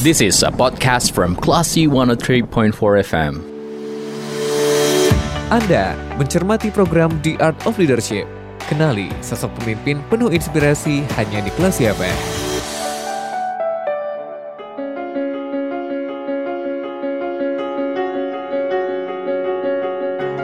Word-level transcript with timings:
This 0.00 0.24
is 0.24 0.40
a 0.40 0.48
podcast 0.48 1.12
from 1.12 1.36
Classy 1.36 1.84
103.4 1.84 2.72
FM. 3.04 3.44
Anda 5.52 5.92
mencermati 6.16 6.72
program 6.72 7.12
The 7.20 7.36
Art 7.36 7.60
of 7.68 7.76
Leadership. 7.76 8.24
Kenali 8.64 9.12
sosok 9.20 9.52
pemimpin 9.60 10.00
penuh 10.08 10.32
inspirasi 10.32 11.04
hanya 11.20 11.44
di 11.44 11.52
Kelas 11.52 11.84
FM. 11.84 12.16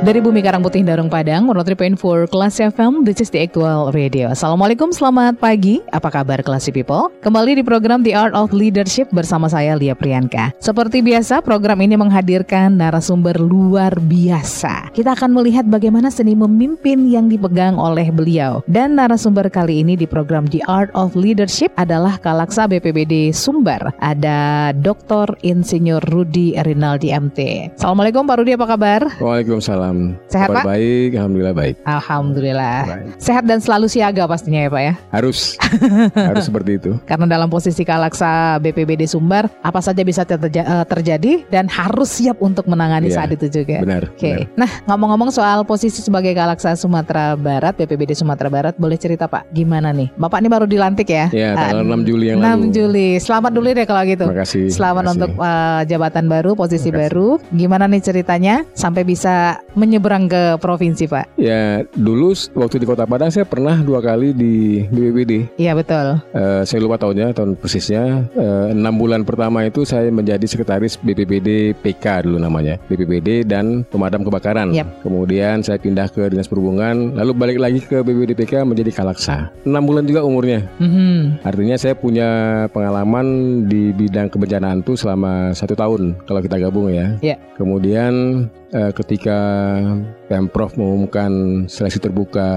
Dari 0.06 0.22
Bumi 0.22 0.38
Karang 0.38 0.62
Putih 0.62 0.86
Darung 0.86 1.10
Padang, 1.10 1.50
103.4 1.50 2.30
Kelas 2.30 2.62
FM, 2.62 3.02
this 3.02 3.18
is 3.18 3.26
the 3.34 3.42
actual 3.42 3.90
radio. 3.90 4.30
Assalamualaikum, 4.30 4.94
selamat 4.94 5.42
pagi. 5.42 5.82
Apa 5.90 6.14
kabar 6.14 6.46
Kelas 6.46 6.70
People? 6.70 7.10
Kembali 7.26 7.58
di 7.58 7.66
program 7.66 8.06
The 8.06 8.14
Art 8.14 8.30
of 8.30 8.54
Leadership 8.54 9.10
bersama 9.10 9.50
saya 9.50 9.74
Lia 9.74 9.98
Priyanka. 9.98 10.54
Seperti 10.62 11.02
biasa, 11.02 11.42
program 11.42 11.82
ini 11.82 11.98
menghadirkan 11.98 12.78
narasumber 12.78 13.34
luar 13.34 13.98
biasa. 13.98 14.94
Kita 14.94 15.18
akan 15.18 15.42
melihat 15.42 15.66
bagaimana 15.66 16.06
seni 16.06 16.38
memimpin 16.38 17.10
yang 17.10 17.26
dipegang 17.26 17.74
oleh 17.74 18.06
beliau. 18.14 18.62
Dan 18.70 18.94
narasumber 18.94 19.50
kali 19.50 19.82
ini 19.82 19.98
di 19.98 20.06
program 20.06 20.46
The 20.46 20.62
Art 20.70 20.94
of 20.94 21.18
Leadership 21.18 21.74
adalah 21.74 22.14
Kalaksa 22.22 22.70
BPBD 22.70 23.34
Sumber. 23.34 23.90
Ada 23.98 24.70
Dr. 24.70 25.34
Insinyur 25.42 26.06
Rudi 26.14 26.54
Rinaldi 26.54 27.10
MT. 27.10 27.74
Assalamualaikum 27.74 28.22
Pak 28.22 28.38
Rudi, 28.38 28.54
apa 28.54 28.70
kabar? 28.70 29.02
Waalaikumsalam. 29.18 29.95
Sehat, 30.26 30.48
Kabar 30.48 30.62
Pak? 30.62 30.64
baik, 30.68 31.10
alhamdulillah 31.14 31.54
baik. 31.54 31.74
Alhamdulillah. 31.84 32.78
Baik. 32.82 33.06
Sehat 33.16 33.44
dan 33.44 33.58
selalu 33.58 33.86
siaga 33.86 34.24
pastinya 34.24 34.60
ya 34.60 34.70
Pak 34.70 34.82
ya. 34.82 34.94
Harus 35.10 35.58
harus 36.30 36.44
seperti 36.44 36.70
itu. 36.76 36.92
Karena 37.04 37.26
dalam 37.26 37.46
posisi 37.46 37.82
Kalaksa 37.82 38.56
BPBD 38.58 39.04
Sumbar, 39.04 39.50
apa 39.60 39.78
saja 39.78 40.00
bisa 40.00 40.22
terja- 40.22 40.64
eh, 40.64 40.86
terjadi 40.86 41.32
dan 41.46 41.66
harus 41.66 42.08
siap 42.10 42.38
untuk 42.38 42.64
menangani 42.64 43.08
Iya, 43.08 43.16
saat 43.16 43.30
itu 43.30 43.46
juga. 43.52 43.80
Benar. 43.80 44.08
Oke. 44.08 44.46
benar. 44.46 44.48
Nah, 44.56 44.70
ngomong-ngomong 44.86 45.28
soal 45.28 45.62
posisi 45.62 46.00
sebagai 46.00 46.32
Kalaksa 46.32 46.72
Sumatera 46.74 47.34
Barat, 47.34 47.74
BPBD 47.74 48.12
Sumatera 48.12 48.48
Barat, 48.48 48.74
boleh 48.76 48.96
cerita 48.96 49.26
Pak, 49.26 49.50
gimana 49.50 49.90
nih? 49.90 50.08
Bapak 50.14 50.40
ini 50.40 50.48
baru 50.48 50.64
dilantik 50.64 51.06
ya? 51.06 51.28
Ya, 51.30 51.52
Ah, 51.52 51.70
tanggal 51.70 51.84
6 51.86 52.02
Juli 52.02 52.24
yang 52.28 52.38
6 52.38 52.46
lalu. 52.46 52.64
Juli. 52.72 53.08
Selamat 53.16 53.50
dulu 53.50 53.66
deh 53.68 53.84
kalau 53.84 54.02
gitu. 54.04 54.24
Terima 54.24 54.40
kasih. 54.40 54.64
Selamat 54.68 55.02
terima 55.02 55.10
kasih. 55.10 55.18
untuk 55.18 55.30
eh, 55.38 55.80
jabatan 55.86 56.24
baru, 56.26 56.50
posisi 56.54 56.88
baru. 56.90 57.28
Gimana 57.50 57.84
nih 57.86 58.02
ceritanya 58.02 58.54
sampai 58.72 59.02
bisa 59.02 59.58
menyeberang 59.86 60.26
ke 60.26 60.58
provinsi, 60.58 61.06
Pak? 61.06 61.38
Ya, 61.38 61.86
dulu 61.94 62.34
waktu 62.58 62.82
di 62.82 62.86
Kota 62.86 63.06
Padang 63.06 63.30
saya 63.30 63.46
pernah 63.46 63.78
dua 63.78 64.02
kali 64.02 64.34
di 64.34 64.82
BPBD. 64.90 65.54
Iya, 65.56 65.78
betul. 65.78 66.18
Eh, 66.34 66.62
saya 66.66 66.78
lupa 66.82 66.98
tahunnya, 66.98 67.30
tahun 67.32 67.54
persisnya. 67.54 68.26
Eh, 68.34 68.74
Enam 68.74 68.98
bulan 68.98 69.22
pertama 69.22 69.62
itu 69.62 69.86
saya 69.86 70.10
menjadi 70.10 70.42
sekretaris 70.44 70.98
BPBD 70.98 71.78
PK 71.78 72.26
dulu 72.26 72.42
namanya, 72.42 72.76
BPBD 72.90 73.46
dan 73.46 73.86
pemadam 73.88 74.26
kebakaran. 74.26 74.74
Yap. 74.74 75.06
Kemudian 75.06 75.62
saya 75.62 75.78
pindah 75.78 76.10
ke 76.10 76.26
dinas 76.28 76.50
perhubungan, 76.50 77.14
lalu 77.14 77.32
balik 77.32 77.58
lagi 77.62 77.80
ke 77.80 78.02
BPBD 78.02 78.34
PK 78.34 78.66
menjadi 78.66 78.90
Kalaksa. 78.90 79.54
Enam 79.62 79.86
bulan 79.86 80.04
juga 80.04 80.26
umurnya. 80.26 80.66
Mhm. 80.82 81.46
Artinya 81.46 81.76
saya 81.78 81.94
punya 81.94 82.28
pengalaman 82.74 83.26
di 83.70 83.94
bidang 83.94 84.28
kebencanaan 84.32 84.82
itu 84.82 84.98
selama 84.98 85.54
satu 85.54 85.78
tahun 85.78 86.18
kalau 86.26 86.40
kita 86.42 86.58
gabung 86.58 86.90
ya. 86.90 87.14
Iya. 87.22 87.36
Kemudian 87.54 88.46
eh, 88.74 88.90
ketika 88.92 89.38
Pemprov 90.26 90.74
mengumumkan 90.74 91.30
seleksi 91.70 92.02
terbuka 92.02 92.48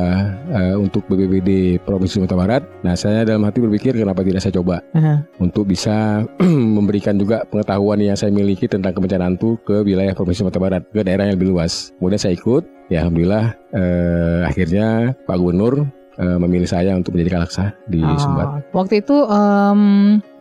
eh, 0.49 0.75
untuk 0.75 1.05
BPBD 1.05 1.77
Provinsi 1.85 2.17
Sumatera 2.17 2.39
Barat, 2.39 2.63
nah 2.81 2.97
saya 2.97 3.21
dalam 3.21 3.45
hati 3.45 3.61
berpikir 3.61 3.93
kenapa 3.93 4.25
tidak 4.25 4.41
saya 4.41 4.57
coba 4.57 4.81
Aha. 4.97 5.21
untuk 5.37 5.69
bisa 5.69 6.25
memberikan 6.77 7.19
juga 7.19 7.45
pengetahuan 7.47 8.01
yang 8.01 8.17
saya 8.17 8.33
miliki 8.33 8.65
tentang 8.65 8.97
kebencanaan 8.97 9.37
itu 9.37 9.59
ke 9.61 9.85
wilayah 9.85 10.17
Provinsi 10.17 10.41
Sumatera 10.41 10.61
Barat, 10.61 10.81
ke 10.89 11.01
daerah 11.05 11.29
yang 11.29 11.37
lebih 11.37 11.53
luas. 11.53 11.93
Kemudian 12.01 12.17
saya 12.17 12.33
ikut, 12.33 12.63
ya 12.89 13.05
alhamdulillah 13.05 13.45
eh, 13.77 14.41
akhirnya 14.49 15.13
Pak 15.29 15.37
Gubernur 15.37 15.98
eh, 16.19 16.37
memilih 16.37 16.67
saya 16.67 16.91
untuk 16.93 17.15
menjadi 17.15 17.31
kalaksa 17.33 17.63
di 17.85 17.99
Oh, 17.99 18.13
Sumbar. 18.15 18.59
Waktu 18.69 18.99
itu 18.99 19.15
em, 19.25 19.81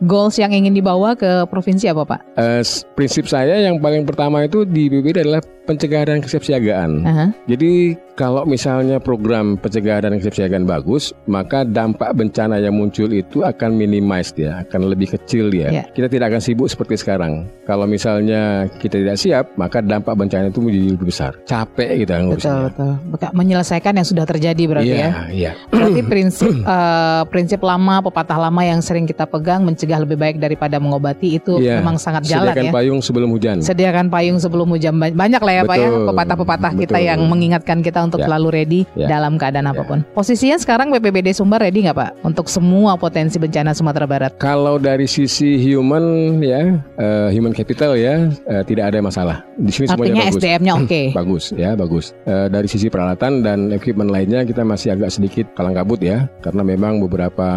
goals 0.01 0.35
yang 0.35 0.51
ingin 0.51 0.71
dibawa 0.71 1.15
ke 1.15 1.47
provinsi 1.47 1.87
apa 1.87 2.03
Pak? 2.05 2.19
S- 2.59 2.83
prinsip 2.93 3.25
saya 3.25 3.57
yang 3.59 3.79
paling 3.79 4.03
pertama 4.03 4.43
itu 4.43 4.61
di 4.61 4.87
BPD 4.87 5.23
adalah 5.23 5.39
pencegahan 5.65 6.09
dan 6.09 6.19
kesiapsiagaan. 6.19 6.91
Aha. 7.03 7.25
Jadi 7.45 7.95
kalau 8.19 8.43
misalnya 8.43 8.99
program 8.99 9.55
pencegahan 9.55 10.03
dan 10.03 10.19
kesiapsiagaan 10.19 10.67
bagus, 10.67 11.15
maka 11.23 11.63
dampak 11.63 12.11
bencana 12.11 12.59
yang 12.59 12.75
muncul 12.75 13.07
itu 13.07 13.47
akan 13.47 13.71
minimize 13.71 14.35
dia, 14.35 14.67
akan 14.67 14.91
lebih 14.91 15.15
kecil. 15.15 15.47
Ya. 15.49 15.87
Kita 15.87 16.11
tidak 16.11 16.35
akan 16.35 16.41
sibuk 16.43 16.67
seperti 16.67 16.99
sekarang. 16.99 17.47
Kalau 17.63 17.87
misalnya 17.87 18.67
kita 18.75 18.99
tidak 18.99 19.15
siap, 19.15 19.55
maka 19.55 19.79
dampak 19.79 20.19
bencana 20.19 20.51
itu 20.51 20.59
menjadi 20.59 20.99
lebih 20.99 21.07
besar. 21.07 21.31
Capek 21.47 22.03
kita 22.03 22.19
Betul 22.19 22.25
ngurusnya. 22.27 22.55
betul. 22.67 22.91
Beka- 23.07 23.31
Menyelesaikan 23.31 23.93
yang 23.95 24.03
sudah 24.03 24.25
terjadi 24.27 24.63
berarti 24.67 24.91
Iya, 24.91 24.99
ya. 24.99 25.11
iya. 25.31 25.51
Berarti 25.71 26.01
prinsip 26.03 26.51
eh, 26.75 27.21
prinsip 27.31 27.63
lama 27.63 28.03
pepatah 28.03 28.35
lama 28.35 28.61
yang 28.61 28.83
sering 28.83 29.07
kita 29.07 29.23
pegang 29.23 29.63
mencegah 29.63 30.03
lebih 30.03 30.19
baik 30.19 30.43
daripada 30.43 30.75
mengobati 30.75 31.39
itu 31.39 31.55
Iya. 31.55 31.79
memang 31.79 31.95
sangat 31.95 32.27
jalan 32.27 32.51
Sediakan 32.51 32.67
ya. 32.67 32.71
payung 32.75 32.99
sebelum 32.99 33.29
hujan. 33.31 33.63
Sediakan 33.63 34.11
payung 34.11 34.43
sebelum 34.43 34.67
hujan 34.67 34.99
Ba- 34.99 35.15
banyak 35.15 35.39
lah 35.39 35.53
ya 35.53 35.63
Pak 35.63 35.77
ya 35.77 35.87
Betul, 35.87 36.07
pepatah-pepatah 36.11 36.71
kita 36.75 36.97
betul. 36.97 37.07
yang 37.07 37.19
mengingatkan 37.23 37.79
kita 37.79 38.08
untuk 38.09 38.19
Ya. 38.19 38.27
selalu 38.27 38.47
ready 38.49 38.81
Ya. 38.97 39.07
dalam 39.07 39.37
keadaan 39.37 39.69
Ya. 39.69 39.73
apa 39.77 39.83
pun. 39.85 40.01
Posisinya 40.11 40.57
sekarang 40.57 40.89
BPBD 40.89 41.31
Sumbar 41.31 41.61
ready 41.61 41.85
nggak 41.85 41.95
Pak 41.95 42.11
untuk 42.25 42.49
semua 42.49 42.97
potensi 42.97 43.37
bencana 43.37 43.71
Sumatera 43.71 44.09
Barat? 44.09 44.31
Kalau 44.41 44.81
dari 44.81 45.05
sisi 45.05 45.61
human 45.61 46.37
ya, 46.41 46.81
eh, 46.97 47.29
human 47.29 47.53
capital 47.53 47.93
ya, 47.93 48.27
eh, 48.49 48.63
tidak 48.65 48.89
ada 48.89 48.99
masalah. 48.99 49.45
Di 49.55 49.69
sini 49.69 49.85
semuanya 49.85 50.25
Artinya 50.25 50.25
bagus. 50.25 50.41
SDM-nya 50.41 50.73
oke. 50.81 51.01
Bagus 51.13 51.43
ya, 51.53 51.69
bagus. 51.77 52.05
Eh, 52.25 52.47
dari 52.49 52.65
sisi 52.65 52.89
peralatan 52.89 53.45
dan 53.45 53.69
equipment 53.69 54.09
lainnya 54.09 54.41
kita 54.43 54.65
masih 54.65 54.97
agak 54.97 55.13
sedikit 55.13 55.45
kalang 55.53 55.77
kabut 55.77 56.01
ya, 56.01 56.25
karena 56.41 56.65
memang 56.65 56.97
beberapa 56.97 57.47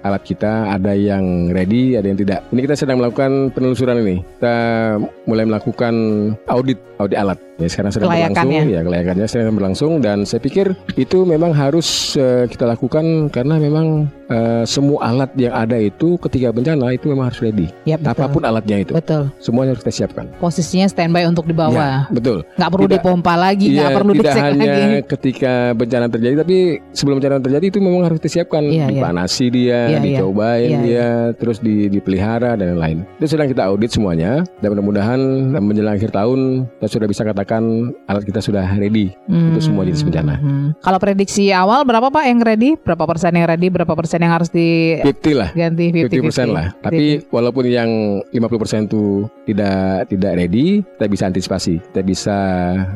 alat 0.00 0.22
kita 0.24 0.72
ada 0.72 0.96
yang 0.96 1.52
ready, 1.52 1.98
ada 1.98 2.08
yang 2.08 2.16
tidak. 2.16 2.40
Ini 2.48 2.60
kita 2.64 2.76
sedang 2.78 2.96
melakukan 3.02 3.52
penelusuran 3.52 4.00
ini. 4.00 4.24
Kita 4.38 4.56
mulai 5.26 5.44
melakukan 5.44 5.94
audit, 6.46 6.78
audit 6.96 7.18
alat. 7.18 7.38
Ya, 7.62 7.70
sekarang 7.70 7.94
sedang 7.94 8.10
berlangsung, 8.10 8.50
ya 8.66 8.80
kelayakannya 8.82 9.26
sedang 9.30 9.54
berlangsung 9.54 9.92
dan 10.02 10.26
saya 10.26 10.42
pikir 10.42 10.74
itu 10.98 11.22
memang 11.22 11.54
harus 11.54 11.86
eh, 12.14 12.50
kita 12.50 12.66
lakukan 12.66 13.30
karena 13.30 13.54
memang 13.56 14.10
eh, 14.26 14.66
semua 14.66 14.98
alat 15.06 15.30
yang 15.38 15.54
ada 15.54 15.78
itu 15.78 16.18
ketika 16.18 16.50
bencana 16.50 16.90
itu 16.90 17.06
memang 17.06 17.30
harus 17.30 17.38
ready. 17.38 17.70
Ya, 17.86 17.94
betul. 17.94 18.10
Apa 18.18 18.26
pun 18.26 18.42
alatnya 18.42 18.82
itu, 18.82 18.92
Betul. 18.92 19.30
semuanya 19.38 19.78
harus 19.78 19.86
kita 19.86 19.94
siapkan. 19.94 20.26
Posisinya 20.42 20.90
standby 20.90 21.22
untuk 21.22 21.46
dibawa. 21.46 21.70
Ya, 21.70 21.90
betul. 22.10 22.42
Nggak 22.58 22.70
perlu 22.72 22.86
Tidak- 22.90 22.98
dipompa 22.98 23.34
lagi, 23.38 23.66
nggak 23.70 23.86
Iya, 23.86 23.94
perlu 23.94 24.12
tidak 24.12 24.24
dicek 24.26 24.42
hanya 24.42 24.66
lagi. 24.66 24.82
ketika 25.06 25.52
bencana 25.72 26.06
terjadi, 26.10 26.34
tapi 26.42 26.56
sebelum 26.90 27.16
bencana 27.22 27.36
terjadi 27.38 27.64
itu 27.70 27.78
memang 27.78 28.02
harus 28.02 28.18
disiapkan, 28.18 28.62
iya. 28.66 28.90
dipanasi 28.90 29.44
dia, 29.48 29.78
Iya, 29.86 29.86
iya. 29.86 30.00
dicobain 30.02 30.66
Iya, 30.66 30.80
dia, 30.82 31.08
terus 31.38 31.62
di, 31.62 31.86
dipelihara 31.86 32.58
dan 32.58 32.74
lain-lain. 32.74 33.06
Itu 33.22 33.30
sedang 33.30 33.46
kita 33.46 33.70
audit 33.70 33.94
semuanya, 33.94 34.42
dan 34.58 34.74
mudah-mudahan 34.74 35.20
menjelang 35.60 35.94
akhir 35.94 36.10
tahun 36.10 36.40
kita 36.80 36.88
sudah 36.88 37.06
bisa 37.06 37.22
katakan 37.22 37.51
alat 38.08 38.24
kita 38.24 38.40
sudah 38.40 38.64
ready 38.78 39.12
untuk 39.28 39.60
semua 39.60 39.82
jenis 39.84 40.06
bencana. 40.06 40.38
Hmm. 40.38 40.68
Kalau 40.80 40.98
prediksi 41.02 41.50
awal 41.52 41.84
berapa 41.84 42.08
Pak 42.08 42.24
yang 42.24 42.40
ready? 42.40 42.78
Berapa 42.78 43.04
persen 43.04 43.36
yang 43.36 43.44
ready? 43.50 43.68
Berapa 43.68 43.92
persen 43.92 44.22
yang 44.22 44.32
harus 44.32 44.48
diganti 44.48 45.34
50 45.34 45.40
lah. 45.40 45.50
50% 45.52 46.48
50-50? 46.48 46.56
lah. 46.56 46.66
Tapi 46.80 47.04
walaupun 47.28 47.64
yang 47.68 47.90
50% 48.30 48.88
itu 48.88 49.26
tidak 49.44 50.08
tidak 50.08 50.32
ready, 50.38 50.80
kita 50.80 51.06
bisa 51.10 51.24
antisipasi. 51.28 51.74
Kita 51.92 52.00
bisa 52.00 52.36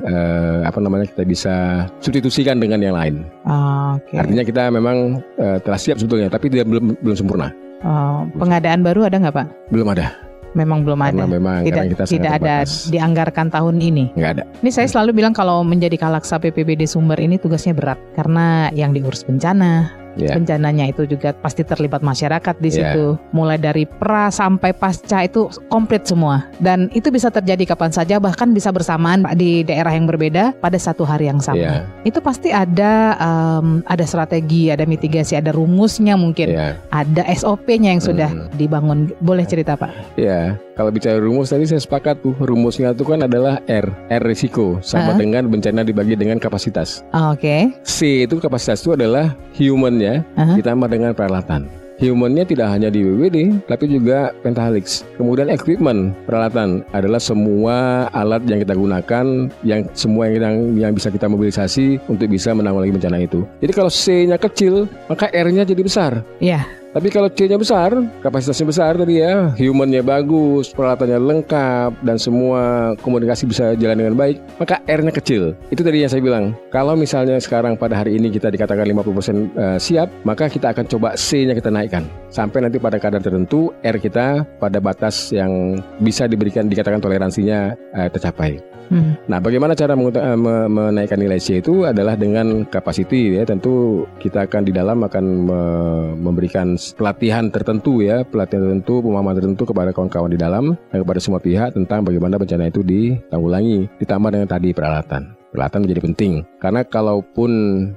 eh, 0.07 0.59
apa 0.65 0.79
namanya? 0.79 1.11
Kita 1.11 1.23
bisa 1.27 1.55
substitusikan 2.01 2.57
dengan 2.63 2.81
yang 2.81 2.97
lain. 2.97 3.27
Oh, 3.45 3.99
Oke. 3.99 4.17
Artinya 4.17 4.45
kita 4.47 4.63
memang 4.71 5.21
eh, 5.37 5.59
telah 5.61 5.81
siap 5.81 6.01
sebetulnya, 6.01 6.31
tapi 6.31 6.49
dia 6.49 6.63
belum 6.63 7.01
belum 7.01 7.17
sempurna. 7.17 7.51
Oh, 7.85 8.25
pengadaan 8.41 8.81
baru 8.81 9.07
ada 9.07 9.21
nggak 9.21 9.35
Pak? 9.37 9.47
Belum 9.69 9.93
ada. 9.93 10.26
Memang 10.57 10.89
belum 10.89 11.05
Karena 11.05 11.29
ada. 11.29 11.37
memang 11.37 11.61
Tidak 11.69 11.77
karena 11.77 11.93
kita 11.93 12.03
tidak 12.09 12.33
ada 12.41 12.55
terbatas. 12.65 12.89
dianggarkan 12.89 13.47
tahun 13.53 13.77
ini. 13.85 14.05
Nggak 14.17 14.31
ada. 14.41 14.45
Ini 14.65 14.71
saya 14.73 14.89
selalu 14.89 15.11
bilang 15.21 15.37
kalau 15.37 15.61
menjadi 15.61 16.01
kalaksa 16.01 16.41
PPBD 16.41 16.89
Sumber 16.89 17.21
ini 17.21 17.37
tugasnya 17.37 17.77
berat 17.77 18.01
karena 18.17 18.73
yang 18.73 18.97
diurus 18.97 19.21
bencana, 19.29 19.93
Ya. 20.17 20.33
bencananya 20.35 20.89
itu 20.89 21.05
juga 21.05 21.33
pasti 21.33 21.61
terlibat 21.61 22.01
masyarakat 22.01 22.57
di 22.57 22.73
Ya. 22.73 22.93
situ. 22.93 23.21
Mulai 23.31 23.57
dari 23.57 23.85
pra 23.85 24.29
sampai 24.29 24.73
pasca 24.73 25.23
itu 25.23 25.47
komplit 25.69 26.09
semua. 26.09 26.49
Dan 26.57 26.89
itu 26.93 27.13
bisa 27.13 27.29
terjadi 27.29 27.69
kapan 27.69 27.93
saja 27.93 28.17
bahkan 28.17 28.51
bisa 28.51 28.73
bersamaan 28.73 29.29
di 29.37 29.61
daerah 29.63 29.93
yang 29.93 30.09
berbeda 30.09 30.57
pada 30.57 30.77
satu 30.77 31.05
hari 31.05 31.29
yang 31.29 31.39
sama. 31.39 31.61
Ya. 31.61 31.75
Itu 32.03 32.19
pasti 32.21 32.49
ada 32.51 33.17
em, 33.17 33.85
ada 33.85 34.05
strategi, 34.05 34.73
ada 34.73 34.85
mitigasi, 34.85 35.37
ada 35.37 35.53
rumusnya 35.53 36.17
mungkin. 36.17 36.49
Ya. 36.49 36.81
Ada 36.91 37.29
SOP-nya 37.31 37.93
yang 37.93 38.03
sudah 38.03 38.29
Hmm. 38.33 38.49
dibangun. 38.57 38.99
Boleh 39.21 39.45
cerita 39.45 39.77
Pak? 39.77 40.17
Ya, 40.17 40.57
kalau 40.77 40.93
bicara 40.93 41.17
rumus 41.17 41.51
tadi 41.51 41.65
saya 41.65 41.81
sepakat 41.81 42.21
tuh 42.21 42.37
rumusnya 42.37 42.93
itu 42.93 43.03
kan 43.09 43.25
adalah 43.25 43.65
R, 43.65 43.89
R 44.13 44.23
risiko 44.23 44.77
sama 44.85 45.17
Hah? 45.17 45.19
dengan 45.19 45.49
bencana 45.49 45.81
dibagi 45.83 46.15
dengan 46.15 46.37
kapasitas. 46.37 47.01
Oke. 47.17 47.73
C 47.83 48.29
itu 48.29 48.37
kapasitas 48.37 48.85
itu 48.85 48.93
adalah 48.93 49.33
human 49.57 49.97
ya 49.97 50.21
Aha. 50.37 50.55
ditambah 50.61 50.87
dengan 50.93 51.17
peralatan. 51.17 51.67
humannya 51.97 52.45
tidak 52.45 52.69
hanya 52.77 52.93
di 52.93 53.01
BBD, 53.01 53.57
tapi 53.73 53.89
juga 53.89 54.29
Pentahelix. 54.45 55.01
Kemudian 55.17 55.49
equipment 55.49 56.13
peralatan 56.29 56.85
adalah 56.93 57.17
semua 57.17 58.05
alat 58.13 58.45
yang 58.45 58.61
kita 58.61 58.77
gunakan, 58.77 59.49
yang 59.65 59.89
semua 59.97 60.29
yang 60.29 60.77
yang 60.77 60.93
bisa 60.93 61.09
kita 61.09 61.25
mobilisasi 61.25 61.97
untuk 62.05 62.29
bisa 62.29 62.53
menanggulangi 62.53 63.01
bencana 63.01 63.25
itu. 63.25 63.49
Jadi 63.65 63.73
kalau 63.73 63.89
C-nya 63.89 64.37
kecil, 64.37 64.85
maka 65.09 65.33
R-nya 65.33 65.65
jadi 65.65 65.81
besar. 65.81 66.21
Iya. 66.37 66.69
Tapi 66.97 67.13
kalau 67.13 67.29
C-nya 67.29 67.61
besar, 67.61 67.93
kapasitasnya 68.25 68.73
besar 68.73 68.97
tadi 68.97 69.21
ya, 69.21 69.53
humannya 69.61 70.01
bagus, 70.01 70.73
peralatannya 70.73 71.21
lengkap, 71.21 71.93
dan 72.01 72.17
semua 72.17 72.97
komunikasi 73.05 73.45
bisa 73.45 73.77
jalan 73.77 74.01
dengan 74.01 74.17
baik, 74.17 74.41
maka 74.57 74.81
R-nya 74.89 75.13
kecil. 75.13 75.53
Itu 75.69 75.85
tadi 75.85 76.01
yang 76.01 76.09
saya 76.09 76.25
bilang. 76.25 76.57
Kalau 76.73 76.97
misalnya 76.97 77.37
sekarang 77.37 77.77
pada 77.77 78.01
hari 78.01 78.17
ini 78.17 78.33
kita 78.33 78.49
dikatakan 78.49 78.89
50% 78.89 79.13
eh, 79.13 79.77
siap, 79.77 80.09
maka 80.25 80.49
kita 80.49 80.73
akan 80.73 80.89
coba 80.89 81.13
C-nya 81.21 81.53
kita 81.53 81.69
naikkan. 81.69 82.09
Sampai 82.33 82.65
nanti 82.65 82.81
pada 82.81 82.97
kadar 82.97 83.21
tertentu, 83.21 83.77
R 83.85 83.97
kita 84.01 84.49
pada 84.57 84.81
batas 84.81 85.37
yang 85.37 85.77
bisa 86.01 86.25
diberikan, 86.25 86.65
dikatakan 86.65 87.05
toleransinya 87.05 87.77
eh, 87.93 88.09
tercapai. 88.09 88.76
Hmm. 88.87 89.19
Nah, 89.27 89.39
bagaimana 89.43 89.75
cara 89.75 89.95
eh, 89.95 90.39
me- 90.39 90.69
menaikkan 90.71 91.19
nilai 91.19 91.41
C 91.43 91.59
itu 91.61 91.87
adalah 91.87 92.15
dengan 92.15 92.65
capacity 92.67 93.37
ya. 93.37 93.43
Tentu 93.47 94.07
kita 94.23 94.47
akan 94.47 94.63
di 94.67 94.73
dalam 94.73 95.03
akan 95.03 95.25
me- 95.47 96.13
memberikan 96.19 96.79
pelatihan 96.95 97.51
tertentu 97.51 98.03
ya, 98.03 98.23
pelatihan 98.23 98.67
tertentu, 98.67 99.03
pemahaman 99.03 99.35
tertentu 99.37 99.63
kepada 99.67 99.91
kawan-kawan 99.91 100.31
di 100.31 100.39
dalam 100.39 100.79
dan 100.91 100.99
kepada 101.03 101.21
semua 101.23 101.41
pihak 101.43 101.75
tentang 101.75 102.07
bagaimana 102.07 102.39
bencana 102.39 102.71
itu 102.71 102.81
ditanggulangi. 102.83 103.91
Ditambah 103.99 104.31
dengan 104.31 104.49
tadi 104.49 104.71
peralatan. 104.71 105.35
Peralatan 105.47 105.89
menjadi 105.89 106.03
penting 106.05 106.33
karena 106.67 106.83
kalaupun 106.83 107.51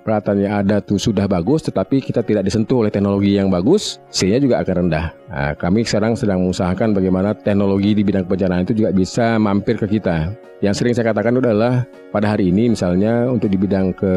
peralatan 0.06 0.46
yang 0.46 0.62
ada 0.62 0.78
tuh 0.78 1.02
sudah 1.02 1.26
bagus 1.26 1.66
tetapi 1.66 2.06
kita 2.06 2.22
tidak 2.22 2.46
disentuh 2.46 2.86
oleh 2.86 2.94
teknologi 2.94 3.34
yang 3.34 3.50
bagus, 3.50 3.98
C-nya 4.14 4.38
juga 4.38 4.62
akan 4.62 4.86
rendah. 4.86 5.10
Nah, 5.34 5.58
kami 5.58 5.82
sekarang 5.82 6.14
sedang 6.14 6.46
mengusahakan 6.46 6.94
bagaimana 6.94 7.34
teknologi 7.34 7.98
di 7.98 8.06
bidang 8.06 8.30
kebencanaan 8.30 8.70
itu 8.70 8.86
juga 8.86 8.94
bisa 8.94 9.42
mampir 9.42 9.82
ke 9.82 9.98
kita. 9.98 10.38
Yang 10.60 10.84
sering 10.84 10.94
saya 10.94 11.10
katakan 11.16 11.40
itu 11.40 11.50
adalah 11.50 11.88
pada 12.12 12.36
hari 12.36 12.52
ini 12.52 12.76
misalnya 12.76 13.32
untuk 13.32 13.48
di 13.48 13.56
bidang 13.56 13.96
ke 13.96 14.14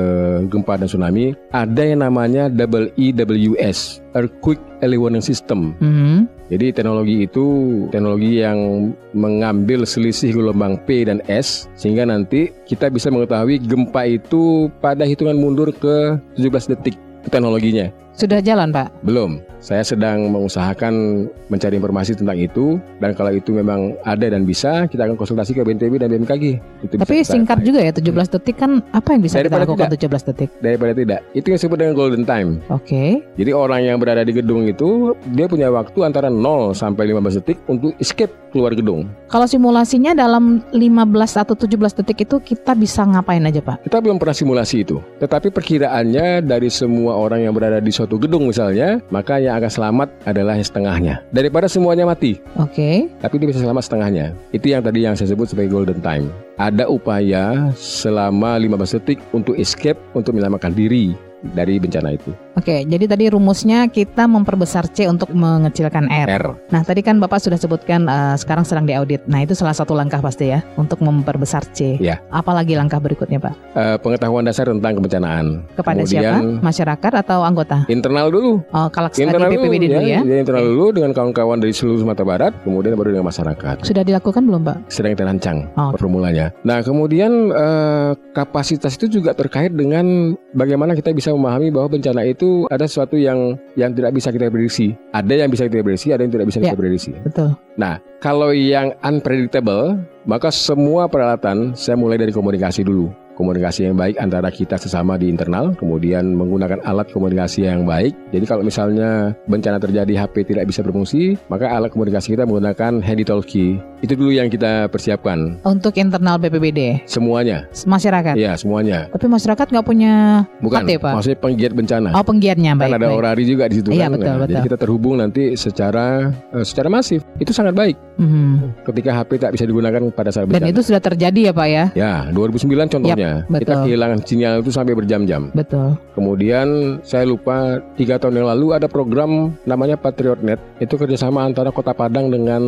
gempa 0.51 0.75
dan 0.75 0.91
tsunami 0.91 1.39
ada 1.55 1.83
yang 1.87 2.03
namanya 2.03 2.51
double 2.51 2.91
EWS 2.99 4.03
Earthquake 4.19 4.61
Early 4.83 4.99
Warning 4.99 5.23
System. 5.23 5.79
Mhm. 5.79 6.27
Jadi 6.51 6.75
teknologi 6.75 7.25
itu 7.25 7.47
teknologi 7.95 8.43
yang 8.43 8.91
mengambil 9.17 9.89
selisih 9.89 10.37
gelombang 10.37 10.77
P 10.85 11.07
dan 11.07 11.23
S 11.31 11.71
sehingga 11.79 12.05
nanti 12.05 12.51
kita 12.67 12.91
bisa 12.91 13.09
mengetahui 13.09 13.63
gempa 13.63 14.05
itu 14.05 14.42
pada 14.83 15.05
hitungan 15.07 15.37
mundur 15.39 15.71
ke 15.73 16.19
17 16.39 16.73
detik 16.77 16.97
teknologinya. 17.27 18.02
Sudah 18.23 18.39
jalan, 18.39 18.71
Pak? 18.71 19.03
Belum. 19.03 19.43
Saya 19.59 19.83
sedang 19.83 20.31
mengusahakan 20.31 21.27
mencari 21.47 21.75
informasi 21.75 22.15
tentang 22.15 22.35
itu 22.35 22.79
dan 22.99 23.15
kalau 23.15 23.31
itu 23.31 23.51
memang 23.51 23.95
ada 24.03 24.27
dan 24.27 24.43
bisa, 24.43 24.87
kita 24.87 25.07
akan 25.07 25.15
konsultasi 25.15 25.55
ke 25.55 25.63
BNPB 25.63 26.03
dan 26.03 26.11
BMKG. 26.11 26.59
Itu 26.83 26.99
bisa 26.99 27.03
Tapi 27.03 27.15
kita- 27.19 27.31
singkat 27.31 27.59
juga 27.63 27.79
ya 27.79 27.91
17 27.95 28.27
detik 28.31 28.59
kan 28.59 28.83
apa 28.91 29.15
yang 29.15 29.23
bisa 29.23 29.39
kita 29.39 29.47
Daripada 29.47 29.63
lakukan 29.67 29.87
tidak. 29.91 30.03
17 30.07 30.23
detik? 30.31 30.49
daripada 30.59 30.93
tidak. 30.95 31.21
Itu 31.31 31.47
yang 31.47 31.59
disebut 31.59 31.79
dengan 31.79 31.95
golden 31.95 32.23
time. 32.23 32.59
Oke. 32.71 33.23
Jadi 33.35 33.51
orang 33.51 33.87
yang 33.87 33.99
berada 33.99 34.23
di 34.23 34.35
gedung 34.35 34.67
itu 34.67 35.15
dia 35.31 35.47
punya 35.47 35.71
waktu 35.71 35.99
antara 36.03 36.27
0 36.27 36.75
sampai 36.75 37.11
15 37.11 37.39
detik 37.39 37.59
untuk 37.67 37.95
escape 37.99 38.31
keluar 38.51 38.75
gedung. 38.75 39.07
Kalau 39.31 39.47
simulasinya 39.47 40.11
dalam 40.13 40.59
15 40.71 41.39
atau 41.39 41.55
17 41.55 41.95
detik 41.95 42.27
itu 42.27 42.37
kita 42.39 42.75
bisa 42.75 43.03
ngapain 43.03 43.43
aja, 43.43 43.63
Pak? 43.63 43.87
Kita 43.87 44.03
belum 44.03 44.19
pernah 44.19 44.35
simulasi 44.35 44.83
itu. 44.83 44.99
Tetapi 45.19 45.55
perkiraannya 45.55 46.43
dari 46.43 46.67
semua 46.67 47.15
orang 47.15 47.47
yang 47.47 47.55
berada 47.55 47.79
di 47.79 47.89
suatu 47.89 48.12
gedung 48.19 48.49
misalnya, 48.49 49.01
maka 49.13 49.39
yang 49.39 49.57
akan 49.61 49.71
selamat 49.71 50.09
adalah 50.27 50.57
yang 50.59 50.67
setengahnya. 50.67 51.15
Daripada 51.31 51.69
semuanya 51.69 52.09
mati, 52.09 52.41
Oke. 52.59 53.09
tapi 53.21 53.35
dia 53.41 53.49
bisa 53.49 53.61
selamat 53.63 53.85
setengahnya. 53.87 54.27
Itu 54.51 54.73
yang 54.73 54.83
tadi 54.83 55.05
yang 55.05 55.15
saya 55.15 55.33
sebut 55.33 55.49
sebagai 55.49 55.73
golden 55.73 56.01
time. 56.01 56.29
Ada 56.61 56.89
upaya 56.89 57.73
selama 57.79 58.59
15 58.61 58.97
detik 59.01 59.19
untuk 59.33 59.57
escape, 59.57 59.99
untuk 60.13 60.37
menyelamatkan 60.37 60.75
diri 60.77 61.17
dari 61.55 61.79
bencana 61.83 62.15
itu. 62.15 62.31
Oke, 62.53 62.85
jadi 62.85 63.09
tadi 63.09 63.33
rumusnya 63.33 63.89
kita 63.89 64.29
memperbesar 64.29 64.85
C 64.87 65.09
untuk 65.09 65.33
mengecilkan 65.33 66.05
R. 66.07 66.29
R. 66.29 66.45
Nah, 66.69 66.85
tadi 66.85 67.01
kan 67.01 67.17
Bapak 67.17 67.41
sudah 67.41 67.57
sebutkan 67.57 68.05
eh, 68.05 68.37
sekarang 68.37 68.61
sedang 68.63 68.85
diaudit. 68.85 69.25
Nah, 69.25 69.41
itu 69.41 69.57
salah 69.57 69.73
satu 69.73 69.97
langkah 69.97 70.21
pasti 70.21 70.53
ya 70.53 70.61
untuk 70.77 71.01
memperbesar 71.01 71.65
C. 71.73 71.97
Ya. 71.97 72.21
Apalagi 72.29 72.77
langkah 72.77 73.01
berikutnya, 73.01 73.41
Pak? 73.41 73.55
Eh, 73.73 73.97
pengetahuan 73.99 74.45
dasar 74.45 74.69
tentang 74.69 74.93
kebencanaan. 74.95 75.65
Kepada 75.73 76.05
siapa? 76.05 76.29
Kemudian 76.39 76.61
Masyarakat 76.61 77.13
atau 77.25 77.41
anggota? 77.41 77.89
internal 77.89 78.29
dulu. 78.29 78.61
Oh, 78.69 78.89
kalau 78.93 79.09
Internal 79.13 79.49
dulu, 79.49 79.63
PPBD 79.65 79.85
dulu 79.89 80.03
ya. 80.03 80.21
Jadi 80.21 80.39
internal 80.39 80.65
dulu 80.67 80.87
dengan 80.93 81.11
kawan-kawan 81.13 81.57
dari 81.57 81.73
seluruh 81.73 82.05
Sumatera 82.05 82.27
Barat, 82.27 82.53
kemudian 82.63 82.93
baru 82.95 83.17
dengan 83.17 83.27
masyarakat. 83.27 83.81
Sudah 83.81 84.05
dilakukan 84.05 84.43
belum, 84.45 84.63
Pak? 84.63 84.77
sedang 84.93 85.17
terancang 85.17 85.59
Oh. 85.73 85.97
formulanya. 85.97 86.53
Nah, 86.63 86.85
kemudian 86.85 87.31
eh, 87.49 88.11
kapasitas 88.33 88.93
itu 88.95 89.09
juga 89.11 89.33
terkait 89.33 89.73
dengan 89.73 90.05
bagaimana 90.53 90.93
kita 90.93 91.11
bisa 91.11 91.33
memahami 91.33 91.73
bahwa 91.73 91.97
bencana 91.97 92.23
itu 92.25 92.42
ada 92.69 92.85
sesuatu 92.87 93.17
yang 93.19 93.57
yang 93.75 93.93
tidak 93.97 94.13
bisa 94.15 94.29
kita 94.31 94.53
prediksi. 94.53 94.95
Ada 95.13 95.45
yang 95.45 95.51
bisa 95.51 95.67
kita 95.67 95.83
prediksi, 95.83 96.09
ada 96.13 96.23
yang 96.25 96.33
tidak 96.33 96.47
bisa 96.49 96.59
Ya. 96.61 96.65
kita 96.71 96.79
prediksi. 96.79 97.11
Betul. 97.25 97.49
Nah, 97.79 97.99
kalau 98.21 98.53
yang 98.55 98.93
unpredictable, 99.03 99.99
maka 100.29 100.53
semua 100.53 101.09
peralatan 101.09 101.75
saya 101.75 101.97
mulai 101.99 102.21
dari 102.21 102.31
komunikasi 102.31 102.85
dulu. 102.85 103.11
Komunikasi 103.33 103.89
yang 103.89 103.97
baik 103.97 104.21
antara 104.21 104.53
kita 104.53 104.77
sesama 104.77 105.17
di 105.17 105.27
internal, 105.27 105.73
kemudian 105.81 106.37
menggunakan 106.37 106.85
alat 106.85 107.09
komunikasi 107.11 107.65
yang 107.65 107.89
baik. 107.89 108.13
Jadi 108.29 108.45
kalau 108.45 108.61
misalnya 108.61 109.33
bencana 109.49 109.81
terjadi 109.81 110.13
HP 110.29 110.53
tidak 110.53 110.69
bisa 110.69 110.85
berfungsi, 110.85 111.41
maka 111.49 111.73
alat 111.73 111.89
komunikasi 111.97 112.37
kita 112.37 112.45
menggunakan 112.45 113.01
handy 113.01 113.25
talkie. 113.25 113.81
Itu 114.03 114.19
dulu 114.19 114.35
yang 114.35 114.51
kita 114.51 114.91
persiapkan. 114.91 115.63
Untuk 115.63 115.95
internal 115.95 116.35
BPBD, 116.37 117.07
Semuanya, 117.07 117.71
masyarakat. 117.81 118.35
ya 118.35 118.53
semuanya. 118.55 119.07
Tapi 119.09 119.27
masyarakat 119.27 119.63
nggak 119.65 119.87
punya 119.87 120.43
Bukan, 120.59 120.83
HP, 120.83 120.99
Pak? 120.99 121.13
maksudnya 121.15 121.39
penggiat 121.39 121.73
bencana. 121.73 122.09
Oh, 122.11 122.21
penggiatnya 122.21 122.75
baik. 122.75 122.83
kan 122.85 122.99
ada 122.99 123.07
baik. 123.07 123.17
orari 123.17 123.45
juga 123.45 123.65
di 123.67 123.79
situ 123.79 123.89
Iya, 123.89 124.07
kan. 124.07 124.11
betul, 124.13 124.27
Nah, 124.27 124.39
Jadi 124.43 124.53
betul. 124.53 124.67
kita 124.67 124.77
terhubung 124.77 125.15
nanti 125.17 125.43
secara 125.55 126.07
eh, 126.51 126.65
secara 126.65 126.89
masif. 126.89 127.23
Itu 127.39 127.55
sangat 127.55 127.73
baik 127.73 127.95
Mhm. 128.19 128.83
ketika 128.85 129.11
HP 129.15 129.31
tak 129.39 129.51
bisa 129.55 129.65
digunakan 129.65 130.03
pada 130.11 130.29
saat 130.29 130.45
Dan 130.45 130.59
bencana. 130.59 130.69
itu 130.69 130.81
sudah 130.83 130.99
terjadi 131.01 131.41
ya, 131.49 131.53
Pak 131.55 131.69
ya? 131.69 131.85
Ya, 131.95 132.13
2009 132.29 132.91
contohnya. 132.91 133.47
Yap, 133.47 133.55
kita 133.55 133.71
betul. 133.71 133.83
kehilangan 133.87 134.19
sinyal 134.21 134.55
itu 134.61 134.71
sampai 134.71 134.93
berjam-jam. 134.93 135.43
Betul. 135.53 135.95
Kemudian 136.13 136.67
saya 137.01 137.23
lupa 137.23 137.57
tiga 137.95 138.19
tahun 138.19 138.35
yang 138.37 138.51
lalu 138.51 138.75
ada 138.75 138.87
program 138.87 139.31
namanya 139.63 139.95
PatriotNet. 139.95 140.59
Itu 140.79 140.97
kerjasama 140.97 141.41
antara 141.41 141.71
Kota 141.71 141.93
Padang 141.93 142.29
dengan 142.29 142.63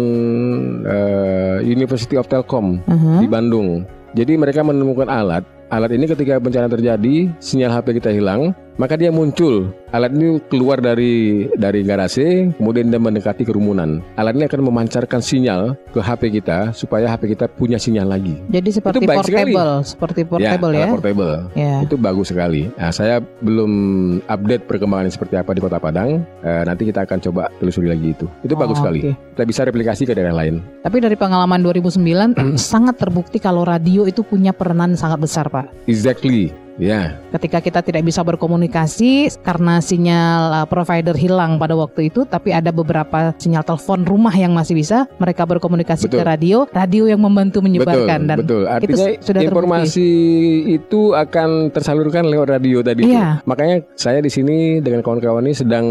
eh, 1.25 1.59
University 1.65 2.21
of 2.21 2.29
Telkom 2.29 2.85
Aha. 2.85 3.25
di 3.25 3.27
Bandung. 3.27 3.89
Jadi 4.15 4.37
mereka 4.39 4.63
menemukan 4.63 5.09
alat. 5.11 5.43
Alat 5.73 5.91
ini 5.91 6.07
ketika 6.07 6.39
bencana 6.39 6.71
terjadi, 6.71 7.33
sinyal 7.43 7.73
HP 7.81 7.99
kita 7.99 8.15
hilang, 8.15 8.55
maka 8.77 8.95
dia 8.95 9.11
muncul. 9.11 9.71
Alat 9.95 10.11
ini 10.11 10.43
keluar 10.51 10.83
dari 10.83 11.47
dari 11.55 11.87
garasi, 11.87 12.51
kemudian 12.59 12.91
dia 12.91 12.99
mendekati 12.99 13.47
kerumunan. 13.47 14.03
Alat 14.19 14.35
ini 14.35 14.51
akan 14.51 14.67
memancarkan 14.67 15.23
sinyal 15.23 15.79
ke 15.95 16.03
HP 16.03 16.35
kita 16.35 16.75
supaya 16.75 17.07
HP 17.07 17.39
kita 17.39 17.47
punya 17.47 17.79
sinyal 17.79 18.11
lagi. 18.11 18.35
Jadi 18.51 18.75
seperti 18.75 19.07
baik 19.07 19.23
sekali. 19.23 19.55
portable, 19.55 19.75
seperti 19.87 20.21
portable 20.27 20.73
ya, 20.75 20.83
ya. 20.83 20.89
portable. 20.91 21.35
Ya. 21.55 21.75
Itu 21.87 21.95
bagus 21.95 22.35
sekali. 22.35 22.75
Nah, 22.75 22.91
saya 22.91 23.23
belum 23.23 23.71
update 24.27 24.67
perkembangan 24.67 25.15
seperti 25.15 25.39
apa 25.39 25.55
di 25.55 25.61
Kota 25.63 25.79
Padang. 25.79 26.27
Eh, 26.43 26.63
nanti 26.67 26.91
kita 26.91 27.07
akan 27.07 27.19
coba 27.31 27.47
telusuri 27.63 27.87
lagi 27.87 28.19
itu. 28.19 28.27
Itu 28.43 28.59
bagus 28.59 28.75
Oh, 28.75 28.83
sekali. 28.83 28.99
oke. 29.07 29.39
Kita 29.39 29.43
bisa 29.47 29.63
replikasi 29.63 30.03
ke 30.03 30.19
daerah 30.19 30.35
lain. 30.35 30.59
Tapi 30.83 30.99
dari 30.99 31.15
pengalaman 31.15 31.63
2009 31.63 32.35
sangat 32.59 32.99
terbukti 32.99 33.39
kalau 33.39 33.63
radio 33.63 34.11
itu 34.11 34.27
punya 34.27 34.51
peranan 34.51 34.99
sangat 34.99 35.23
besar, 35.23 35.47
Pak. 35.47 35.87
Exactly. 35.87 36.51
Ya, 36.75 37.23
Ketika 37.31 37.63
kita 37.63 37.81
tidak 37.87 38.03
bisa 38.03 38.27
berkomunikasi 38.27 39.31
karena 39.47 39.79
sinyal 39.79 40.63
uh, 40.63 40.67
provider 40.67 41.15
hilang 41.15 41.59
pada 41.59 41.79
waktu 41.79 42.11
itu, 42.11 42.27
tapi 42.27 42.51
ada 42.51 42.75
beberapa 42.75 43.31
sinyal 43.39 43.63
telepon 43.63 44.03
rumah 44.03 44.35
yang 44.35 44.51
masih 44.51 44.75
bisa, 44.75 45.07
mereka 45.23 45.47
berkomunikasi 45.47 46.11
ke 46.11 46.19
Betul. 46.19 46.27
radio, 46.27 46.59
radio 46.75 47.07
yang 47.07 47.23
membantu 47.23 47.63
menyebarkan 47.63 48.27
betul, 48.27 48.31
dan 48.31 48.39
betul. 48.43 48.63
Artinya 48.67 49.07
itu 49.07 49.23
sudah 49.23 49.41
terbukti. 49.43 49.55
informasi 49.55 50.11
itu 50.75 51.01
akan 51.15 51.49
tersalurkan 51.71 52.27
lewat 52.27 52.59
radio 52.59 52.83
tadi. 52.83 53.07
itu. 53.07 53.15
Iya. 53.15 53.43
Makanya 53.47 53.77
saya 53.95 54.19
di 54.19 54.31
sini 54.31 54.83
dengan 54.83 55.03
kawan-kawan 55.03 55.47
ini 55.47 55.55
sedang 55.55 55.87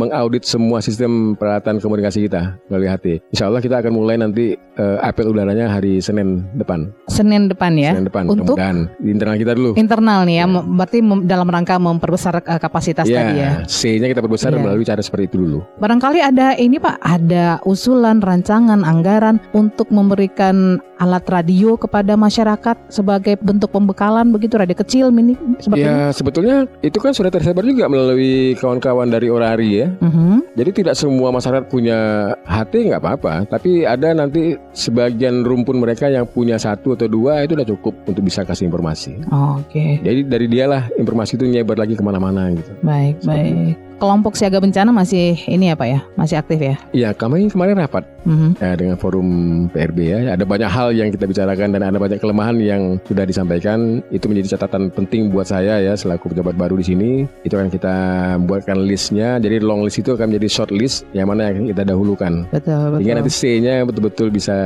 mengaudit 0.00 0.44
semua 0.48 0.80
sistem 0.80 1.36
peralatan 1.36 1.80
komunikasi 1.80 2.28
kita 2.28 2.56
melalui 2.72 2.88
HT. 2.88 3.06
Insya 3.32 3.52
Allah 3.52 3.60
kita 3.60 3.80
akan 3.80 3.92
mulai 3.92 4.16
nanti 4.16 4.56
eh, 4.56 4.98
apel 5.00 5.28
udaranya 5.28 5.68
hari 5.68 6.00
Senin 6.00 6.44
depan. 6.56 6.92
Senin 7.08 7.48
depan 7.50 7.76
ya. 7.76 7.92
Senin 7.92 8.08
depan. 8.08 8.24
Untuk 8.30 8.56
di 9.00 9.10
internal 9.10 9.36
kita 9.36 9.52
dulu. 9.56 9.74
internal 9.74 10.13
operasional 10.14 10.22
nih 10.24 10.36
ya, 10.36 10.44
mem- 10.46 10.68
berarti 10.76 10.98
mem- 11.00 11.24
dalam 11.24 11.48
rangka 11.48 11.74
memperbesar 11.76 12.34
eh, 12.38 12.60
kapasitas 12.60 13.06
Ya, 13.06 13.16
tadi 13.16 13.32
ya. 13.36 13.50
C-nya 13.66 14.06
kita 14.08 14.22
perbesar 14.22 14.50
Iya. 14.50 14.60
melalui 14.60 14.84
cara 14.84 15.02
seperti 15.02 15.24
itu 15.28 15.36
dulu. 15.40 15.58
Barangkali 15.76 16.20
ada 16.20 16.54
ini 16.54 16.78
Pak, 16.78 16.96
ada 17.00 17.58
usulan, 17.64 18.22
rancangan, 18.22 18.80
anggaran 18.80 19.42
untuk 19.52 19.90
memberikan 19.90 20.78
alat 20.94 21.26
radio 21.26 21.74
kepada 21.74 22.14
masyarakat 22.14 22.76
sebagai 22.86 23.34
bentuk 23.36 23.68
pembekalan 23.68 24.30
begitu, 24.30 24.54
radio 24.54 24.76
kecil, 24.76 25.10
mini, 25.10 25.34
seperti 25.58 25.82
ini. 25.82 25.90
Ya 25.90 26.14
sebetulnya 26.14 26.56
itu 26.80 26.98
kan 26.98 27.10
sudah 27.10 27.28
tersebar 27.28 27.66
juga 27.66 27.90
melalui 27.90 28.54
kawan-kawan 28.56 29.10
dari 29.10 29.26
Orari 29.26 29.70
ya. 29.76 29.88
Mhm. 29.98 30.54
Jadi 30.54 30.70
tidak 30.72 30.94
semua 30.94 31.34
masyarakat 31.34 31.66
punya 31.66 31.98
HP 32.46 32.86
nggak 32.86 33.02
apa-apa, 33.02 33.42
tapi 33.48 33.82
ada 33.82 34.14
nanti 34.14 34.54
sebagian 34.70 35.42
rumpun 35.42 35.74
mereka 35.76 36.06
yang 36.06 36.24
punya 36.24 36.54
satu 36.56 36.94
atau 36.94 37.10
dua 37.10 37.42
itu 37.42 37.58
udah 37.58 37.66
cukup 37.66 37.94
untuk 38.06 38.22
bisa 38.22 38.46
kasih 38.46 38.70
informasi. 38.70 39.18
Oke, 39.28 39.98
Jadi 40.04 40.20
dari 40.28 40.46
dialah 40.52 40.92
informasi 41.00 41.40
itu 41.40 41.48
nyebar 41.48 41.80
lagi 41.80 41.96
ke 41.96 42.04
mana-mana 42.04 42.52
gitu. 42.52 42.70
baik, 42.84 43.24
Seperti 43.24 43.50
baik. 43.56 43.76
Kelompok 43.94 44.34
siaga 44.34 44.58
bencana 44.58 44.90
masih 44.90 45.38
ini 45.46 45.70
ya 45.70 45.74
Pak 45.74 45.86
ya, 45.86 46.00
masih 46.14 46.36
aktif 46.36 46.58
ya. 46.58 46.74
Iya 46.90 47.10
kami 47.10 47.46
kemarin 47.46 47.78
rapat 47.78 48.02
Mhm. 48.24 48.56
ya, 48.56 48.72
dengan 48.74 48.96
forum 48.96 49.28
PRB 49.68 49.98
ya. 50.02 50.18
Ada 50.32 50.42
banyak 50.42 50.66
hal 50.66 50.88
yang 50.90 51.08
kita 51.08 51.24
bicarakan 51.24 51.70
dan 51.70 51.82
ada 51.82 51.96
banyak 51.96 52.16
kelemahan 52.16 52.56
yang 52.56 52.96
sudah 53.02 53.22
disampaikan. 53.22 54.00
Itu 54.08 54.26
menjadi 54.26 54.56
catatan 54.56 54.88
penting 54.90 55.28
buat 55.28 55.44
saya 55.44 55.78
ya 55.78 55.94
selaku 55.94 56.30
pejabat 56.30 56.54
baru 56.54 56.74
di 56.74 56.84
sini. 56.84 57.10
Itu 57.40 57.54
akan 57.54 57.68
kita 57.68 57.94
buatkan 58.42 58.82
listnya. 58.82 59.36
Jadi 59.36 59.60
long 59.60 59.82
list 59.82 59.98
itu 59.98 60.10
akan 60.10 60.26
menjadi 60.26 60.48
short 60.50 60.70
list 60.70 61.04
yang 61.12 61.28
mana 61.28 61.48
yang 61.48 61.68
kita 61.68 61.84
dahulukan. 61.84 62.48
Betul, 62.50 62.98
Sehingga 62.98 63.14
nanti 63.14 63.30
betul. 63.30 63.40
C-nya 63.40 63.74
betul-betul 63.84 64.28
bisa 64.28 64.56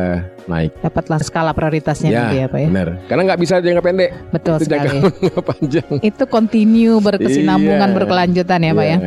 naik. 0.46 0.70
Dapatlah 0.80 1.18
skala 1.18 1.50
prioritasnya 1.52 2.08
Ya, 2.08 2.20
gitu 2.24 2.34
ya 2.36 2.46
Pak 2.46 2.58
ya. 2.58 2.68
Benar. 2.70 2.88
Karena 3.06 3.22
nggak 3.26 3.40
bisa 3.42 3.54
jangka 3.58 3.82
pendek. 3.82 4.10
Betul 4.30 4.54
itu 4.56 4.64
jangka 4.66 4.88
sekali. 4.88 5.40
panjang. 5.50 5.90
Itu 6.00 6.24
continue 6.24 6.96
berkesinambungan 6.98 7.90
Iya. 7.90 7.96
berkelanjutan 7.96 8.60
ya 8.62 8.72
Pak 8.72 8.86
ya. 8.86 8.98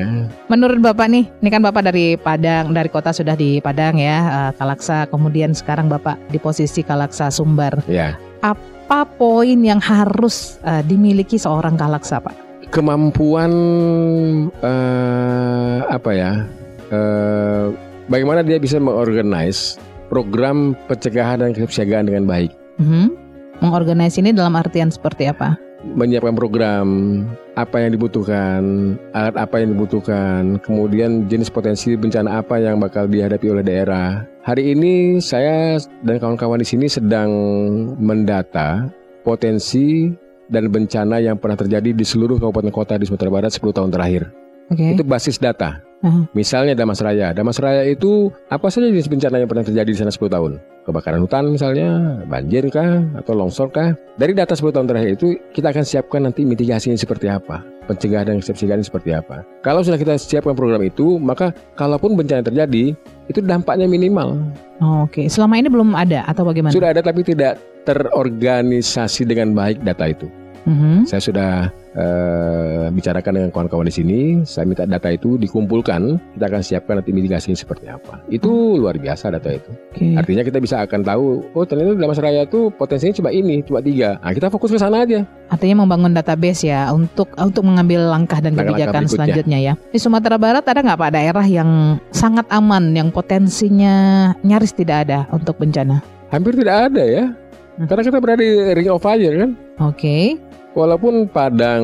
Menurut 0.47 0.79
Bapak 0.79 1.07
nih, 1.11 1.25
ini 1.41 1.49
kan 1.49 1.61
Bapak 1.63 1.83
dari 1.87 2.15
Padang, 2.15 2.71
dari 2.75 2.89
kota 2.91 3.11
sudah 3.11 3.35
di 3.35 3.59
Padang 3.63 3.97
ya, 3.97 4.17
eh, 4.21 4.51
Kalaksa, 4.55 5.07
kemudian 5.07 5.55
sekarang 5.55 5.87
Bapak 5.87 6.19
di 6.29 6.37
posisi 6.37 6.83
Kalaksa 6.83 7.31
Sumbar. 7.31 7.83
Ya. 7.87 8.17
Apa 8.41 9.05
poin 9.05 9.59
yang 9.61 9.79
harus 9.79 10.59
eh, 10.67 10.83
dimiliki 10.83 11.39
seorang 11.39 11.79
Kalaksa 11.79 12.19
Pak? 12.19 12.67
Kemampuan 12.71 13.51
eh, 14.63 15.79
apa 15.87 16.11
ya? 16.15 16.47
eh, 16.91 17.65
bagaimana 18.11 18.43
dia 18.43 18.59
bisa 18.59 18.77
mengorganize 18.77 19.79
program 20.11 20.75
pencegahan 20.91 21.39
dan 21.39 21.55
kesiagaan 21.55 22.11
dengan 22.11 22.27
baik. 22.27 22.51
Mhm. 22.77 23.07
Mengorganisasi 23.63 24.25
ini 24.25 24.31
dalam 24.33 24.57
artian 24.57 24.89
seperti 24.89 25.29
apa? 25.29 25.55
Menyiapkan 25.83 26.37
program 26.37 26.87
apa 27.59 27.83
yang 27.83 27.97
dibutuhkan, 27.97 28.61
alat 29.11 29.35
apa 29.35 29.61
yang 29.61 29.75
dibutuhkan, 29.75 30.61
kemudian 30.61 31.27
jenis 31.27 31.51
potensi 31.51 31.97
bencana 31.97 32.39
apa 32.39 32.61
yang 32.61 32.79
bakal 32.79 33.09
dihadapi 33.09 33.47
oleh 33.51 33.63
daerah. 33.65 34.23
Hari 34.45 34.73
ini 34.73 35.21
saya 35.21 35.77
dan 36.01 36.17
kawan-kawan 36.17 36.61
di 36.61 36.67
sini 36.67 36.87
sedang 36.89 37.29
mendata 37.97 38.89
potensi 39.21 40.09
dan 40.51 40.67
bencana 40.67 41.23
yang 41.23 41.39
pernah 41.39 41.55
terjadi 41.55 41.95
di 41.95 42.05
seluruh 42.05 42.37
kabupaten 42.37 42.73
kota 42.73 42.93
di 42.99 43.07
Sumatera 43.07 43.31
Barat 43.31 43.51
10 43.55 43.71
tahun 43.71 43.89
terakhir. 43.93 44.23
Oke. 44.71 44.95
Itu 44.95 45.03
basis 45.03 45.39
data. 45.39 45.83
Aha. 46.01 46.25
Misalnya 46.33 46.73
Damas 46.73 46.99
Raya. 47.03 47.31
Damas 47.35 47.61
Raya 47.61 47.85
itu 47.85 48.33
apa 48.49 48.67
saja 48.73 48.89
jenis 48.89 49.11
bencana 49.11 49.37
yang 49.37 49.49
pernah 49.51 49.67
terjadi 49.67 49.89
di 49.91 49.99
sana 49.99 50.09
10 50.09 50.27
tahun? 50.31 50.51
Kebakaran 50.81 51.21
hutan 51.21 51.53
misalnya, 51.53 52.17
banjir 52.25 52.65
kah, 52.73 53.05
atau 53.13 53.37
longsor 53.37 53.69
kah? 53.69 53.93
Dari 54.17 54.33
data 54.33 54.57
10 54.57 54.73
tahun 54.73 54.89
terakhir 54.89 55.09
itu 55.13 55.37
kita 55.53 55.69
akan 55.69 55.85
siapkan 55.85 56.25
nanti 56.25 56.41
mitigasinya 56.41 56.97
seperti 56.97 57.29
apa, 57.29 57.61
pencegahan 57.85 58.33
dan 58.33 58.37
kesiapsiagaan 58.41 58.81
seperti 58.81 59.13
apa. 59.13 59.45
Kalau 59.61 59.85
sudah 59.85 60.01
kita 60.01 60.17
siapkan 60.17 60.57
program 60.57 60.81
itu, 60.81 61.21
maka 61.21 61.53
kalaupun 61.77 62.17
bencana 62.17 62.41
terjadi, 62.41 62.97
itu 63.29 63.39
dampaknya 63.45 63.85
minimal. 63.85 64.41
Oke. 65.05 65.29
Selama 65.29 65.61
ini 65.61 65.69
belum 65.69 65.93
ada 65.93 66.25
atau 66.25 66.49
bagaimana? 66.49 66.73
Sudah 66.73 66.97
ada 66.97 67.05
tapi 67.05 67.21
tidak 67.21 67.61
terorganisasi 67.85 69.29
dengan 69.29 69.53
baik 69.53 69.85
data 69.85 70.09
itu. 70.09 70.25
Mhm. 70.65 71.09
Saya 71.09 71.21
sudah 71.21 71.51
eh, 71.91 72.87
bicarakan 72.87 73.33
dengan 73.35 73.49
kawan-kawan 73.51 73.83
di 73.83 73.93
sini. 73.93 74.19
Saya 74.47 74.63
minta 74.63 74.87
data 74.87 75.11
itu 75.11 75.35
dikumpulkan. 75.35 76.15
Kita 76.37 76.45
akan 76.47 76.61
siapkan 76.63 76.95
nanti 77.03 77.11
mitigasinya 77.11 77.57
seperti 77.57 77.91
apa. 77.91 78.23
Itu 78.31 78.79
luar 78.79 78.95
biasa 78.95 79.27
data 79.33 79.51
itu. 79.51 79.71
Oke. 79.91 80.15
Artinya 80.15 80.43
kita 80.47 80.63
bisa 80.63 80.79
akan 80.87 81.03
tahu. 81.03 81.43
Oh 81.51 81.67
ternyata 81.67 81.99
dalam 81.99 82.15
Raya 82.15 82.45
itu 82.47 82.71
potensinya 82.77 83.11
cuma 83.17 83.29
ini, 83.33 83.59
cuma 83.65 83.83
tiga. 83.83 84.21
Nah 84.23 84.31
kita 84.31 84.47
fokus 84.47 84.71
ke 84.71 84.79
sana 84.79 85.03
aja. 85.03 85.27
Artinya 85.51 85.83
membangun 85.83 86.15
database 86.15 86.63
ya 86.69 86.87
untuk 86.95 87.33
untuk 87.35 87.67
mengambil 87.67 88.07
langkah 88.07 88.39
dan 88.39 88.55
Langkah-langkah 88.55 88.71
kebijakan 88.71 89.01
berikutnya. 89.03 89.17
selanjutnya 89.17 89.59
ya. 89.59 89.73
Di 89.91 89.99
Sumatera 89.99 90.37
Barat 90.39 90.63
ada 90.63 90.79
nggak 90.79 90.99
Pak 91.01 91.11
daerah 91.11 91.45
yang 91.49 91.99
sangat 92.15 92.47
aman, 92.53 92.95
yang 92.95 93.11
potensinya 93.11 93.95
nyaris 94.47 94.71
tidak 94.71 95.09
ada 95.09 95.27
untuk 95.35 95.59
bencana? 95.59 95.99
Hampir 96.31 96.55
tidak 96.55 96.87
ada 96.87 97.03
ya. 97.03 97.25
Hmm. 97.75 97.87
Karena 97.89 98.03
kita 98.07 98.17
berada 98.23 98.39
di 98.39 98.51
ring 98.77 98.87
of 98.87 99.03
fire 99.03 99.35
kan. 99.35 99.51
Oke. 99.81 100.37
Walaupun 100.71 101.27
Padang, 101.27 101.83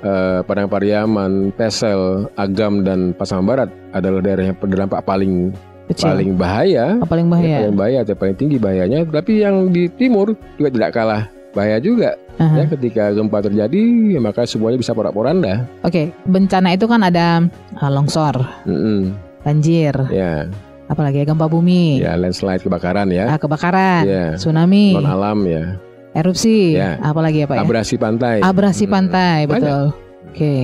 eh, 0.00 0.40
Padang 0.42 0.64
Pariaman, 0.66 1.52
Pesel, 1.52 2.24
Agam 2.34 2.80
dan 2.80 3.12
Pasaman 3.12 3.44
Barat 3.44 3.68
adalah 3.92 4.20
daerah 4.20 4.48
yang 4.48 4.56
terdampak 4.56 5.04
paling 5.04 5.52
Kecil. 5.84 6.08
paling 6.08 6.30
bahaya. 6.32 6.96
Oh, 6.96 7.04
paling 7.04 7.28
Ya, 7.28 7.30
bahaya. 7.30 7.56
paling 7.60 7.76
bahaya 7.76 7.98
atau 8.00 8.16
paling 8.16 8.36
tinggi 8.36 8.56
bahayanya. 8.56 9.04
Tapi 9.04 9.44
yang 9.44 9.68
di 9.68 9.92
timur 9.92 10.32
juga 10.56 10.72
tidak 10.72 10.90
kalah 10.92 11.22
bahaya 11.52 11.76
juga. 11.76 12.16
Aha. 12.34 12.56
Ya, 12.56 12.66
ketika 12.66 13.12
gempa 13.12 13.38
terjadi, 13.38 13.82
ya 14.10 14.18
maka 14.18 14.42
semuanya 14.42 14.80
bisa 14.80 14.90
porak-poranda. 14.90 15.68
Oke, 15.84 16.08
bencana 16.24 16.72
itu 16.72 16.88
kan 16.88 17.04
ada 17.04 17.44
uh, 17.76 17.90
longsor, 17.92 18.40
Mm-mm. 18.64 19.12
banjir, 19.44 19.94
Ya, 20.10 20.48
apalagi 20.88 21.20
ya, 21.20 21.24
gempa 21.24 21.46
bumi, 21.46 22.00
ya 22.00 22.16
landslide 22.16 22.58
kebakaran 22.58 23.06
ya. 23.06 23.28
uh, 23.28 23.38
kebakaran, 23.38 24.02
Ya. 24.02 24.24
tsunami, 24.34 24.96
Non 24.96 25.06
alam 25.06 25.46
ya. 25.46 25.78
Erupsi, 26.14 26.78
Ya. 26.78 26.96
apalagi 27.02 27.42
ya 27.42 27.46
Pak 27.46 27.56
ya? 27.58 27.62
Abrasi 27.62 27.94
pantai. 27.98 28.36
Abrasi 28.40 28.84
Hmm. 28.86 28.92
pantai, 28.92 29.38
Banyak. 29.44 29.54
betul. 29.60 29.84
Oke. 30.30 30.54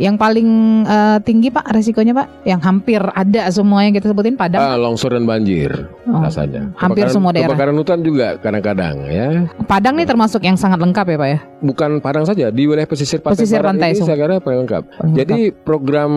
Yang 0.00 0.16
paling 0.16 0.48
uh, 0.82 1.20
tinggi 1.20 1.52
Pak 1.52 1.68
resikonya 1.68 2.16
Pak, 2.16 2.48
yang 2.48 2.56
hampir 2.58 3.04
ada 3.04 3.52
semua 3.52 3.84
yang 3.84 3.92
kita 3.92 4.08
sebutin 4.08 4.32
Padang. 4.32 4.56
Ah, 4.58 4.74
longsor 4.74 5.12
dan 5.12 5.28
banjir 5.28 5.68
Oh, 6.08 6.24
rasanya. 6.24 6.72
hampir 6.74 7.04
Kebakaran- 7.04 7.12
semua 7.12 7.30
daerah. 7.30 7.52
Kebakaran 7.52 7.76
hutan 7.76 8.00
juga 8.00 8.40
kadang-kadang 8.40 8.94
ya. 9.04 9.28
Padang 9.68 9.94
nih 9.94 10.08
termasuk 10.08 10.40
yang 10.40 10.56
sangat 10.56 10.80
lengkap 10.80 11.04
ya 11.04 11.16
Pak 11.16 11.28
ya. 11.28 11.38
Bukan 11.60 11.90
Padang 12.00 12.24
saja, 12.24 12.48
di 12.48 12.64
wilayah 12.64 12.88
pesisir 12.88 13.20
pantai 13.20 13.36
Pesisir 13.36 13.60
barat 13.60 13.68
pantai 13.70 13.88
ini 13.92 14.00
saya 14.00 14.16
kira 14.16 14.36
paling 14.40 14.58
lengkap. 14.64 14.82
Paling 14.88 15.14
Jadi 15.14 15.40
program 15.60 16.12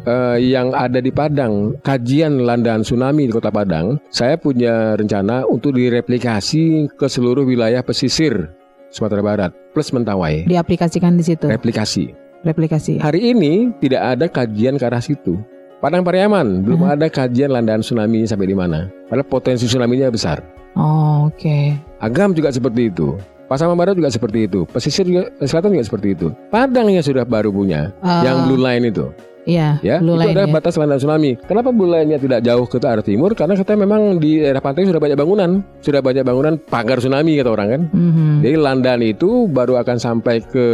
eh, 0.00 0.38
yang 0.40 0.70
ada 0.70 1.02
di 1.02 1.10
Padang, 1.10 1.82
kajian 1.82 2.40
landaan 2.40 2.80
tsunami 2.80 3.26
di 3.26 3.34
Kota 3.34 3.50
Padang, 3.50 3.98
saya 4.08 4.38
punya 4.38 4.94
rencana 4.94 5.42
untuk 5.44 5.74
direplikasi 5.74 6.86
ke 6.94 7.06
seluruh 7.06 7.42
wilayah 7.42 7.82
pesisir 7.82 8.54
Sumatera 8.88 9.18
Barat 9.20 9.50
plus 9.74 9.90
Mentawai. 9.90 10.46
diaplikasikan 10.46 11.18
di 11.18 11.24
situ. 11.24 11.50
Replikasi. 11.50 12.29
Replikasi. 12.40 12.96
Hari 12.98 13.36
ini 13.36 13.68
tidak 13.78 14.02
ada 14.16 14.26
kajian 14.26 14.80
ke 14.80 14.84
arah 14.84 15.00
situ. 15.00 15.36
Padang 15.80 16.04
Pariaman 16.04 16.60
belum 16.60 16.84
Hmm. 16.84 16.92
ada 16.92 17.08
kajian 17.08 17.52
landaan 17.52 17.80
tsunami 17.80 18.24
sampai 18.24 18.48
di 18.48 18.56
mana. 18.56 18.88
Padahal 19.08 19.28
potensi 19.28 19.64
tsunami-nya 19.64 20.12
besar. 20.12 20.40
Oh, 20.76 21.28
oke. 21.28 21.76
Agam 21.98 22.32
juga 22.32 22.52
seperti 22.52 22.92
itu. 22.92 23.16
Pasaman 23.48 23.74
Barat 23.74 23.98
juga 23.98 24.12
seperti 24.14 24.46
itu. 24.46 24.62
Pesisir 24.62 25.02
juga, 25.02 25.26
selatan 25.42 25.74
juga 25.74 25.82
seperti 25.82 26.08
itu. 26.14 26.30
Padang 26.54 26.86
yang 26.86 27.02
sudah 27.02 27.26
baru 27.26 27.50
punya, 27.50 27.90
Eh, 27.98 28.22
yang 28.22 28.46
blue 28.46 28.60
line 28.60 28.94
itu. 28.94 29.10
Iya, 29.48 29.80
ya 29.80 29.96
blue 30.04 30.16
itu 30.16 30.20
line 30.20 30.32
adalah 30.36 30.48
ya. 30.48 30.54
batas 30.60 30.74
landaan 30.76 31.00
tsunami. 31.00 31.30
Kenapa 31.48 31.68
blue 31.72 31.88
line-nya 31.88 32.18
tidak 32.20 32.40
jauh 32.44 32.66
ke 32.68 32.76
arah 32.82 33.04
timur? 33.04 33.32
Karena 33.32 33.56
kita 33.56 33.72
memang 33.72 34.20
di 34.20 34.40
daerah 34.44 34.60
pantai 34.60 34.84
sudah 34.84 35.00
banyak 35.00 35.16
bangunan, 35.16 35.50
sudah 35.80 36.00
banyak 36.04 36.24
bangunan 36.24 36.54
pagar 36.68 37.00
tsunami 37.00 37.40
kata 37.40 37.50
orang 37.50 37.68
kan. 37.68 37.82
Mhm. 37.92 38.44
Jadi 38.44 38.56
landaan 38.60 39.00
itu 39.04 39.48
baru 39.48 39.80
akan 39.80 39.96
sampai 39.96 40.44
ke 40.44 40.66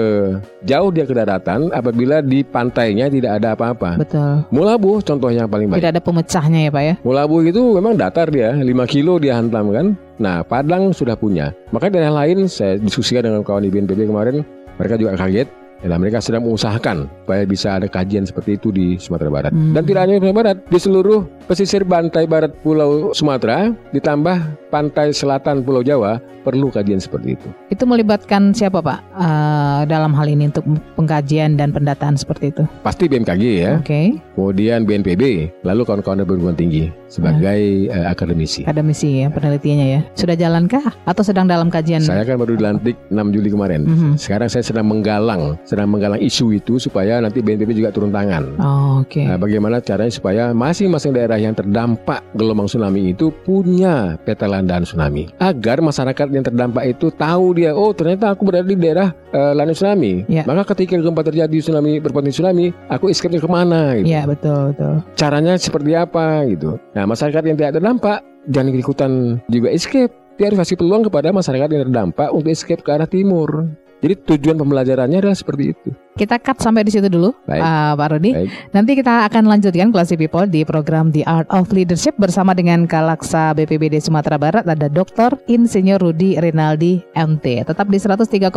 jauh 0.66 0.90
dia 0.90 1.06
ke 1.06 1.14
daratan 1.14 1.70
apabila 1.70 2.18
di 2.22 2.42
pantainya 2.42 3.06
tidak 3.06 3.38
ada 3.42 3.54
apa-apa. 3.54 4.02
Betul. 4.02 4.42
Mulabu 4.50 4.98
contoh 5.02 5.30
yang 5.30 5.46
paling 5.46 5.70
baik. 5.70 5.78
Tidak 5.82 5.92
ada 5.94 6.02
pemecahnya 6.02 6.60
ya 6.66 6.70
Pak 6.74 6.82
ya. 6.82 6.94
Mulabu 7.06 7.42
itu 7.46 7.62
memang 7.78 7.94
datar 7.94 8.30
dia, 8.30 8.50
5 8.50 8.66
kilo 8.90 9.22
dia 9.22 9.38
hantam 9.38 9.70
kan. 9.70 9.86
Nah, 10.16 10.40
Padang 10.46 10.96
sudah 10.96 11.12
punya. 11.12 11.52
Makanya 11.76 12.00
daerah 12.00 12.24
lain 12.24 12.48
saya 12.48 12.80
diskusikan 12.80 13.28
dengan 13.28 13.44
kawan 13.44 13.68
di 13.68 13.70
BNPB 13.70 14.08
kemarin, 14.08 14.40
mereka 14.80 14.96
juga 14.96 15.12
kaget 15.20 15.65
Nah, 15.84 16.00
mereka 16.00 16.24
sedang 16.24 16.48
mengusahakan 16.48 17.10
supaya 17.26 17.42
bisa 17.44 17.76
ada 17.76 17.90
kajian 17.90 18.24
seperti 18.24 18.56
itu 18.56 18.72
di 18.72 18.96
Sumatera 18.96 19.28
Barat. 19.28 19.52
Hmm. 19.52 19.76
Dan 19.76 19.82
tidak 19.84 20.00
hanya 20.08 20.14
di 20.16 20.20
Sumatera 20.24 20.38
Barat, 20.40 20.56
di 20.72 20.78
seluruh 20.80 21.20
pesisir 21.46 21.82
pantai 21.86 22.24
barat 22.26 22.52
Pulau 22.64 23.12
Sumatera 23.12 23.70
ditambah 23.94 24.36
pantai 24.72 25.14
selatan 25.14 25.62
Pulau 25.62 25.80
Jawa 25.84 26.18
perlu 26.46 26.70
kajian 26.70 27.02
seperti 27.02 27.34
itu. 27.34 27.48
Itu 27.74 27.90
melibatkan 27.90 28.54
siapa 28.54 28.78
Pak 28.78 28.98
eh, 29.18 29.80
dalam 29.90 30.14
hal 30.14 30.30
ini 30.30 30.46
untuk 30.54 30.62
pengkajian 30.94 31.58
dan 31.58 31.74
pendataan 31.74 32.14
seperti 32.14 32.54
itu? 32.54 32.62
Pasti 32.86 33.10
BMKG 33.10 33.42
ya, 33.58 33.72
Oke, 33.82 34.22
kemudian 34.38 34.86
BNPB, 34.86 35.50
lalu 35.66 35.82
kawan-kawan 35.82 36.22
dari 36.22 36.28
perguruan 36.30 36.54
tinggi 36.54 36.86
sebagai 37.10 37.90
eh, 37.90 38.06
akademisi. 38.06 38.62
akademisi 38.62 39.26
ya 39.26 39.28
penelitiannya 39.34 39.86
ya. 39.90 40.00
Sudah 40.14 40.38
jalankah 40.38 40.86
atau 41.02 41.22
sedang 41.26 41.50
dalam 41.50 41.66
kajian? 41.66 42.06
Saya 42.06 42.22
kan 42.22 42.38
baru 42.38 42.54
dilantik 42.54 42.94
6 43.10 43.34
Juli 43.34 43.48
kemarin. 43.50 43.82
Mhm. 43.82 44.10
Sekarang 44.14 44.46
saya 44.46 44.62
sedang 44.62 44.86
menggalang, 44.86 45.58
sedang 45.66 45.90
menggalang 45.90 46.18
isu 46.18 46.54
itu 46.54 46.78
supaya 46.78 47.18
nanti 47.18 47.42
BNPB 47.42 47.74
juga 47.74 47.90
turun 47.90 48.14
tangan. 48.14 48.56
Oh, 48.56 49.02
Oke. 49.02 49.26
Nah, 49.26 49.36
bagaimana 49.36 49.82
caranya 49.82 50.08
supaya 50.08 50.42
masing-masing 50.50 51.12
daerah 51.12 51.36
yang 51.36 51.52
terdampak 51.52 52.22
gelombang 52.32 52.64
tsunami 52.64 53.12
itu 53.12 53.28
punya 53.44 54.16
peta 54.22 54.46
landaan 54.46 54.82
tsunami 54.82 55.26
agar 55.36 55.82
masyarakat 55.82 56.26
yang 56.30 56.40
terdampak 56.40 56.86
itu 56.86 57.10
tahu 57.10 57.52
dia 57.52 57.74
oh 57.74 57.90
ternyata 57.90 58.32
aku 58.32 58.46
berada 58.46 58.64
di 58.64 58.78
daerah 58.78 59.10
eh, 59.30 59.52
landaan 59.52 59.74
tsunami 59.74 60.24
Ya. 60.26 60.46
maka 60.46 60.72
ketika 60.72 60.96
gempa 60.96 61.20
terjadi 61.20 61.58
tsunami 61.58 61.98
berpotensi 61.98 62.38
tsunami 62.38 62.70
aku 62.86 63.10
escape 63.10 63.36
ke 63.36 63.48
mana 63.50 63.98
gitu. 63.98 64.06
Iya 64.06 64.22
betul 64.24 64.72
betul. 64.72 64.94
caranya 65.14 65.58
seperti 65.58 65.92
apa 65.92 66.46
gitu 66.46 66.78
nah 66.94 67.04
masyarakat 67.04 67.42
yang 67.42 67.56
tidak 67.56 67.72
terdampak 67.76 68.18
jangan 68.46 68.70
ikutan 68.72 69.10
juga 69.48 69.68
escape 69.70 70.14
dia 70.36 70.52
harus 70.52 70.60
kasih 70.60 70.76
peluang 70.76 71.02
kepada 71.02 71.32
masyarakat 71.32 71.68
yang 71.68 71.82
terdampak 71.90 72.28
untuk 72.30 72.52
escape 72.52 72.84
ke 72.84 72.90
arah 72.92 73.08
timur 73.08 73.66
jadi 74.06 74.14
tujuan 74.22 74.56
pembelajarannya 74.56 75.18
adalah 75.18 75.34
seperti 75.34 75.74
itu 75.74 75.90
Kita 76.16 76.40
cut 76.40 76.56
sampai 76.64 76.80
di 76.80 76.96
situ 76.96 77.12
dulu, 77.12 77.36
Baik. 77.44 77.60
ah, 77.60 77.92
Pak 77.92 78.08
Rudi. 78.16 78.32
Baik. 78.32 78.48
Nanti 78.72 78.96
kita 78.96 79.28
akan 79.28 79.52
lanjutkan 79.52 79.92
Classy 79.92 80.16
People 80.16 80.48
di 80.48 80.64
program 80.64 81.12
The 81.12 81.28
Art 81.28 81.44
of 81.52 81.68
Leadership 81.76 82.16
bersama 82.16 82.56
dengan 82.56 82.88
Kalaksa 82.88 83.52
BPBD 83.52 84.00
Sumatera 84.00 84.40
Barat 84.40 84.64
ada 84.64 84.88
Dr. 84.88 85.36
Insinyur 85.44 86.00
Rudi 86.00 86.40
Rinaldi 86.40 87.04
MT. 87.12 87.68
Tetap 87.68 87.92
di 87.92 88.00
103,4 88.00 88.48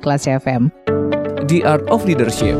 Kelas 0.00 0.24
FM. 0.24 0.72
The 1.52 1.60
Art 1.68 1.84
of 1.92 2.08
Leadership. 2.08 2.56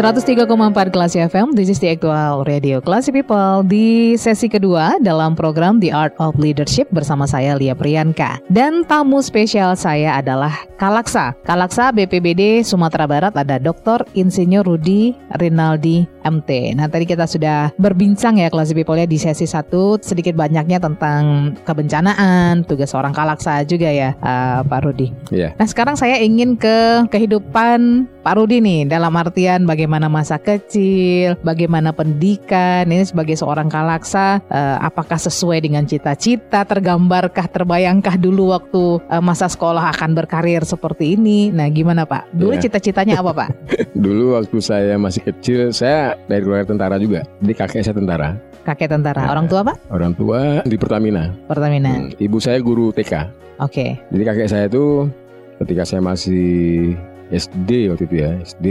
103,4 0.00 0.48
Kelas 0.96 1.12
FM, 1.12 1.52
this 1.52 1.68
is 1.68 1.76
the 1.76 1.92
actual 1.92 2.40
radio 2.48 2.80
Classy 2.80 3.12
People 3.12 3.60
di 3.68 4.16
sesi 4.16 4.48
kedua 4.48 4.96
dalam 4.96 5.36
program 5.36 5.76
The 5.76 5.92
Art 5.92 6.16
of 6.16 6.40
Leadership 6.40 6.88
bersama 6.88 7.28
saya 7.28 7.52
Lia 7.52 7.76
Priyanka. 7.76 8.40
Dan 8.48 8.88
tamu 8.88 9.20
spesial 9.20 9.76
saya 9.76 10.16
adalah 10.16 10.56
Kalaksa. 10.80 11.36
Kalaksa 11.44 11.92
BPBD 11.92 12.64
Sumatera 12.64 13.04
Barat 13.04 13.36
ada 13.36 13.60
Dr. 13.60 14.08
Insinyur 14.16 14.64
Rudi 14.64 15.12
Rinaldi 15.36 16.08
MT. 16.24 16.80
Nah 16.80 16.88
tadi 16.88 17.04
kita 17.04 17.28
sudah 17.28 17.68
berbincang 17.76 18.40
ya 18.40 18.48
Classy 18.48 18.72
People 18.72 18.96
ya 18.96 19.04
di 19.04 19.20
sesi 19.20 19.44
satu 19.44 20.00
sedikit 20.00 20.32
banyaknya 20.32 20.80
tentang 20.80 21.52
kebencanaan, 21.68 22.64
tugas 22.64 22.96
seorang 22.96 23.12
Kalaksa 23.12 23.68
juga 23.68 23.92
ya 23.92 24.16
eh, 24.16 24.60
Pak 24.64 24.80
Rudi. 24.80 25.12
Iya. 25.28 25.52
Nah 25.60 25.68
sekarang 25.68 26.00
saya 26.00 26.16
ingin 26.24 26.56
ke 26.56 27.04
kehidupan 27.12 28.08
Pak 28.24 28.36
Rudi 28.36 28.64
nih 28.64 28.88
dalam 28.88 29.12
artian 29.16 29.68
bagaimana 29.68 29.89
masa 29.98 30.38
kecil, 30.38 31.34
bagaimana 31.42 31.90
pendidikan 31.90 32.86
ini 32.86 33.02
sebagai 33.02 33.34
seorang 33.34 33.66
kalaksa 33.66 34.38
eh, 34.46 34.76
apakah 34.78 35.18
sesuai 35.18 35.58
dengan 35.58 35.82
cita-cita, 35.82 36.62
tergambarkah, 36.62 37.50
terbayangkah 37.50 38.14
dulu 38.14 38.54
waktu 38.54 39.02
eh, 39.08 39.18
masa 39.18 39.48
sekolah 39.48 39.90
akan 39.90 40.14
berkarir 40.14 40.62
seperti 40.62 41.18
ini. 41.18 41.50
Nah 41.50 41.66
gimana 41.66 42.06
Pak? 42.06 42.30
Dulu 42.30 42.54
Iya. 42.54 42.68
cita-citanya 42.68 43.18
apa 43.18 43.32
Pak? 43.32 43.48
Dulu 44.04 44.36
waktu 44.36 44.56
saya 44.60 44.94
masih 44.94 45.24
kecil, 45.24 45.72
saya 45.72 46.14
dari 46.28 46.44
keluarga 46.44 46.70
tentara 46.70 47.00
juga. 47.00 47.24
Jadi 47.40 47.52
kakek 47.56 47.82
saya 47.82 47.96
tentara. 47.96 48.28
Kakek 48.60 48.92
tentara, 48.92 49.24
Nah. 49.24 49.32
orang 49.32 49.48
tua 49.48 49.64
Pak? 49.64 49.76
Orang 49.88 50.12
tua 50.12 50.60
di 50.62 50.76
Pertamina. 50.76 51.32
Pertamina. 51.48 51.96
Hmm, 51.96 52.12
Ibu 52.12 52.36
saya 52.36 52.60
guru 52.60 52.92
TK. 52.92 53.32
Oke. 53.56 53.96
Jadi 54.12 54.22
kakek 54.22 54.48
saya 54.48 54.68
itu 54.68 55.08
ketika 55.56 55.82
saya 55.84 56.04
masih 56.04 56.92
SD 57.30 57.88
waktu 57.88 58.04
itu 58.04 58.16
ya, 58.20 58.30
SD 58.42 58.66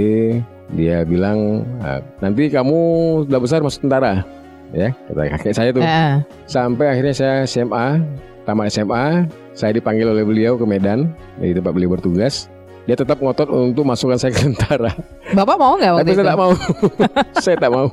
dia 0.72 1.02
bilang 1.02 1.64
"Ah, 1.80 2.00
nanti 2.20 2.48
kamu 2.48 2.78
sudah 3.26 3.40
besar 3.40 3.60
masuk 3.60 3.84
tentara. 3.84 4.22
Ya, 4.70 4.94
kata 5.10 5.22
kakek 5.34 5.54
saya 5.54 5.70
tuh. 5.72 5.82
Eh, 5.82 6.22
Sampai 6.46 6.86
akhirnya 6.88 7.10
saya 7.12 7.36
SMA, 7.44 8.06
tamat 8.44 8.70
SMA, 8.70 9.26
saya 9.52 9.74
dipanggil 9.74 10.06
oleh 10.06 10.22
beliau 10.22 10.56
ke 10.56 10.64
Medan, 10.64 11.10
di 11.36 11.52
tempat 11.52 11.74
beliau 11.74 11.90
bertugas. 11.92 12.46
Dia 12.86 12.94
tetap 12.94 13.18
ngotot 13.18 13.50
untuk 13.50 13.82
masukkan 13.84 14.18
saya 14.18 14.30
ke 14.30 14.42
tentara. 14.44 14.90
Bapak 15.32 15.58
mau 15.58 15.74
nggak 15.74 15.94
waktu 15.94 16.02
Tapi 16.02 16.10
itu? 16.10 16.18
saya 16.18 16.28
tak 16.28 16.38
mau. 16.38 16.52
saya 17.46 17.58
tak 17.58 17.72
mau. 17.72 17.88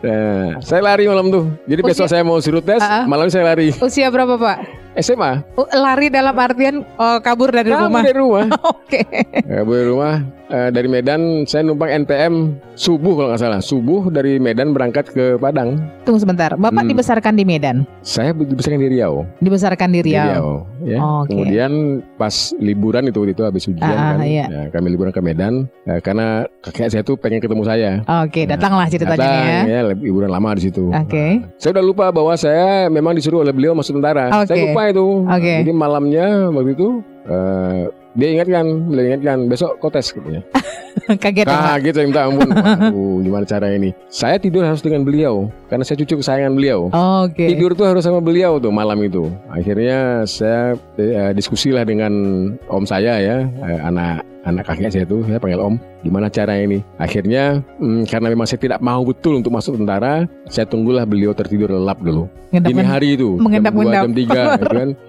Nah, 0.00 0.48
saya 0.62 0.80
lari 0.82 1.04
malam 1.04 1.26
tuh. 1.28 1.44
Jadi 1.64 1.80
besok 1.82 2.04
Usia- 2.04 2.12
saya 2.14 2.22
mau 2.22 2.38
suruh 2.38 2.60
tes, 2.60 2.80
Ah, 2.80 2.92
ah. 2.92 3.04
malam 3.04 3.28
saya 3.28 3.44
lari. 3.46 3.72
Usia 3.74 4.08
berapa 4.08 4.36
Pak? 4.36 4.56
SMA. 4.98 5.32
Oh, 5.54 5.66
lari 5.70 6.08
dalam 6.08 6.34
artian 6.34 6.82
oh, 6.92 7.18
kabur 7.18 7.48
dari 7.48 7.68
Kabur 7.68 7.86
rumah. 7.86 8.02
dari 8.02 8.16
rumah. 8.16 8.46
Oke. 8.74 9.00
Kabur 9.40 9.74
dari 9.74 9.88
rumah. 9.88 10.16
Eh, 10.48 10.72
dari 10.72 10.88
Medan 10.88 11.44
saya 11.44 11.60
numpang 11.60 11.92
NTM 11.92 12.34
subuh 12.72 13.12
kalau 13.14 13.28
nggak 13.28 13.36
salah. 13.38 13.60
Subuh 13.60 14.08
dari 14.08 14.40
Medan 14.40 14.72
berangkat 14.72 15.12
ke 15.12 15.36
Padang. 15.36 15.76
Tunggu 16.02 16.16
sebentar. 16.18 16.56
Bapak 16.56 16.82
Hmm. 16.82 16.88
dibesarkan 16.88 17.36
di 17.36 17.44
Medan, 17.44 17.84
Saya 18.00 18.32
dibesarkan 18.32 18.80
di 18.80 18.88
Riau. 18.88 19.28
dibesarkan 19.38 19.88
di 19.90 20.00
Di 20.00 20.08
Riau. 20.08 20.64
ya. 20.80 20.98
Oke. 21.20 21.36
Kemudian 21.36 21.72
pas 22.16 22.32
liburan 22.56 23.04
itu 23.04 23.20
itu 23.26 23.44
habis 23.44 23.68
ujian 23.68 23.84
Ah, 23.84 24.16
kan, 24.16 24.24
iya. 24.24 24.48
ya, 24.48 24.62
kami 24.70 24.88
liburan 24.88 25.12
ke 25.12 25.20
Medan 25.20 25.68
eh, 25.84 26.00
karena 26.00 26.48
kakek 26.60 26.88
saya 26.88 27.02
tuh 27.02 27.14
pengen 27.14 27.38
ketemu 27.38 27.62
saya. 27.62 28.00
Oke, 28.24 28.48
datanglah 28.48 28.88
ceritanya 28.88 29.20
Datang, 29.20 29.68
ya. 29.68 29.84
ya, 29.84 29.92
liburan 29.92 30.30
lama 30.30 30.56
di 30.56 30.64
situ. 30.64 30.88
Oke. 30.88 31.44
Saya 31.56 31.76
udah 31.76 31.84
lupa 31.84 32.08
bahwa 32.08 32.32
saya 32.34 32.88
memang 32.88 33.12
disuruh 33.12 33.44
oleh 33.44 33.52
beliau 33.52 33.76
masuk 33.76 34.00
tentara. 34.00 34.32
Oke. 34.34 34.48
Saya 34.48 34.64
lupa 34.64 34.87
itu. 34.90 35.06
Oke. 35.24 35.54
Jadi 35.64 35.72
malamnya 35.72 36.48
waktu 36.52 36.72
itu 36.74 36.88
eh, 37.28 37.88
dia 38.18 38.28
ingatkan, 38.34 38.66
beliau 38.90 39.06
ingatkan 39.14 39.38
besok 39.46 39.78
kau 39.78 39.92
tes 39.92 40.10
katanya. 40.10 40.42
Kaget 41.22 41.46
ya? 41.46 41.78
Kaget 41.78 41.94
saya 41.94 42.06
minta 42.10 42.22
ampun. 42.26 42.50
Waduh, 42.56 43.22
gimana 43.22 43.44
cara 43.46 43.66
ini? 43.70 43.94
Saya 44.10 44.36
tidur 44.42 44.66
harus 44.66 44.82
dengan 44.82 45.06
beliau 45.06 45.46
karena 45.70 45.86
saya 45.86 46.02
cucu 46.02 46.18
kesayangan 46.18 46.58
beliau. 46.58 46.90
Oke. 47.22 47.46
Tidur 47.54 47.78
tuh 47.78 47.86
harus 47.86 48.02
sama 48.02 48.18
beliau 48.18 48.58
tuh 48.58 48.74
malam 48.74 48.98
itu. 49.06 49.30
Akhirnya 49.54 50.26
saya 50.26 50.74
eh, 50.98 51.30
diskusi 51.30 51.70
lah 51.70 51.86
dengan 51.86 52.12
om 52.66 52.82
saya 52.82 53.22
ya, 53.22 53.46
eh, 53.46 53.80
anak 53.86 54.26
anak 54.48 54.64
kakek 54.64 54.90
saya 54.90 55.04
tuh, 55.04 55.20
saya 55.28 55.36
panggil 55.36 55.60
om. 55.60 55.76
Gimana 56.00 56.32
cara 56.32 56.56
ini? 56.56 56.80
Akhirnya 56.96 57.60
hmm, 57.78 58.08
karena 58.08 58.32
memang 58.32 58.46
saya 58.48 58.60
tidak 58.60 58.80
mau 58.80 59.04
betul 59.04 59.38
untuk 59.38 59.52
masuk 59.52 59.76
tentara, 59.76 60.24
saya 60.48 60.64
tunggulah 60.64 61.04
beliau 61.04 61.36
tertidur 61.36 61.68
lelap 61.68 62.00
dulu. 62.00 62.26
Ngendap- 62.48 62.88
hari 62.88 63.20
itu, 63.20 63.36
jam 63.36 63.62
2, 63.76 63.92
jam 63.92 64.12
3 64.16 64.56
gitu 64.56 64.66
kan. 64.72 64.90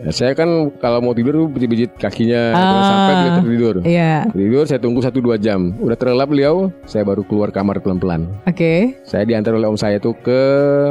Ya, 0.00 0.10
saya 0.10 0.32
kan 0.32 0.48
kalau 0.76 1.00
mau 1.00 1.12
tidur 1.12 1.44
pijit-pijit 1.48 1.92
kakinya 1.94 2.52
Ah. 2.52 2.82
sampai 2.82 3.12
beliau 3.14 3.32
tertidur. 3.36 3.74
Iya. 3.84 4.14
Tidur 4.30 4.64
saya 4.64 4.80
tunggu 4.80 5.00
1-2 5.00 5.36
jam. 5.36 5.76
Udah 5.76 5.92
terlelap 5.92 6.28
beliau, 6.28 6.72
saya 6.84 7.04
baru 7.04 7.20
keluar 7.22 7.48
kamar 7.48 7.80
pelan-pelan. 7.80 8.28
Oke. 8.44 8.96
Saya 9.02 9.24
diantar 9.24 9.52
oleh 9.52 9.68
om 9.68 9.76
saya 9.76 9.96
tuh 9.96 10.16
ke 10.16 10.40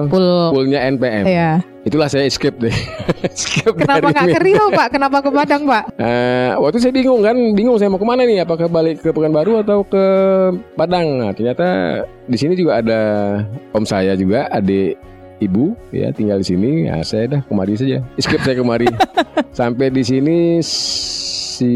Pool. 0.08 0.54
poolnya 0.54 0.86
NPM. 0.86 1.26
Iya. 1.26 1.52
Itulah 1.84 2.08
saya 2.08 2.24
escape 2.24 2.56
deh. 2.60 2.76
escape 3.28 3.76
Kenapa 3.76 4.08
nggak 4.08 4.30
ke. 4.30 4.40
Riau, 4.40 4.72
Pak? 4.72 4.88
Kenapa 4.90 5.18
ke 5.20 5.30
Padang, 5.30 5.64
Pak? 5.66 5.84
Eh, 6.04 6.52
waktu 6.56 6.78
saya 6.78 6.94
bingung 6.94 7.20
kan, 7.20 7.36
bingung 7.52 7.76
saya 7.76 7.90
mau 7.90 7.98
ke 7.98 8.06
mana 8.06 8.24
nih? 8.24 8.46
Apakah 8.46 8.68
balik 8.68 9.02
ke 9.02 9.10
Pekanbaru 9.10 9.60
atau 9.60 9.84
ke 9.84 10.04
Padang? 10.74 11.20
Nah, 11.20 11.32
ternyata 11.34 11.68
di 12.24 12.38
sini 12.38 12.54
juga 12.54 12.80
ada 12.80 13.02
om 13.72 13.84
saya 13.84 14.16
juga, 14.16 14.48
adik 14.48 14.96
ibu 15.46 15.76
ya 15.92 16.10
tinggal 16.10 16.40
di 16.40 16.48
sini. 16.48 16.72
Nah, 16.88 17.04
saya 17.06 17.40
dah 17.40 17.42
kemari 17.46 17.78
saja. 17.78 18.00
Escape 18.16 18.44
saya 18.44 18.56
kemari. 18.60 18.90
Sampai 19.58 19.94
di 19.94 20.02
sini 20.02 20.64
si 20.64 21.74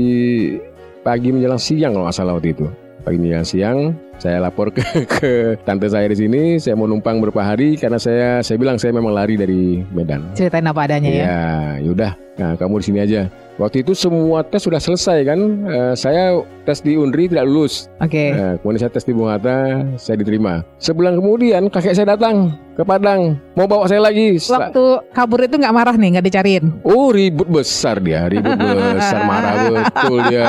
pagi 1.06 1.32
menjelang 1.32 1.62
siang 1.62 1.96
kalau 1.96 2.06
nggak 2.10 2.18
salah 2.18 2.34
waktu 2.36 2.52
itu. 2.56 2.66
Pagi 3.06 3.18
menjelang 3.22 3.48
siang 3.48 3.78
saya 4.18 4.42
lapor 4.42 4.74
ke, 4.74 4.82
ke 5.18 5.32
tante 5.62 5.88
saya 5.88 6.10
di 6.10 6.18
sini. 6.18 6.42
Saya 6.58 6.74
mau 6.74 6.90
numpang 6.90 7.22
beberapa 7.22 7.46
hari 7.46 7.78
karena 7.78 8.02
saya 8.02 8.42
saya 8.42 8.58
bilang 8.58 8.82
saya 8.82 8.92
memang 8.98 9.14
lari 9.14 9.38
dari 9.38 9.86
Medan. 9.94 10.34
Ceritain 10.34 10.66
apa 10.66 10.90
adanya 10.90 11.10
ya. 11.10 11.24
Iya, 11.24 11.42
yaudah. 11.86 12.12
Nah, 12.38 12.54
kamu 12.58 12.82
di 12.82 12.86
sini 12.86 13.00
aja. 13.02 13.22
Waktu 13.58 13.82
itu 13.82 13.98
semua 13.98 14.46
tes 14.46 14.62
sudah 14.62 14.78
selesai 14.78 15.26
kan. 15.26 15.40
Eh, 15.66 15.94
saya 15.98 16.38
tes 16.66 16.82
di 16.86 16.94
Unri 16.94 17.26
tidak 17.26 17.50
lulus. 17.50 17.90
Oke. 17.98 18.34
Eh, 18.34 18.54
kemudian 18.62 18.82
saya 18.86 18.92
tes 18.94 19.06
di 19.06 19.14
Bung 19.14 19.30
Hatta, 19.30 19.82
saya 19.98 20.22
diterima. 20.22 20.62
Sebulan 20.78 21.18
kemudian 21.18 21.70
kakek 21.74 21.98
saya 21.98 22.14
datang 22.14 22.54
ke 22.78 22.86
Padang. 22.86 23.42
Mau 23.52 23.66
bawa 23.66 23.90
saya 23.90 23.98
lagi. 24.00 24.38
Waktu 24.38 24.84
kabur 25.10 25.42
itu 25.42 25.58
nggak 25.58 25.74
marah 25.74 25.98
nih, 25.98 26.10
nggak 26.14 26.26
dicariin. 26.26 26.66
Oh 26.86 27.10
ribut 27.10 27.50
besar 27.50 27.98
dia, 27.98 28.30
ribut 28.30 28.54
besar 28.54 29.26
marah 29.26 29.54
betul 29.74 30.18
dia. 30.30 30.48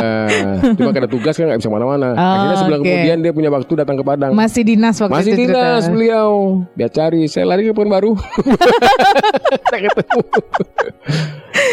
Cuma 0.76 0.92
karena 0.92 1.08
tugas 1.08 1.32
kan 1.32 1.48
nggak 1.48 1.58
bisa 1.58 1.72
mana-mana. 1.72 2.12
Oh, 2.12 2.20
Akhirnya 2.20 2.56
sebulan 2.60 2.78
oke. 2.78 2.84
kemudian 2.84 3.18
dia 3.18 3.32
punya 3.32 3.48
waktu 3.48 3.72
datang 3.74 3.96
ke 3.96 4.04
Padang. 4.04 4.30
Masih 4.36 4.60
dinas 4.60 5.00
waktu 5.00 5.14
Masih 5.16 5.32
itu 5.32 5.40
cerita. 5.42 5.56
dinas 5.56 5.84
beliau. 5.88 6.30
Dia 6.76 6.88
cari, 6.88 7.22
saya 7.26 7.48
lari 7.48 7.64
ke 7.64 7.72
Pekanbaru. 7.72 8.12
Tak 9.64 9.80
ketemu. 9.88 10.20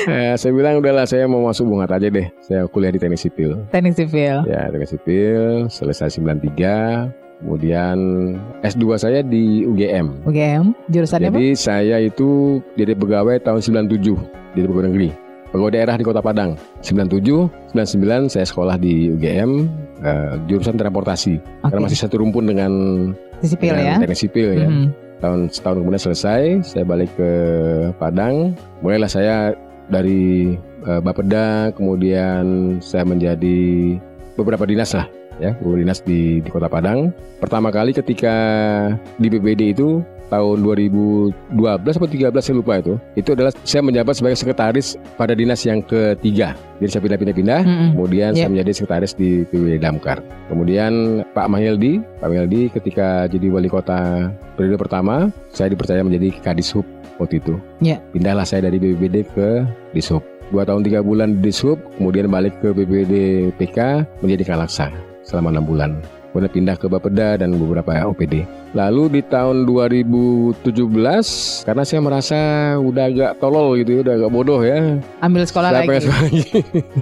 Eh, 0.08 0.34
saya 0.36 0.52
bilang 0.52 0.80
udahlah 0.80 1.04
saya 1.04 1.28
mau 1.28 1.44
masuk 1.44 1.68
bungat 1.68 1.92
aja 1.92 2.08
deh. 2.08 2.32
Saya 2.40 2.64
kuliah 2.66 2.90
di 2.90 2.98
teknik 2.98 3.20
sipil. 3.20 3.60
Teknik 3.70 3.94
sipil. 3.94 4.48
Ya, 4.48 4.72
teknik 4.72 4.88
sipil 4.88 5.68
selesai 5.68 6.16
93. 6.16 7.25
Kemudian 7.44 7.98
S2 8.64 8.84
saya 8.96 9.20
di 9.20 9.68
UGM. 9.68 10.24
UGM, 10.24 10.72
jurusannya 10.88 11.30
apa? 11.30 11.36
Jadi 11.36 11.48
saya 11.54 11.98
itu 12.00 12.60
jadi 12.80 12.96
pegawai 12.96 13.44
tahun 13.44 13.60
97 13.92 14.56
di 14.56 14.60
pegawai 14.64 14.88
negeri. 14.88 15.10
Pegawai 15.52 15.72
daerah 15.72 15.96
di 16.00 16.04
Kota 16.08 16.24
Padang. 16.24 16.56
97, 16.80 17.76
99 17.76 18.32
saya 18.32 18.46
sekolah 18.48 18.76
di 18.80 19.12
UGM 19.12 19.52
eh, 20.04 20.34
jurusan 20.48 20.80
transportasi. 20.80 21.40
Karena 21.64 21.80
Oke, 21.84 21.86
masih 21.92 22.00
satu 22.00 22.24
rumpun 22.24 22.48
dengan, 22.48 22.72
sipil 23.44 23.76
dengan 23.76 24.00
ya. 24.00 24.04
teknik 24.04 24.20
sipil 24.20 24.48
ya. 24.56 24.68
Mhm. 24.72 24.88
Tahun 25.24 25.40
setahun 25.48 25.78
kemudian 25.80 26.04
selesai, 26.12 26.42
saya 26.64 26.84
balik 26.88 27.12
ke 27.16 27.32
Padang. 28.00 28.56
Mulailah 28.80 29.12
saya 29.12 29.36
dari 29.92 30.56
eh, 30.88 31.02
Bapeda, 31.04 31.72
kemudian 31.76 32.78
saya 32.80 33.04
menjadi 33.04 33.96
beberapa 34.36 34.68
dinas 34.68 34.92
lah 34.92 35.08
ya, 35.40 35.54
beberapa 35.60 35.82
dinas 35.82 36.00
di, 36.04 36.40
di 36.42 36.50
Kota 36.50 36.68
Padang. 36.68 37.12
Pertama 37.40 37.70
kali 37.70 37.92
ketika 37.92 38.36
di 39.20 39.28
BBD 39.28 39.76
itu 39.76 40.02
tahun 40.30 40.58
2012 40.66 41.54
atau 41.86 42.10
13 42.10 42.34
saya 42.42 42.56
lupa 42.58 42.82
itu. 42.82 42.98
Itu 43.14 43.38
adalah 43.38 43.54
saya 43.62 43.82
menjabat 43.86 44.18
sebagai 44.18 44.38
sekretaris 44.42 44.98
pada 45.16 45.38
dinas 45.38 45.62
yang 45.66 45.86
ketiga. 45.86 46.58
Jadi 46.82 46.90
saya 46.92 47.02
pindah-pindah-pindah. 47.06 47.62
Mhm. 47.62 47.88
Kemudian 47.96 48.32
Yep. 48.34 48.40
saya 48.42 48.50
menjadi 48.52 48.72
sekretaris 48.74 49.14
di 49.14 49.30
PWD 49.48 49.78
Damkar. 49.80 50.20
Kemudian 50.50 51.24
Pak 51.32 51.48
Mahyildi, 51.48 52.02
Pak 52.22 52.28
Mahyildi 52.30 52.62
ketika 52.74 53.30
jadi 53.30 53.48
wali 53.54 53.70
kota 53.70 54.32
periode 54.58 54.82
pertama, 54.82 55.30
saya 55.54 55.72
dipercaya 55.72 56.02
menjadi 56.02 56.34
Kadishub 56.42 56.86
waktu 57.22 57.40
itu. 57.40 57.56
Ya. 57.80 58.02
Pindahlah 58.12 58.44
saya 58.44 58.68
dari 58.68 58.82
BPBD 58.82 59.24
ke 59.32 59.64
Dishub. 59.94 60.26
Dua 60.54 60.62
tahun 60.62 60.86
tiga 60.86 61.02
bulan 61.02 61.42
di 61.42 61.50
Dishub, 61.50 61.82
kemudian 61.98 62.30
balik 62.30 62.54
ke 62.62 62.70
BPBD 62.70 63.50
PK 63.58 64.06
menjadi 64.22 64.54
Kalaksa 64.54 65.15
selama 65.26 65.52
enam 65.52 65.66
bulan. 65.66 65.92
Kemudian 66.36 66.52
pindah 66.52 66.76
ke 66.76 66.92
Bapeda 66.92 67.40
dan 67.40 67.56
beberapa 67.56 67.96
OPD. 68.12 68.44
Lalu 68.76 69.08
di 69.08 69.22
tahun 69.24 69.64
2017, 69.64 70.60
karena 71.64 71.84
saya 71.88 72.02
merasa 72.04 72.40
udah 72.76 73.08
agak 73.08 73.32
tolol 73.40 73.80
gitu, 73.80 73.96
ya, 73.96 74.00
udah 74.04 74.14
agak 74.20 74.32
bodoh 74.36 74.60
ya, 74.60 75.00
Ambil 75.24 75.48
sekolah 75.48 75.72
saya 75.72 75.80
lagi. 75.80 75.88
pengen 75.88 76.04
sekolah 76.04 76.22
lagi. 76.28 76.44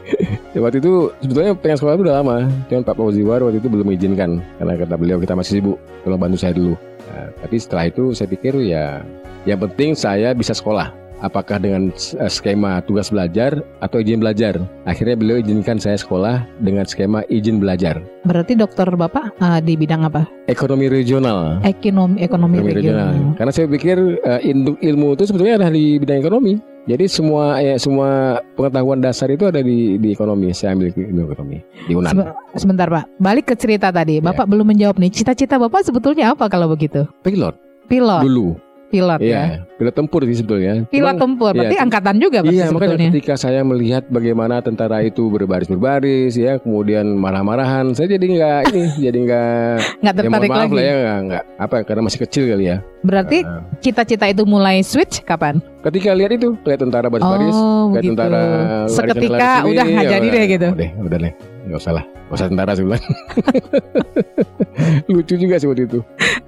ya, 0.53 0.59
waktu 0.61 0.77
itu 0.85 0.93
sebetulnya 1.25 1.51
pengen 1.57 1.77
sekolah 1.81 1.93
itu 1.97 2.03
udah 2.05 2.15
lama. 2.21 2.37
Cuman 2.69 2.83
Pak 2.85 2.93
Fauziwar 2.93 3.39
waktu 3.41 3.57
itu 3.57 3.69
belum 3.73 3.85
mengizinkan 3.89 4.29
karena 4.61 4.73
kata 4.85 4.95
beliau 5.01 5.17
kita 5.17 5.33
masih 5.33 5.51
sibuk. 5.57 5.77
Tolong 6.05 6.21
bantu 6.21 6.37
saya 6.37 6.53
dulu. 6.53 6.77
Nah, 7.09 7.27
tapi 7.41 7.55
setelah 7.57 7.83
itu 7.89 8.03
saya 8.13 8.29
pikir 8.29 8.53
ya 8.61 9.01
yang 9.49 9.57
penting 9.65 9.97
saya 9.97 10.37
bisa 10.37 10.53
sekolah. 10.53 11.02
Apakah 11.23 11.55
dengan 11.55 11.87
eh, 11.95 12.27
skema 12.27 12.83
tugas 12.83 13.07
belajar 13.07 13.63
atau 13.79 14.03
izin 14.03 14.19
belajar? 14.19 14.59
Akhirnya 14.83 15.15
beliau 15.15 15.39
izinkan 15.39 15.79
saya 15.79 15.95
sekolah 15.95 16.43
dengan 16.59 16.83
skema 16.83 17.23
izin 17.31 17.63
belajar. 17.63 18.03
Berarti 18.27 18.59
dokter 18.59 18.91
Bapak 18.91 19.31
eh, 19.39 19.59
di 19.63 19.79
bidang 19.79 20.03
apa? 20.03 20.27
Ekonomi 20.51 20.91
regional. 20.91 21.63
Ekonomi 21.63 22.19
ekonomi, 22.19 22.59
Ekonomi 22.59 22.75
regional. 22.75 23.15
regional. 23.15 23.35
Karena 23.39 23.51
saya 23.55 23.67
pikir 23.71 23.97
induk 24.43 24.75
ilmu 24.83 25.15
itu 25.15 25.23
sebetulnya 25.31 25.63
ada 25.63 25.71
di 25.71 25.95
bidang 25.95 26.19
ekonomi. 26.19 26.59
Jadi 26.83 27.07
semua 27.07 27.63
ya, 27.63 27.79
semua 27.79 28.43
pengetahuan 28.59 28.99
dasar 28.99 29.31
itu 29.31 29.47
ada 29.47 29.63
di 29.63 29.95
di 29.95 30.11
ekonomi. 30.11 30.51
Saya 30.51 30.75
ambil 30.75 30.91
ilmu 30.91 31.31
ekonomi 31.31 31.57
di 31.87 31.95
UNAN. 31.95 32.11
Sebe- 32.11 32.35
Sebentar 32.59 32.87
Pak, 32.91 33.07
balik 33.23 33.47
ke 33.47 33.55
cerita 33.55 33.87
tadi. 33.95 34.19
Ya. 34.19 34.27
Bapak 34.27 34.51
belum 34.51 34.75
menjawab 34.75 34.99
nih. 34.99 35.07
Cita-cita 35.07 35.55
Bapak 35.55 35.87
sebetulnya 35.87 36.35
apa 36.35 36.51
kalau 36.51 36.67
begitu? 36.67 37.07
Pilot 37.23 37.55
Pilot, 37.87 38.23
dulu. 38.23 38.55
Pilot 38.93 39.19
ya. 39.19 39.25
Iya, 39.25 39.43
pilot 39.73 39.95
tempur 39.95 40.21
sih 40.21 40.37
sebetulnya. 40.37 40.85
Pilot 40.85 40.93
Cuman- 41.09 41.17
tempur, 41.17 41.51
berarti 41.51 41.73
iya, 41.73 41.81
angkatan 41.81 42.15
juga 42.15 42.37
berarti 42.39 42.53
Iya, 42.53 42.65
makanya 42.65 42.77
sebetulnya. 42.93 43.09
ketika 43.09 43.33
saya 43.35 43.61
melihat 43.63 44.03
bagaimana 44.07 44.61
tentara 44.61 45.01
itu 45.01 45.23
berbaris-berbaris 45.27 46.33
ya, 46.35 46.55
kemudian 46.57 47.09
marah-marahan, 47.11 47.89
saya 47.91 48.05
jadi 48.07 48.25
nggak 48.29 48.59
ini, 48.69 48.83
jadi 49.09 49.17
nggak 49.19 49.73
Nggak 49.99 50.13
ya 50.13 50.19
tertarik 50.21 50.47
maaf 50.47 50.61
lagi. 50.61 50.73
lah 50.73 50.83
ya, 50.83 50.93
nggak, 50.93 51.19
nggak 51.23 51.43
apa 51.57 51.75
karena 51.81 52.01
masih 52.03 52.19
kecil 52.21 52.43
kali 52.45 52.65
ya. 52.67 52.77
Berarti 53.01 53.37
Nah, 53.41 53.59
cita-cita 53.79 54.25
itu 54.25 54.43
mulai 54.45 54.79
switch 54.79 55.25
kapan? 55.25 55.57
ketika 55.83 56.15
lihat 56.15 56.31
itu, 56.31 56.55
lihat 56.63 56.79
tentara 56.79 57.09
baris-baris, 57.09 57.51
oh, 57.51 57.91
lihat 57.91 57.99
begitu. 57.99 58.11
tentara 58.15 58.41
Seketika 58.87 59.49
udah 59.65 59.83
nggak 59.83 60.05
ya 60.05 60.11
jadi 60.13 60.23
udah, 60.23 60.31
deh 60.31 60.45
gitu. 60.47 60.67
Udah, 60.71 60.89
udah 61.03 61.17
deh, 61.19 61.33
nggak 61.65 61.75
usah 61.77 61.91
lah, 61.91 62.03
nggak 62.07 62.37
usah 62.37 62.47
tentara 62.47 62.71
sih 62.71 62.83
bilang. 62.85 63.03
Lucu 65.11 65.35
juga 65.35 65.55
sih 65.57 65.67
waktu 65.67 65.83
itu. 65.85 65.99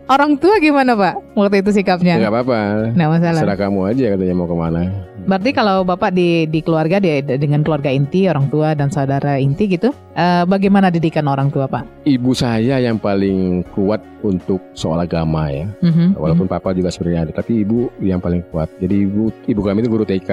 Orang 0.05 0.37
tua 0.37 0.61
gimana 0.61 0.93
Pak? 0.93 1.33
Waktu 1.33 1.65
itu 1.65 1.71
sikapnya? 1.73 2.21
Nggak 2.21 2.29
apa-apa, 2.31 2.59
Nggak 2.93 3.09
masalah. 3.09 3.41
serah 3.41 3.57
kamu 3.57 3.79
aja 3.89 4.05
katanya 4.13 4.35
mau 4.37 4.45
ke 4.45 4.53
mana. 4.53 4.81
Berarti 5.25 5.49
kalau 5.51 5.81
Bapak 5.81 6.13
di 6.13 6.45
di 6.45 6.61
keluarga 6.61 7.01
di, 7.01 7.09
dengan 7.25 7.65
keluarga 7.65 7.89
inti, 7.89 8.29
orang 8.29 8.45
tua 8.45 8.77
dan 8.77 8.93
saudara 8.93 9.41
inti 9.41 9.65
gitu, 9.65 9.89
eh, 10.13 10.45
bagaimana 10.45 10.93
didikan 10.93 11.25
orang 11.25 11.49
tua 11.49 11.65
Pak? 11.65 12.05
Ibu 12.05 12.31
saya 12.31 12.77
yang 12.77 13.01
paling 13.01 13.65
kuat 13.73 14.05
untuk 14.21 14.61
soal 14.73 15.01
agama 15.01 15.49
ya. 15.49 15.65
Mhm, 15.81 16.13
Walaupun 16.13 16.45
papa 16.45 16.69
juga 16.71 16.93
sebenarnya 16.93 17.25
ada, 17.25 17.33
tapi 17.35 17.65
ibu 17.65 17.89
yang 17.97 18.21
paling 18.21 18.45
kuat. 18.47 18.69
Jadi 18.77 19.09
ibu 19.09 19.33
ibu 19.43 19.61
kami 19.61 19.81
itu 19.81 19.89
guru 19.89 20.05
TK. 20.05 20.31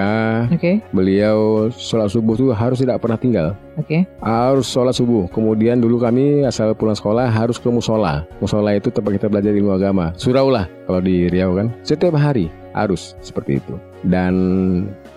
Oke, 0.52 0.84
Beliau 0.92 1.68
sholat 1.72 2.12
subuh 2.12 2.36
tuh 2.36 2.52
harus 2.52 2.76
tidak 2.76 3.00
pernah 3.00 3.16
tinggal. 3.16 3.56
oke. 3.72 4.04
Harus 4.20 4.68
sholat 4.68 4.92
subuh. 4.92 5.24
Kemudian 5.28 5.80
dulu 5.80 5.96
kami 5.98 6.44
asal 6.44 6.76
pulang 6.76 6.92
sekolah 6.92 7.24
harus 7.26 7.56
ke 7.56 7.68
musola. 7.68 8.28
Musola 8.38 8.76
itu 8.76 8.92
tempat 8.92 9.16
kita 9.16 9.26
belajar 9.26 9.56
ilmu 9.62 9.78
agama. 9.78 10.10
Surau 10.18 10.50
lah 10.50 10.66
kalau 10.90 10.98
di 10.98 11.30
Riau 11.30 11.54
kan. 11.54 11.70
Setiap 11.86 12.18
hari 12.18 12.50
harus 12.74 13.14
seperti 13.22 13.62
itu. 13.62 13.78
Dan 14.02 14.34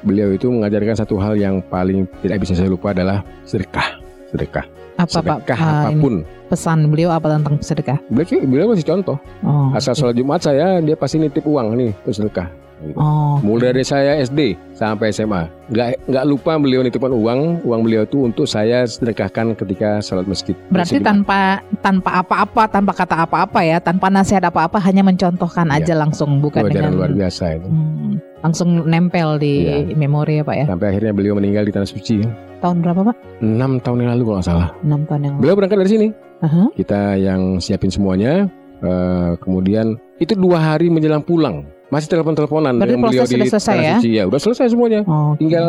beliau 0.06 0.30
itu 0.30 0.46
mengajarkan 0.54 0.94
satu 0.94 1.18
hal 1.18 1.34
yang 1.34 1.66
paling 1.66 2.06
tidak 2.22 2.46
bisa 2.46 2.54
saya 2.54 2.70
lupa 2.70 2.94
adalah 2.94 3.26
sedekah. 3.50 3.98
Sedekah. 4.30 4.66
Apa 4.96 5.20
Pak? 5.20 5.38
sedekah 5.44 5.58
Ah, 5.60 5.68
ini 5.92 5.98
apa 5.98 6.00
pun. 6.00 6.16
pesan 6.48 6.80
beliau 6.88 7.10
apa 7.12 7.28
tentang 7.28 7.60
sedekah? 7.60 7.98
Beliau, 8.08 8.46
beliau 8.48 8.68
masih 8.72 8.88
contoh. 8.88 9.18
Oh, 9.44 9.74
Asal 9.76 9.98
sholat 9.98 10.16
Jumat 10.16 10.40
saya 10.40 10.80
dia 10.80 10.96
pasti 10.96 11.20
nitip 11.20 11.44
uang 11.44 11.76
nih 11.76 11.92
terus 12.06 12.22
sedekah. 12.22 12.48
Gitu. 12.78 12.98
Oh, 12.98 13.40
Mulai 13.40 13.72
dari 13.72 13.84
saya 13.84 14.20
SD 14.20 14.60
sampai 14.72 15.10
SMA, 15.10 15.48
nggak 15.68 16.12
nggak 16.12 16.26
lupa 16.26 16.56
beliau 16.56 16.84
nitipkan 16.84 17.10
uang, 17.10 17.64
uang 17.64 17.82
beliau 17.82 18.04
itu 18.04 18.22
untuk 18.22 18.44
saya 18.44 18.84
sedekahkan 18.84 19.56
ketika 19.56 20.00
sholat 20.00 20.26
masjid. 20.26 20.52
berarti 20.68 21.00
Masjid 21.00 21.02
tanpa 21.02 21.40
tanpa 21.80 22.20
apa-apa, 22.20 22.68
tanpa 22.68 22.92
kata 22.92 23.24
apa-apa 23.24 23.60
ya, 23.62 23.78
tanpa 23.80 24.12
nasihat 24.12 24.44
apa-apa, 24.44 24.78
hanya 24.82 25.02
mencontohkan 25.02 25.68
Iya. 25.68 25.82
aja 25.82 25.94
langsung, 25.96 26.44
bukan 26.44 26.68
ajaran 26.68 26.74
dengan 26.74 26.92
luar 26.94 27.12
biasa 27.12 27.44
itu. 27.56 27.68
Hmm, 27.72 28.12
langsung 28.42 28.70
nempel 28.84 29.40
di 29.40 29.54
Iya. 29.88 29.96
memori 29.96 30.34
ya 30.40 30.44
Pak 30.44 30.56
ya. 30.56 30.66
Sampai 30.68 30.88
akhirnya 30.92 31.12
beliau 31.12 31.34
meninggal 31.34 31.64
di 31.64 31.72
tanah 31.72 31.88
suci. 31.88 32.16
Tahun 32.60 32.78
berapa 32.84 33.02
Pak? 33.04 33.16
Enam 33.40 33.80
tahun 33.80 33.98
yang 34.04 34.12
lalu 34.18 34.24
kalau 34.26 34.38
nggak 34.38 34.48
salah. 34.48 34.70
6 34.82 35.02
tahun 35.06 35.22
yang 35.22 35.34
lalu. 35.36 35.42
Beliau 35.42 35.56
berangkat 35.56 35.78
dari 35.80 35.92
sini. 35.92 36.08
Aha. 36.44 36.64
Kita 36.74 37.02
yang 37.16 37.42
siapin 37.58 37.90
semuanya. 37.90 38.52
eh, 38.76 39.32
kemudian 39.40 39.96
itu 40.20 40.36
dua 40.36 40.60
hari 40.60 40.92
menjelang 40.92 41.24
pulang 41.24 41.64
masih 41.88 42.10
telepon-teleponan 42.10 42.76
Berarti 42.76 42.90
dengan 42.92 43.06
beliau 43.06 43.24
di 43.24 43.46
selesai 43.46 43.78
ya? 43.78 43.96
suci. 43.96 44.10
Ya 44.12 44.24
udah 44.26 44.40
selesai 44.42 44.66
semuanya. 44.70 45.06
Oh, 45.06 45.34
oke. 45.34 45.38
tinggal 45.38 45.68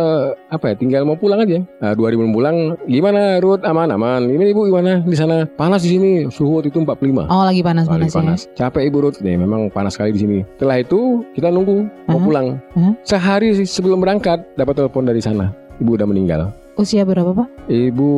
apa 0.49 0.65
ya 0.69 0.75
tinggal 0.75 1.03
mau 1.05 1.15
pulang 1.15 1.41
aja 1.41 1.61
nah, 1.79 1.93
dua 1.93 2.09
ribu 2.09 2.25
pulang 2.27 2.57
gimana 2.85 3.37
Ruth 3.39 3.61
aman 3.63 3.91
aman 3.91 4.25
ini 4.25 4.51
ibu 4.51 4.65
gimana 4.65 5.03
di 5.03 5.13
sana 5.13 5.45
panas 5.47 5.83
di 5.83 5.93
sini 5.93 6.11
suhu 6.27 6.59
waktu 6.59 6.71
itu 6.71 6.81
45 6.81 7.29
Oh 7.29 7.43
lagi 7.43 7.61
panas 7.61 7.85
Lagi 7.85 8.09
panas, 8.09 8.11
ya. 8.11 8.17
panas 8.17 8.41
capek 8.55 8.83
ibu 8.87 8.99
Ruth 9.03 9.19
nih 9.21 9.37
memang 9.37 9.69
panas 9.69 9.93
sekali 9.93 10.11
di 10.11 10.21
sini 10.21 10.39
setelah 10.57 10.81
itu 10.81 11.21
kita 11.33 11.49
nunggu 11.49 11.85
mau 12.07 12.17
Aha. 12.17 12.25
pulang 12.25 12.47
Aha. 12.73 12.91
sehari 13.03 13.53
sebelum 13.61 14.01
berangkat 14.01 14.41
dapat 14.55 14.75
telepon 14.75 15.05
dari 15.05 15.21
sana 15.21 15.53
ibu 15.77 15.95
udah 15.95 16.07
meninggal 16.07 16.41
Usia 16.77 17.05
berapa 17.05 17.33
Pak? 17.33 17.69
ibu 17.69 18.11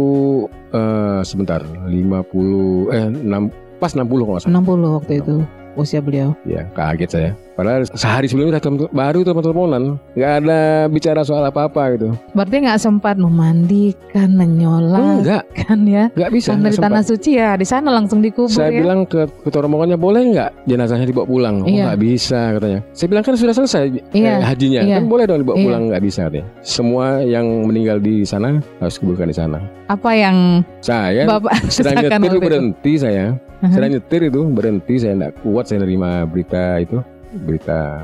eh, 0.70 1.20
sebentar 1.22 1.62
50 1.62 2.94
eh 2.94 3.06
6 3.10 3.78
pas 3.78 3.92
60 3.94 4.06
kalau 4.06 4.38
salah 4.38 4.54
60 4.58 4.96
waktu 4.98 5.12
itu 5.18 5.34
usia 5.78 6.00
beliau. 6.00 6.34
ya 6.42 6.66
kaget 6.70 7.08
saya 7.08 7.30
padahal 7.54 7.86
sehari 7.88 8.26
sebelumnya 8.26 8.58
baru 8.88 9.22
telepon 9.22 9.42
teleponan 9.42 9.82
nggak 10.12 10.32
ada 10.40 10.60
bicara 10.86 11.22
soal 11.22 11.42
apa-apa 11.42 11.94
gitu 11.94 12.08
Berarti 12.30 12.56
nggak 12.60 12.78
sempat 12.78 13.16
memandikan, 13.16 14.30
menyolat 14.32 15.18
enggak 15.20 15.42
kan 15.56 15.78
ya? 15.82 16.04
enggak 16.12 16.30
bisa 16.32 16.48
Karena 16.48 16.60
nggak 16.60 16.72
di 16.72 16.80
tanah 16.80 17.02
suci 17.02 17.30
ya, 17.32 17.50
di 17.54 17.64
sana 17.64 17.88
langsung 17.90 18.18
dikubur 18.18 18.50
saya 18.52 18.70
ya. 18.70 18.80
bilang 18.80 19.02
ke 19.04 19.26
ketua 19.42 19.64
rombongannya 19.64 19.96
boleh 19.96 20.22
nggak 20.28 20.50
jenazahnya 20.64 21.04
dibawa 21.04 21.26
pulang? 21.26 21.56
Oh 21.60 21.68
Iya. 21.68 21.84
nggak 21.88 22.00
bisa 22.00 22.40
katanya. 22.54 22.80
Saya 22.90 23.08
bilang 23.08 23.24
kan 23.24 23.34
sudah 23.34 23.54
selesai 23.54 23.82
Iya, 24.10 24.32
eh, 24.34 24.44
hajinya, 24.44 24.80
iya. 24.80 24.96
kan 24.96 25.06
boleh 25.06 25.24
dong 25.24 25.40
dibawa 25.40 25.56
Iya. 25.56 25.64
pulang 25.64 25.82
nggak 25.88 26.02
bisa 26.02 26.20
katanya. 26.26 26.46
Semua 26.60 27.06
yang 27.20 27.46
meninggal 27.64 27.98
di 27.98 28.22
sana 28.22 28.48
harus 28.78 28.96
kuburkan 28.96 29.26
di 29.26 29.36
sana. 29.36 29.58
Apa 29.86 30.10
yang 30.12 30.62
Saya 30.78 31.24
Bapak 31.24 31.58
sedang 31.68 31.98
nyetir 31.98 32.30
itu? 32.30 32.40
berhenti 32.40 32.92
saya, 32.94 33.34
Aha. 33.58 33.74
sedang 33.74 33.90
nyetir 33.90 34.22
itu 34.24 34.40
berhenti 34.46 34.94
saya 34.96 35.12
nggak 35.16 35.42
kuat 35.42 35.66
saya 35.66 35.82
nerima 35.82 36.22
berita 36.24 36.78
itu. 36.78 36.98
berita 37.28 38.00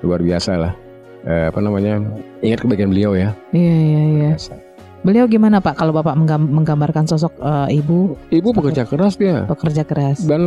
luar 0.00 0.22
biasa 0.22 0.54
lah. 0.54 0.72
Eh, 1.22 1.50
apa 1.50 1.58
namanya? 1.58 1.98
Ingat 2.38 2.62
kebaikan 2.62 2.88
beliau 2.88 3.12
ya. 3.12 3.34
Iya 3.50 3.74
iya 3.74 4.02
iya. 4.06 4.30
Beliau 5.02 5.26
gimana 5.26 5.58
Pak 5.58 5.74
kalau 5.74 5.90
Bapak 5.90 6.14
menggam- 6.14 6.46
menggambarkan 6.46 7.06
sosok 7.06 7.34
eh, 7.36 7.76
ibu 7.76 8.14
Ibu 8.28 8.48
pekerja 8.52 8.82
keras 8.82 9.14
dia 9.14 9.42
pekerja 9.44 9.82
keras? 9.82 10.22
dan 10.22 10.42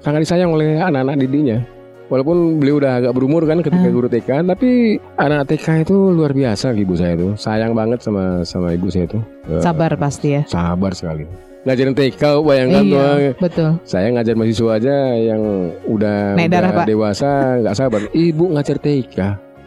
sangat 0.00 0.26
disayang 0.26 0.50
oleh 0.50 0.78
anak-anak 0.78 1.18
didiknya. 1.20 1.62
Walaupun 2.08 2.56
beliau 2.56 2.80
udah 2.80 2.98
agak 2.98 3.12
berumur 3.12 3.44
kan 3.44 3.60
ketika 3.60 3.84
guru 3.86 4.08
TK, 4.08 4.48
tapi 4.48 4.96
anak 5.14 5.44
TK 5.46 5.84
itu 5.84 6.08
luar 6.08 6.32
biasa 6.32 6.72
ibu 6.72 6.96
saya 6.96 7.12
itu. 7.14 7.36
Sayang 7.36 7.76
banget 7.76 8.00
sama 8.00 8.40
sama 8.42 8.72
ibu 8.72 8.88
saya 8.88 9.04
itu. 9.04 9.20
Eh, 9.46 9.60
Sabar 9.60 9.92
pasti 9.94 10.34
ya. 10.34 10.42
Sabar 10.42 10.90
sekali. 10.90 11.28
Ngajarin 11.68 11.92
TK 11.92 12.22
bayangkan. 12.40 12.82
Iya, 12.82 13.36
betul. 13.36 13.70
Saya 13.84 14.08
ngajar 14.08 14.32
mahasiswa 14.32 14.70
aja 14.72 14.96
yang 15.14 15.42
udah, 15.84 16.32
Naik 16.32 16.48
udah 16.48 16.56
darah, 16.56 16.70
Pak. 16.72 16.86
dewasa 16.88 17.30
nggak 17.60 17.76
sabar. 17.76 18.00
Ibu 18.08 18.44
ngajar 18.56 18.76
TK, 18.80 19.16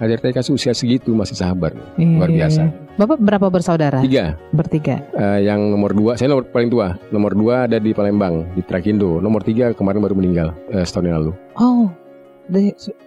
ngajar 0.02 0.18
TK 0.20 0.38
usia 0.50 0.74
segitu 0.74 1.14
masih 1.14 1.38
sabar. 1.38 1.70
Iya, 1.96 2.18
Luar 2.18 2.30
iya, 2.30 2.38
biasa. 2.42 2.62
iya. 2.66 2.74
Bapak 2.92 3.22
berapa 3.22 3.48
bersaudara? 3.48 4.02
Tiga, 4.02 4.34
Bertiga. 4.50 4.98
eh, 5.14 5.46
yang 5.46 5.62
nomor 5.70 5.94
dua, 5.94 6.18
saya 6.18 6.28
nomor 6.28 6.50
paling 6.50 6.68
tua. 6.68 6.98
Nomor 7.08 7.32
dua 7.32 7.70
ada 7.70 7.78
di 7.78 7.94
Palembang 7.94 8.50
di 8.52 8.62
Trakindo. 8.62 9.22
Nomor 9.22 9.46
tiga 9.46 9.70
kemarin 9.72 10.02
baru 10.02 10.18
meninggal 10.18 10.58
eh, 10.70 10.82
setahun 10.82 11.06
yang 11.06 11.18
lalu. 11.22 11.34
Oh, 11.56 11.86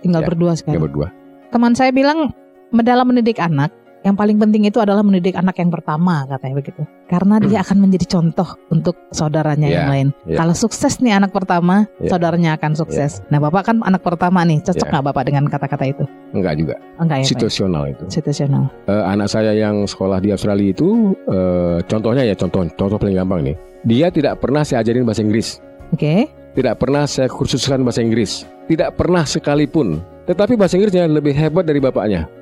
tinggal 0.00 0.22
Ya, 0.22 0.26
berdua 0.26 0.54
sekarang. 0.54 0.86
berdua. 0.86 1.10
Teman 1.50 1.74
saya 1.74 1.90
bilang 1.90 2.30
dalam 2.72 3.06
mendidik 3.06 3.38
anak 3.38 3.74
yang 4.04 4.14
paling 4.14 4.36
penting 4.36 4.68
itu 4.68 4.76
adalah 4.84 5.00
mendidik 5.00 5.32
anak 5.32 5.56
yang 5.56 5.72
pertama 5.72 6.28
katanya 6.28 6.60
begitu. 6.60 6.84
Karena 7.08 7.40
dia 7.40 7.64
akan 7.64 7.88
menjadi 7.88 8.06
contoh 8.20 8.48
untuk 8.68 9.00
saudaranya 9.08 9.64
yang 9.64 9.86
Ya, 9.88 9.90
lain. 9.90 10.08
ya. 10.28 10.36
Kalau 10.44 10.52
sukses 10.52 11.00
nih 11.00 11.16
anak 11.16 11.32
pertama, 11.32 11.88
Ya. 11.96 12.12
saudaranya 12.12 12.60
akan 12.60 12.76
sukses. 12.76 13.24
Nah, 13.32 13.40
Bapak 13.40 13.72
kan 13.72 13.76
anak 13.80 14.04
pertama 14.04 14.44
nih, 14.44 14.60
cocok 14.60 14.84
Ya. 14.84 14.92
nggak 14.92 15.04
Bapak 15.08 15.22
dengan 15.24 15.44
kata-kata 15.48 15.84
itu? 15.88 16.04
Enggak 16.36 16.54
juga. 16.60 16.74
Enggak 17.00 17.16
ya, 17.16 17.24
Pak? 17.24 17.32
Situasional 17.32 17.84
itu. 17.96 18.04
Situasional. 18.12 18.64
Eh, 18.84 19.04
anak 19.08 19.28
saya 19.32 19.56
yang 19.56 19.88
sekolah 19.88 20.20
di 20.20 20.36
Australia 20.36 20.68
itu, 20.68 21.16
eh, 21.24 21.80
contohnya 21.88 22.28
ya 22.28 22.36
contoh, 22.36 22.68
contoh 22.76 23.00
paling 23.00 23.16
gampang 23.16 23.40
nih. 23.40 23.56
Dia 23.88 24.12
tidak 24.12 24.36
pernah 24.44 24.68
saya 24.68 24.84
ajarin 24.84 25.08
bahasa 25.08 25.24
Inggris. 25.24 25.64
Oke. 25.96 26.28
Tidak 26.52 26.76
pernah 26.76 27.08
saya 27.08 27.32
kursuskan 27.32 27.80
bahasa 27.80 28.04
Inggris. 28.04 28.44
Tidak 28.68 28.92
pernah 29.00 29.24
sekalipun. 29.24 30.00
Tetapi 30.24 30.56
bahasa 30.56 30.76
Inggrisnya 30.76 31.04
lebih 31.04 31.32
hebat 31.36 31.64
dari 31.64 31.80
bapaknya. 31.80 32.28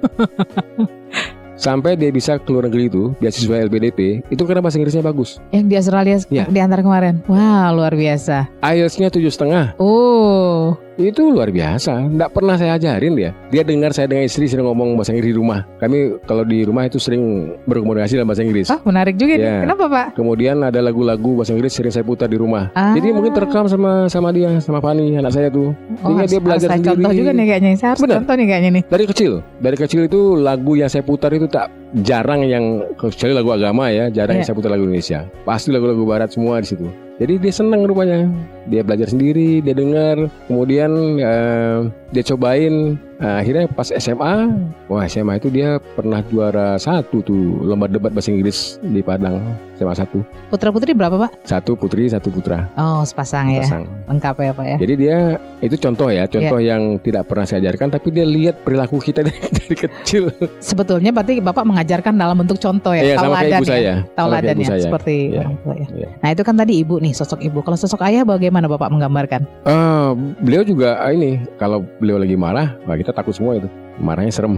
Sampai 1.62 1.94
dia 1.94 2.10
bisa 2.10 2.42
keluar 2.42 2.66
negeri 2.66 2.90
itu, 2.90 3.14
beasiswa 3.22 3.62
LPDP, 3.62 4.26
itu 4.34 4.42
karena 4.42 4.58
bahasa 4.58 4.82
Inggrisnya 4.82 4.98
bagus. 4.98 5.38
Yang 5.54 5.64
di 5.70 5.74
Australia 5.78 6.18
Ya. 6.26 6.44
di 6.50 6.58
antar 6.58 6.82
kemarin. 6.82 7.22
Wah, 7.30 7.70
luar 7.70 7.94
biasa. 7.94 8.50
IELTS-nya 8.58 9.14
tujuh 9.14 9.30
setengah, 9.30 9.78
Oh, 9.78 10.74
itu 10.96 11.32
luar 11.32 11.48
biasa. 11.48 12.04
Tidak 12.08 12.30
pernah 12.30 12.54
saya 12.60 12.76
ajarin 12.76 13.16
dia. 13.16 13.30
Dia 13.48 13.64
dengar 13.64 13.96
saya 13.96 14.08
dengan 14.08 14.28
istri 14.28 14.44
sering 14.44 14.68
ngomong 14.68 14.94
bahasa 14.96 15.16
Inggris 15.16 15.32
di 15.32 15.36
rumah. 15.36 15.64
Kami 15.80 16.20
kalau 16.28 16.44
di 16.44 16.62
rumah 16.62 16.84
itu 16.84 17.00
sering 17.00 17.54
berkomunikasi 17.64 18.20
dalam 18.20 18.28
bahasa 18.28 18.44
Inggris. 18.44 18.68
ah 18.68 18.80
menarik 18.84 19.16
juga 19.16 19.40
nih. 19.40 19.44
Ya. 19.44 19.56
Kenapa, 19.64 19.84
Pak? 19.88 20.06
Kemudian 20.16 20.56
ada 20.60 20.80
lagu-lagu 20.84 21.40
bahasa 21.40 21.56
Inggris 21.56 21.72
sering 21.72 21.92
saya 21.92 22.04
putar 22.04 22.28
di 22.28 22.36
rumah. 22.36 22.68
Ah. 22.76 22.92
Jadi 22.92 23.08
mungkin 23.10 23.32
terekam 23.32 23.64
sama 23.66 24.06
sama 24.06 24.28
dia, 24.30 24.52
sama 24.60 24.84
Fani, 24.84 25.16
anak 25.16 25.32
saya 25.32 25.48
tuh. 25.48 25.72
Oh, 26.04 26.12
Sehingga 26.12 26.22
harus, 26.24 26.32
dia 26.32 26.40
belajar 26.40 26.68
harus 26.68 26.68
saya 26.68 26.78
sendiri. 26.78 26.94
contoh 27.00 27.12
juga 27.16 27.30
nih 27.32 27.44
kayaknya. 27.48 27.70
Saya 27.74 27.88
harus 27.96 28.02
Benar. 28.04 28.16
contoh 28.20 28.34
nih 28.36 28.46
kayaknya 28.46 28.70
nih. 28.70 28.82
Dari 28.88 29.04
kecil, 29.08 29.32
dari 29.58 29.76
kecil 29.76 30.00
itu 30.06 30.20
lagu 30.36 30.72
yang 30.76 30.90
saya 30.92 31.02
putar 31.02 31.32
itu 31.32 31.48
tak 31.48 31.66
jarang 32.00 32.48
yang 32.48 32.88
kecuali 32.96 33.36
lagu 33.36 33.52
agama 33.52 33.92
ya, 33.92 34.08
jarang 34.08 34.40
Iya. 34.40 34.40
yang 34.40 34.46
saya 34.48 34.56
putar 34.56 34.70
lagu 34.72 34.88
Indonesia. 34.88 35.28
Pasti 35.44 35.68
lagu-lagu 35.68 36.02
barat 36.08 36.32
semua 36.32 36.64
di 36.64 36.68
situ. 36.72 36.88
Jadi 37.20 37.38
dia 37.38 37.52
senang 37.52 37.84
rupanya. 37.84 38.26
Dia 38.66 38.80
belajar 38.82 39.12
sendiri, 39.12 39.60
dia 39.60 39.76
dengar, 39.76 40.26
kemudian 40.48 40.90
eh, 41.20 41.78
dia 42.10 42.24
cobain. 42.24 42.96
Nah, 43.22 43.38
akhirnya 43.38 43.70
pas 43.70 43.86
SMA, 43.86 44.50
wah 44.90 45.06
SMA 45.06 45.38
itu 45.38 45.46
dia 45.46 45.78
pernah 45.94 46.18
juara 46.26 46.74
satu 46.74 47.22
tuh 47.22 47.62
lomba 47.62 47.86
debat 47.86 48.10
bahasa 48.10 48.34
Inggris 48.34 48.82
di 48.82 48.98
Padang 48.98 49.38
SMA 49.78 49.94
satu. 49.94 50.26
Putra 50.50 50.74
putri 50.74 50.90
berapa, 50.90 51.14
Pak? 51.14 51.46
Satu 51.46 51.78
putri, 51.78 52.10
satu 52.10 52.34
putra. 52.34 52.66
Oh, 52.74 53.06
sepasang 53.06 53.54
ya. 53.54 53.62
Pasang. 53.62 53.86
Lengkap 54.10 54.34
ya, 54.42 54.50
Pak 54.50 54.66
ya. 54.66 54.76
Jadi 54.82 54.94
dia 54.98 55.18
itu 55.62 55.78
contoh 55.78 56.10
ya, 56.10 56.26
contoh 56.26 56.58
yang 56.58 56.98
tidak 56.98 57.30
pernah 57.30 57.46
saya 57.46 57.62
ajarkan, 57.62 57.94
tapi 57.94 58.10
dia 58.10 58.26
lihat 58.26 58.58
perilaku 58.66 58.98
kita 58.98 59.22
dari, 59.22 59.38
dari 59.62 59.76
kecil. 59.78 60.34
Sebetulnya 60.58 61.14
berarti 61.14 61.38
Bapak 61.38 61.62
mengajarkan 61.62 62.18
dalam 62.18 62.34
bentuk 62.42 62.58
contoh 62.58 62.90
ya, 62.90 63.06
Iya 63.06 63.14
sama 63.22 63.38
kayak 63.38 63.46
ibu 63.46 63.62
ya. 63.62 63.70
saya. 63.70 63.94
Ibu 64.02 64.62
ya, 64.62 64.66
saya. 64.66 64.82
seperti 64.82 65.14
Iya. 65.30 65.40
orang 65.46 65.56
tua 65.62 65.74
ya. 65.78 65.86
Iya. 65.94 66.08
Nah, 66.18 66.28
itu 66.34 66.42
kan 66.42 66.54
tadi 66.58 66.72
ibu 66.82 66.94
nih, 66.98 67.12
sosok 67.14 67.38
ibu. 67.38 67.62
Kalau 67.62 67.78
sosok 67.78 68.02
ayah 68.02 68.26
bagaimana 68.26 68.66
Bapak 68.66 68.90
menggambarkan? 68.90 69.46
Ah, 69.62 70.10
beliau 70.42 70.66
juga 70.66 70.98
ah, 70.98 71.14
ini 71.14 71.38
kalau 71.62 71.86
beliau 72.02 72.18
lagi 72.18 72.34
marah, 72.34 72.74
wah 72.82 72.98
kita 73.12 73.20
takut 73.20 73.36
semua 73.36 73.60
itu. 73.60 73.68
Marahnya 74.00 74.32
serem. 74.32 74.56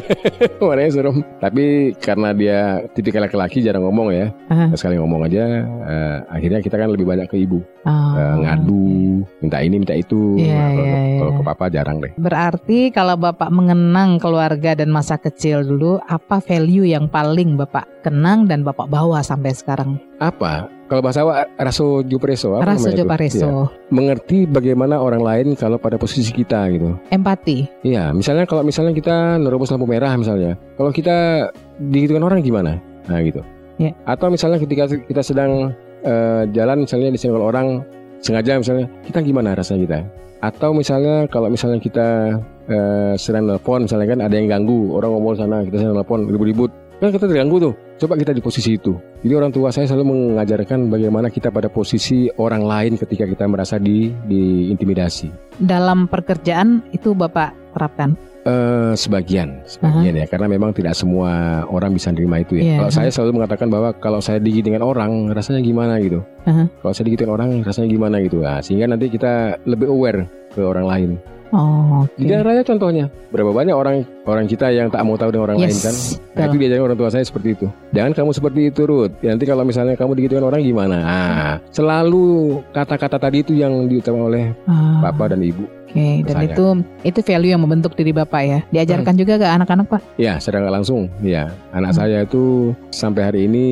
Marahnya 0.60 0.92
serem. 0.92 1.24
Tapi 1.40 1.96
karena 1.96 2.36
dia 2.36 2.84
tipikal 2.92 3.24
laki-laki 3.24 3.64
jarang 3.64 3.88
ngomong 3.88 4.12
ya. 4.12 4.28
Aha. 4.52 4.76
Sekali 4.76 5.00
ngomong 5.00 5.24
aja 5.24 5.64
eh, 5.64 6.16
akhirnya 6.28 6.60
kita 6.60 6.76
kan 6.76 6.92
lebih 6.92 7.08
banyak 7.08 7.24
ke 7.24 7.40
ibu. 7.40 7.64
Oh. 7.88 8.12
Eh, 8.12 8.36
ngadu, 8.44 9.24
minta 9.40 9.64
ini, 9.64 9.80
minta 9.80 9.96
itu. 9.96 10.36
Iya, 10.36 10.52
Nah, 10.56 10.68
kalau, 10.72 10.84
iya, 10.84 10.98
kalau 11.16 11.32
iya. 11.32 11.38
ke 11.40 11.42
papa 11.48 11.64
jarang 11.72 11.96
deh. 12.04 12.12
Berarti 12.20 12.78
kalau 12.92 13.16
Bapak 13.16 13.48
mengenang 13.48 14.20
keluarga 14.20 14.76
dan 14.76 14.92
masa 14.92 15.16
kecil 15.16 15.64
dulu, 15.64 15.96
apa 16.04 16.44
value 16.44 16.84
yang 16.84 17.08
paling 17.08 17.56
Bapak 17.56 18.04
kenang 18.04 18.44
dan 18.44 18.60
Bapak 18.60 18.92
bawa 18.92 19.24
sampai 19.24 19.56
sekarang? 19.56 19.96
Apa? 20.20 20.75
Kalau 20.86 21.02
bahasa 21.02 21.26
Jawa 21.26 21.50
raso 21.58 22.06
jupreso 22.06 22.54
apa 22.54 22.78
Raso? 22.78 22.94
Jopareso, 22.94 23.42
Iya. 23.42 23.50
Mengerti 23.90 24.46
bagaimana 24.46 25.02
orang 25.02 25.18
lain 25.18 25.46
kalau 25.58 25.82
pada 25.82 25.98
posisi 25.98 26.30
kita 26.30 26.70
gitu. 26.70 26.94
empati. 27.10 27.66
Iya, 27.82 28.14
misalnya 28.14 28.46
kalau 28.46 28.62
misalnya 28.62 28.94
kita 28.94 29.42
nerobos 29.42 29.74
lampu 29.74 29.90
merah 29.90 30.14
misalnya, 30.14 30.54
kalau 30.78 30.94
kita 30.94 31.50
digitukan 31.82 32.22
orang 32.22 32.38
gimana? 32.38 32.78
Nah 33.10 33.18
gitu. 33.18 33.42
Iya. 33.82 33.98
Atau 34.06 34.30
misalnya 34.30 34.62
ketika 34.62 34.86
kita 34.86 35.22
sedang 35.26 35.74
eh, 36.06 36.42
jalan 36.54 36.86
misalnya 36.86 37.10
disenggol 37.10 37.42
orang 37.42 37.82
sengaja 38.22 38.54
misalnya, 38.54 38.86
kita 39.10 39.26
gimana 39.26 39.58
rasanya 39.58 39.80
kita? 39.82 39.98
Atau 40.38 40.70
misalnya 40.70 41.26
kalau 41.26 41.50
misalnya 41.50 41.82
kita 41.82 42.38
eh, 42.70 43.14
sedang 43.18 43.50
nelpon 43.50 43.90
misalnya 43.90 44.06
kan 44.06 44.20
ada 44.22 44.34
yang 44.38 44.46
ganggu 44.46 44.94
orang 44.94 45.10
ngomong 45.18 45.34
sana 45.34 45.66
kita 45.66 45.82
sedang 45.82 45.98
nelpon 45.98 46.30
ribut-ribut 46.30 46.70
kan 46.96 47.12
kita 47.12 47.28
terganggu 47.28 47.56
tuh 47.60 47.74
coba 48.00 48.16
kita 48.16 48.32
di 48.32 48.40
posisi 48.40 48.76
itu 48.76 48.96
jadi 49.20 49.36
orang 49.36 49.52
tua 49.52 49.68
saya 49.72 49.88
selalu 49.88 50.34
mengajarkan 50.36 50.88
bagaimana 50.88 51.28
kita 51.28 51.52
pada 51.52 51.68
posisi 51.68 52.28
orang 52.40 52.64
lain 52.64 52.92
ketika 52.96 53.28
kita 53.28 53.44
merasa 53.48 53.76
di 53.76 54.12
diintimidasi 54.28 55.28
Dalam 55.60 56.04
pekerjaan 56.08 56.84
itu 56.92 57.16
Bapak 57.16 57.66
terapkan. 57.76 58.16
Eh, 58.46 58.94
sebagian, 58.94 59.58
sebagian 59.66 60.14
ya, 60.14 60.26
karena 60.30 60.46
memang 60.46 60.70
tidak 60.70 60.94
semua 60.94 61.66
orang 61.66 61.90
bisa 61.90 62.14
nerima 62.14 62.38
itu 62.38 62.62
ya. 62.62 62.62
Iya, 62.62 62.76
Kalau 62.78 62.92
saya 62.94 63.10
selalu 63.10 63.42
mengatakan 63.42 63.66
bahwa 63.66 63.90
kalau 63.98 64.22
saya 64.22 64.38
digigit 64.38 64.70
dengan 64.70 64.86
orang, 64.86 65.34
rasanya 65.34 65.66
gimana 65.66 65.98
gitu. 65.98 66.22
Aha. 66.46 66.70
Kalau 66.70 66.92
saya 66.94 67.10
digigitin 67.10 67.34
orang, 67.34 67.66
rasanya 67.66 67.90
gimana 67.90 68.22
gitu. 68.22 68.46
Nah, 68.46 68.62
sehingga 68.62 68.86
nanti 68.86 69.10
kita 69.10 69.58
lebih 69.66 69.90
aware 69.90 70.30
ke 70.54 70.62
orang 70.62 70.86
lain. 70.86 71.10
Oh, 71.54 72.02
oke. 72.02 72.14
Di 72.14 72.26
daerah 72.26 72.50
raya 72.50 72.62
contohnya, 72.62 73.06
berapa 73.30 73.50
banyak 73.50 73.70
orang 73.72 73.96
orang 74.24 74.46
kita 74.46 74.70
yang 74.70 74.90
tak 74.90 75.02
mau 75.02 75.14
tahu 75.14 75.30
dengan 75.30 75.44
orang 75.46 75.58
lain 75.62 75.70
kan? 75.70 75.94
Yes, 75.94 76.18
Nah, 76.34 76.46
itu 76.46 76.56
diajarin 76.58 76.84
orang 76.84 76.98
tua 76.98 77.08
saya 77.08 77.24
seperti 77.24 77.48
itu. 77.54 77.66
Jangan 77.90 78.12
kamu 78.12 78.30
seperti 78.30 78.60
itu, 78.68 78.80
Ruth. 78.84 79.12
Ya, 79.20 79.32
nanti 79.32 79.46
kalau 79.46 79.62
misalnya 79.62 79.94
kamu 79.94 80.12
dengan 80.18 80.44
orang 80.44 80.60
gimana? 80.60 80.96
Ah, 81.00 81.54
selalu 81.70 82.26
kata-kata 82.70 83.16
tadi 83.16 83.40
itu 83.40 83.52
yang 83.54 83.86
diutamakan 83.86 84.26
oleh 84.26 84.44
Ah, 84.64 85.00
papa 85.02 85.30
dan 85.30 85.40
ibu. 85.40 85.64
Oke, 85.86 86.26
dan 86.28 86.36
Saya. 86.36 86.50
itu 86.50 86.64
itu 87.04 87.20
value 87.24 87.50
yang 87.50 87.62
membentuk 87.62 87.96
diri 87.96 88.12
Bapak 88.12 88.42
ya. 88.42 88.60
Diajarkan 88.68 89.14
Hmm. 89.16 89.20
juga 89.22 89.34
ke 89.40 89.46
anak-anak, 89.48 89.86
Pak. 89.88 90.02
Ya, 90.18 90.36
secara 90.36 90.68
langsung. 90.68 91.08
Ya, 91.24 91.48
anak 91.72 91.94
Hmm. 91.94 92.00
saya 92.04 92.18
itu 92.20 92.74
sampai 92.90 93.22
hari 93.24 93.40
ini, 93.48 93.66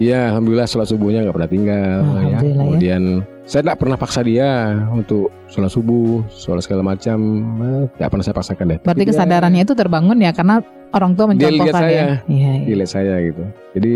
ya 0.00 0.34
alhamdulillah 0.34 0.66
sholat 0.66 0.90
subuhnya 0.90 1.22
nggak 1.22 1.36
pernah 1.36 1.50
tinggal. 1.52 1.98
ya. 2.02 2.42
Alhamdulillah, 2.42 2.66
ya. 2.66 2.78
Saya 3.44 3.60
nggak 3.60 3.76
pernah 3.76 4.00
paksa 4.00 4.24
dia 4.24 4.72
untuk 4.88 5.28
sholat 5.52 5.68
subuh, 5.68 6.24
sholat 6.32 6.64
segala 6.64 6.80
macam. 6.82 7.18
Eh, 7.60 7.84
Nggak 8.00 8.08
pernah 8.08 8.24
saya 8.24 8.36
paksakan 8.36 8.64
deh. 8.66 8.78
Berarti 8.80 8.88
Tapi 8.88 9.02
dia- 9.04 9.10
kesadarannya 9.12 9.62
itu 9.62 9.74
terbangun 9.76 10.16
ya 10.16 10.32
karena 10.32 10.64
orang 10.90 11.12
tua 11.12 11.28
Dia 11.28 11.52
lihat 11.52 11.68
mencontohkan 11.68 11.82
saya. 11.84 11.92
ya. 11.92 12.06
Iya, 12.24 12.50
iya. 12.50 12.64
Dia 12.64 12.76
lihat 12.80 12.90
saya 12.90 13.14
gitu. 13.20 13.42
Jadi 13.76 13.92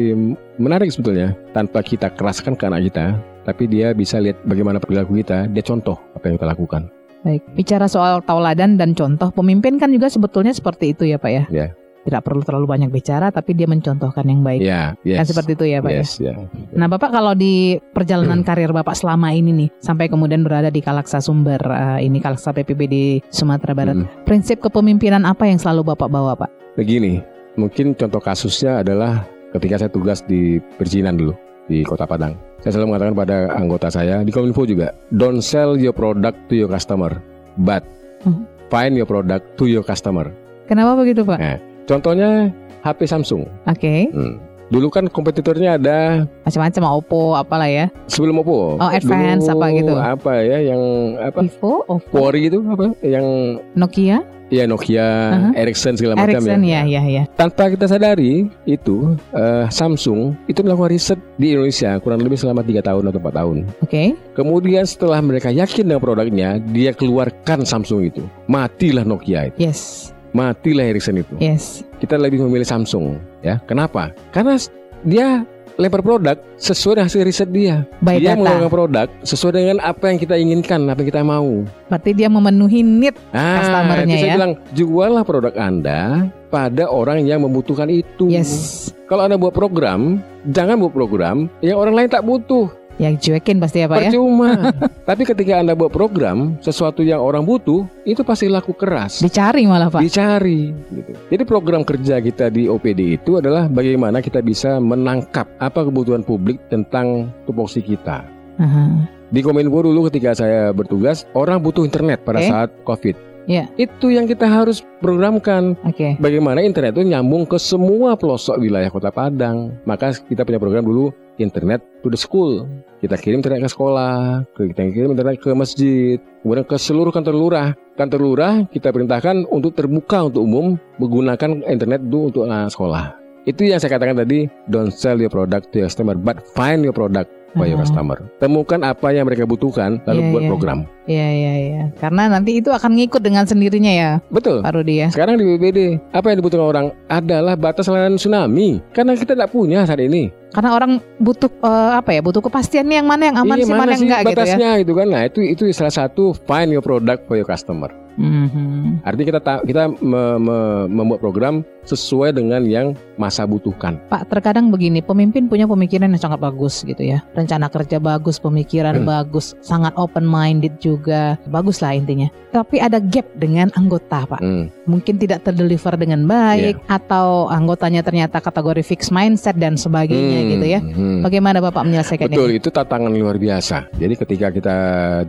menarik 0.56 0.88
sebetulnya. 0.92 1.28
Tanpa 1.50 1.80
kita 1.80 2.12
keraskan 2.12 2.54
ke 2.54 2.64
anak 2.68 2.92
kita, 2.92 3.16
tapi 3.42 3.64
dia 3.64 3.96
bisa 3.96 4.20
lihat 4.20 4.36
bagaimana 4.44 4.76
perilaku 4.78 5.16
kita. 5.16 5.48
Dia 5.48 5.64
contoh 5.64 5.96
apa 6.12 6.28
yang 6.28 6.36
kita 6.36 6.44
lakukan. 6.46 6.82
Baik. 7.18 7.42
Bicara 7.50 7.88
soal 7.88 8.20
tauladan 8.22 8.76
dan 8.76 8.92
contoh, 8.92 9.32
pemimpin 9.32 9.74
kan 9.74 9.88
juga 9.88 10.06
sebetulnya 10.06 10.52
seperti 10.52 10.92
itu 10.92 11.02
ya, 11.02 11.16
Pak 11.16 11.30
ya. 11.32 11.42
Ya. 11.48 11.66
Tidak 11.98 12.22
perlu 12.24 12.40
terlalu 12.40 12.66
banyak 12.70 12.90
bicara, 12.94 13.28
tapi 13.28 13.52
dia 13.52 13.68
mencontohkan 13.68 14.24
yang 14.24 14.40
baik. 14.40 14.64
Ya, 14.64 14.96
yes. 15.04 15.18
Kan 15.20 15.26
seperti 15.28 15.50
itu 15.58 15.64
ya, 15.68 15.78
Pak 15.84 15.92
ya. 15.92 16.00
Yes, 16.00 16.12
ya. 16.16 16.34
Nah, 16.72 16.88
Bapak 16.88 17.12
kalau 17.12 17.36
di 17.36 17.76
perjalanan 17.92 18.40
karir 18.40 18.72
Bapak 18.72 18.96
selama 18.96 19.34
ini 19.34 19.52
nih, 19.52 19.68
sampai 19.82 20.08
kemudian 20.08 20.40
berada 20.40 20.72
di 20.72 20.80
Kalaksa 20.80 21.20
Sumber, 21.20 21.60
eh, 21.60 22.08
ini 22.08 22.22
Kalaksa 22.22 22.56
PPB 22.56 22.80
di 22.88 23.04
Sumatera 23.28 23.76
Barat, 23.76 23.96
Mm. 23.98 24.06
prinsip 24.24 24.64
kepemimpinan 24.64 25.28
apa 25.28 25.44
yang 25.44 25.60
selalu 25.60 25.92
Bapak 25.92 26.08
bawa, 26.08 26.32
Pak? 26.38 26.78
Begini, 26.80 27.20
mungkin 27.60 27.92
contoh 27.92 28.22
kasusnya 28.22 28.80
adalah 28.80 29.28
ketika 29.52 29.84
saya 29.84 29.90
tugas 29.92 30.24
di 30.24 30.62
perizinan 30.80 31.18
dulu 31.18 31.34
di 31.68 31.84
Kota 31.84 32.08
Padang. 32.08 32.32
Saya 32.64 32.78
selalu 32.78 32.96
mengatakan 32.96 33.14
pada 33.14 33.36
anggota 33.52 33.88
saya 33.92 34.24
di 34.24 34.32
Kominfo 34.32 34.64
juga, 34.64 34.96
don't 35.12 35.44
sell 35.44 35.76
your 35.76 35.92
product 35.92 36.40
to 36.48 36.56
your 36.56 36.70
customer, 36.72 37.20
but 37.60 37.84
Hmm. 38.24 38.48
find 38.72 38.96
your 38.96 39.06
product 39.06 39.44
to 39.60 39.68
your 39.68 39.84
customer. 39.84 40.32
Kenapa 40.68 40.96
begitu 41.00 41.24
Pak? 41.24 41.38
Nah, 41.40 41.56
contohnya 41.88 42.52
HP 42.84 43.08
Samsung. 43.08 43.48
Oke, 43.64 44.12
Hmm. 44.12 44.36
Dulu 44.68 44.92
kan 44.92 45.08
kompetitornya 45.08 45.80
ada 45.80 46.28
macam-macam 46.44 47.00
Oppo 47.00 47.32
apalah 47.32 47.72
ya. 47.72 47.88
sebelum 48.04 48.44
Oppo. 48.44 48.76
Oh, 48.76 48.90
Advance 48.92 49.48
Dulu 49.48 49.56
apa 49.56 49.66
gitu? 49.72 49.92
Apa 49.96 50.32
ya 50.44 50.58
yang 50.60 50.82
apa? 51.16 51.40
Vivo, 51.40 51.88
Oppo, 51.88 52.28
Huawei 52.28 52.52
itu 52.52 52.60
apa? 52.68 52.92
Yang 53.00 53.26
Nokia, 53.72 54.20
ya 54.52 54.68
Nokia, 54.68 55.08
Aha. 55.32 55.48
Ericsson 55.56 55.96
segala 55.96 56.20
macam 56.20 56.36
Ericsson 56.36 56.60
ya. 56.68 56.84
ya, 56.84 57.00
ya, 57.00 57.02
ya. 57.08 57.22
Tanpa 57.32 57.72
kita 57.72 57.88
sadari 57.88 58.52
itu 58.68 59.16
eh, 59.32 59.64
Samsung 59.72 60.36
itu 60.44 60.60
melakukan 60.60 60.92
riset 60.92 61.16
di 61.40 61.56
Indonesia 61.56 61.96
kurang 61.96 62.20
lebih 62.20 62.36
selama 62.36 62.60
tiga 62.60 62.84
tahun 62.84 63.08
atau 63.08 63.20
4 63.24 63.40
tahun. 63.40 63.56
Oke, 63.80 64.20
Kemudian 64.36 64.84
setelah 64.84 65.24
mereka 65.24 65.48
yakin 65.48 65.88
dengan 65.88 66.04
produknya, 66.04 66.60
dia 66.60 66.92
keluarkan 66.92 67.64
Samsung 67.64 68.04
itu. 68.04 68.20
Matilah 68.44 69.08
Nokia 69.08 69.48
itu, 69.48 69.64
yes, 69.64 70.12
matilah 70.32 70.84
Ericsson 70.88 71.20
itu. 71.20 71.34
yes. 71.38 71.82
Kita 71.98 72.14
lebih 72.14 72.38
memilih 72.46 72.66
Samsung, 72.66 73.18
ya. 73.42 73.58
Kenapa? 73.66 74.14
Karena 74.30 74.54
dia 75.02 75.42
lempar 75.78 76.02
produk 76.02 76.34
sesuai 76.58 76.98
dengan 76.98 77.06
hasil 77.06 77.22
riset 77.22 77.48
dia. 77.54 77.86
By 78.02 78.18
dia 78.18 78.34
data. 78.34 78.66
produk 78.66 79.06
sesuai 79.22 79.52
dengan 79.62 79.78
apa 79.78 80.10
yang 80.10 80.18
kita 80.18 80.34
inginkan, 80.34 80.90
apa 80.90 81.02
yang 81.02 81.08
kita 81.14 81.22
mau. 81.22 81.62
Berarti 81.86 82.10
dia 82.18 82.26
memenuhi 82.26 82.82
need. 82.82 83.14
Ah, 83.30 83.62
Customer-nya 83.62 84.14
itu 84.14 84.22
saya 84.22 84.30
ya. 84.30 84.36
bilang 84.36 84.52
juallah 84.74 85.22
produk 85.22 85.54
Anda 85.54 86.26
pada 86.50 86.90
orang 86.90 87.22
yang 87.24 87.46
membutuhkan 87.46 87.86
itu. 87.90 88.26
Yes. 88.26 88.90
Kalau 89.06 89.24
Anda 89.24 89.38
buat 89.38 89.54
program, 89.54 90.20
jangan 90.50 90.82
buat 90.82 90.92
program 90.92 91.46
yang 91.62 91.78
orang 91.78 91.94
lain 91.94 92.08
tak 92.10 92.26
butuh. 92.26 92.68
Yang 92.98 93.14
cuekin 93.30 93.62
pasti 93.62 93.78
ya 93.82 93.86
Pak 93.86 93.98
ya. 94.02 94.10
Percuma. 94.10 94.74
Tapi 95.08 95.22
ketika 95.22 95.62
Anda 95.62 95.78
buat 95.78 95.94
program 95.94 96.58
sesuatu 96.58 97.06
yang 97.06 97.22
orang 97.22 97.46
butuh, 97.46 97.86
itu 98.02 98.26
pasti 98.26 98.50
laku 98.50 98.74
keras. 98.74 99.22
Dicari 99.22 99.64
malah 99.70 99.86
Pak. 99.86 100.02
Dicari 100.02 100.74
gitu. 100.90 101.10
Jadi 101.30 101.42
program 101.46 101.86
kerja 101.86 102.18
kita 102.18 102.50
di 102.50 102.66
OPD 102.66 103.22
itu 103.22 103.38
adalah 103.38 103.70
bagaimana 103.70 104.18
kita 104.18 104.42
bisa 104.42 104.82
menangkap 104.82 105.46
apa 105.62 105.86
kebutuhan 105.86 106.26
publik 106.26 106.58
tentang 106.66 107.30
tupoksi 107.46 107.80
kita. 107.80 108.26
Aha. 108.58 109.06
Di 109.28 109.44
Kominfo 109.44 109.84
dulu 109.84 110.08
ketika 110.08 110.32
saya 110.32 110.72
bertugas, 110.72 111.28
orang 111.36 111.60
butuh 111.60 111.84
internet 111.84 112.24
pada 112.24 112.40
Oke. 112.40 112.48
saat 112.48 112.70
Covid. 112.82 113.27
Iya. 113.48 113.64
Itu 113.80 114.12
yang 114.12 114.28
kita 114.28 114.44
harus 114.44 114.84
programkan. 115.00 115.72
Oke. 115.88 116.20
Bagaimana 116.20 116.60
internet 116.60 116.92
itu 117.00 117.08
nyambung 117.08 117.48
ke 117.48 117.56
semua 117.56 118.14
pelosok 118.14 118.60
wilayah 118.60 118.92
Kota 118.92 119.08
Padang. 119.08 119.72
Maka 119.88 120.12
kita 120.12 120.44
punya 120.44 120.60
program 120.60 120.84
dulu 120.84 121.08
internet 121.40 121.80
to 122.04 122.12
the 122.12 122.20
school. 122.20 122.68
Kita 123.00 123.14
kirim 123.16 123.40
internet 123.40 123.62
ke 123.62 123.70
sekolah, 123.70 124.42
kita 124.58 124.90
kirim 124.90 125.14
internet 125.14 125.38
ke 125.38 125.54
masjid, 125.54 126.18
kemudian 126.42 126.66
ke 126.66 126.76
seluruh 126.76 127.14
kantor 127.14 127.34
lurah. 127.34 127.68
Kantor 127.94 128.20
lurah 128.20 128.54
kita 128.68 128.90
perintahkan 128.90 129.46
untuk 129.48 129.78
terbuka 129.78 130.26
untuk 130.26 130.42
umum 130.42 130.74
menggunakan 130.98 131.62
internet 131.66 132.02
itu 132.04 132.18
untuk 132.30 132.42
anak 132.50 132.74
sekolah. 132.74 133.14
Itu 133.46 133.64
yang 133.64 133.78
saya 133.80 133.96
katakan 133.96 134.18
tadi, 134.18 134.50
don't 134.68 134.92
sell 134.92 135.16
your 135.16 135.30
product 135.30 135.72
to 135.72 135.80
your 135.80 135.88
customer, 135.88 136.18
but 136.18 136.42
find 136.52 136.82
your 136.82 136.92
product 136.92 137.30
for 137.56 137.64
your 137.64 137.78
Oh. 137.78 137.82
customer. 137.82 138.18
Temukan 138.36 138.80
apa 138.82 139.08
yang 139.10 139.24
mereka 139.24 139.44
butuhkan, 139.44 140.00
lalu 140.04 140.20
Iya, 140.20 140.30
buat 140.30 140.42
iya. 140.42 140.50
program. 140.50 140.78
Iya, 141.08 141.28
iya, 141.32 141.52
iya. 141.56 141.82
Karena 141.96 142.28
nanti 142.28 142.60
itu 142.60 142.68
akan 142.68 142.92
ngikut 142.92 143.24
dengan 143.24 143.48
sendirinya 143.48 143.88
ya 143.88 144.10
Betul. 144.28 144.60
Pak 144.60 144.72
Rudi 144.76 145.00
ya. 145.00 145.08
Sekarang 145.08 145.40
di 145.40 145.44
BBD, 145.46 145.96
apa 146.12 146.28
yang 146.28 146.44
dibutuhkan 146.44 146.68
orang 146.68 146.86
adalah 147.08 147.56
batas 147.56 147.88
layanan 147.88 148.20
tsunami. 148.20 148.84
Karena 148.92 149.16
kita 149.16 149.32
tidak 149.32 149.48
punya 149.48 149.88
saat 149.88 150.02
ini. 150.04 150.28
Karena 150.48 150.76
orang 150.76 151.00
butuh 151.16 151.48
eh, 151.48 151.92
apa 151.96 152.10
ya? 152.12 152.20
Butuh 152.20 152.40
kepastian 152.40 152.88
nih 152.88 153.00
yang 153.00 153.08
mana 153.08 153.22
yang 153.32 153.36
aman 153.40 153.56
Ini 153.56 153.64
sih, 153.64 153.72
mana 153.72 153.90
yang 153.96 154.02
enggak 154.04 154.20
gitu 154.20 154.28
ya. 154.28 154.36
batasnya 154.36 154.70
gitu 154.80 154.92
kan. 154.96 155.06
Nah, 155.08 155.22
itu 155.24 155.40
itu 155.44 155.62
salah 155.72 155.94
satu 155.94 156.32
find 156.44 156.68
your 156.72 156.84
product 156.84 157.24
for 157.28 157.36
your 157.36 157.48
customer. 157.48 157.88
Mhm. 158.18 159.06
Artinya 159.06 159.26
kita 159.30 159.40
ta- 159.40 159.62
kita 159.62 159.82
me- 160.02 160.38
me- 160.38 160.86
membuat 160.90 161.22
program 161.22 161.62
sesuai 161.86 162.36
dengan 162.36 162.60
yang 162.68 162.92
masa 163.16 163.48
butuhkan. 163.48 163.96
Pak, 164.12 164.28
terkadang 164.28 164.68
begini, 164.68 165.00
pemimpin 165.00 165.48
punya 165.48 165.64
pemikiran 165.64 166.12
yang 166.12 166.20
sangat 166.20 166.36
bagus 166.36 166.84
gitu 166.84 167.00
ya. 167.00 167.24
Rencana 167.32 167.72
kerja 167.72 167.96
bagus, 167.96 168.36
pemikiran 168.36 169.00
Hmm. 169.00 169.08
bagus, 169.08 169.56
sangat 169.64 169.96
open 169.96 170.28
minded 170.28 170.76
juga. 170.78 171.40
Bagus 171.48 171.80
lah 171.80 171.96
intinya. 171.96 172.28
Tapi 172.52 172.76
ada 172.76 173.00
gap 173.00 173.24
dengan 173.34 173.72
anggota, 173.72 174.28
Pak. 174.28 174.40
Hmm. 174.42 174.68
Mungkin 174.84 175.16
tidak 175.16 175.44
terdeliver 175.44 175.96
dengan 175.96 176.28
baik 176.28 176.76
atau 176.88 177.48
anggotanya 177.48 178.04
ternyata 178.04 178.40
kategori 178.40 178.84
fixed 178.84 179.08
mindset 179.08 179.56
dan 179.56 179.80
sebagainya 179.80 180.40
Hmm. 180.44 180.50
gitu 180.52 180.66
ya. 180.68 180.80
Hmm. 180.84 181.24
Bagaimana 181.24 181.62
Bapak 181.62 181.88
menyelesaikan 181.88 182.28
Betul, 182.28 182.52
ini? 182.52 182.60
itu 182.60 182.68
tantangan 182.68 183.08
luar 183.08 183.40
biasa. 183.40 183.88
Jadi 183.96 184.14
ketika 184.16 184.48
kita 184.50 184.76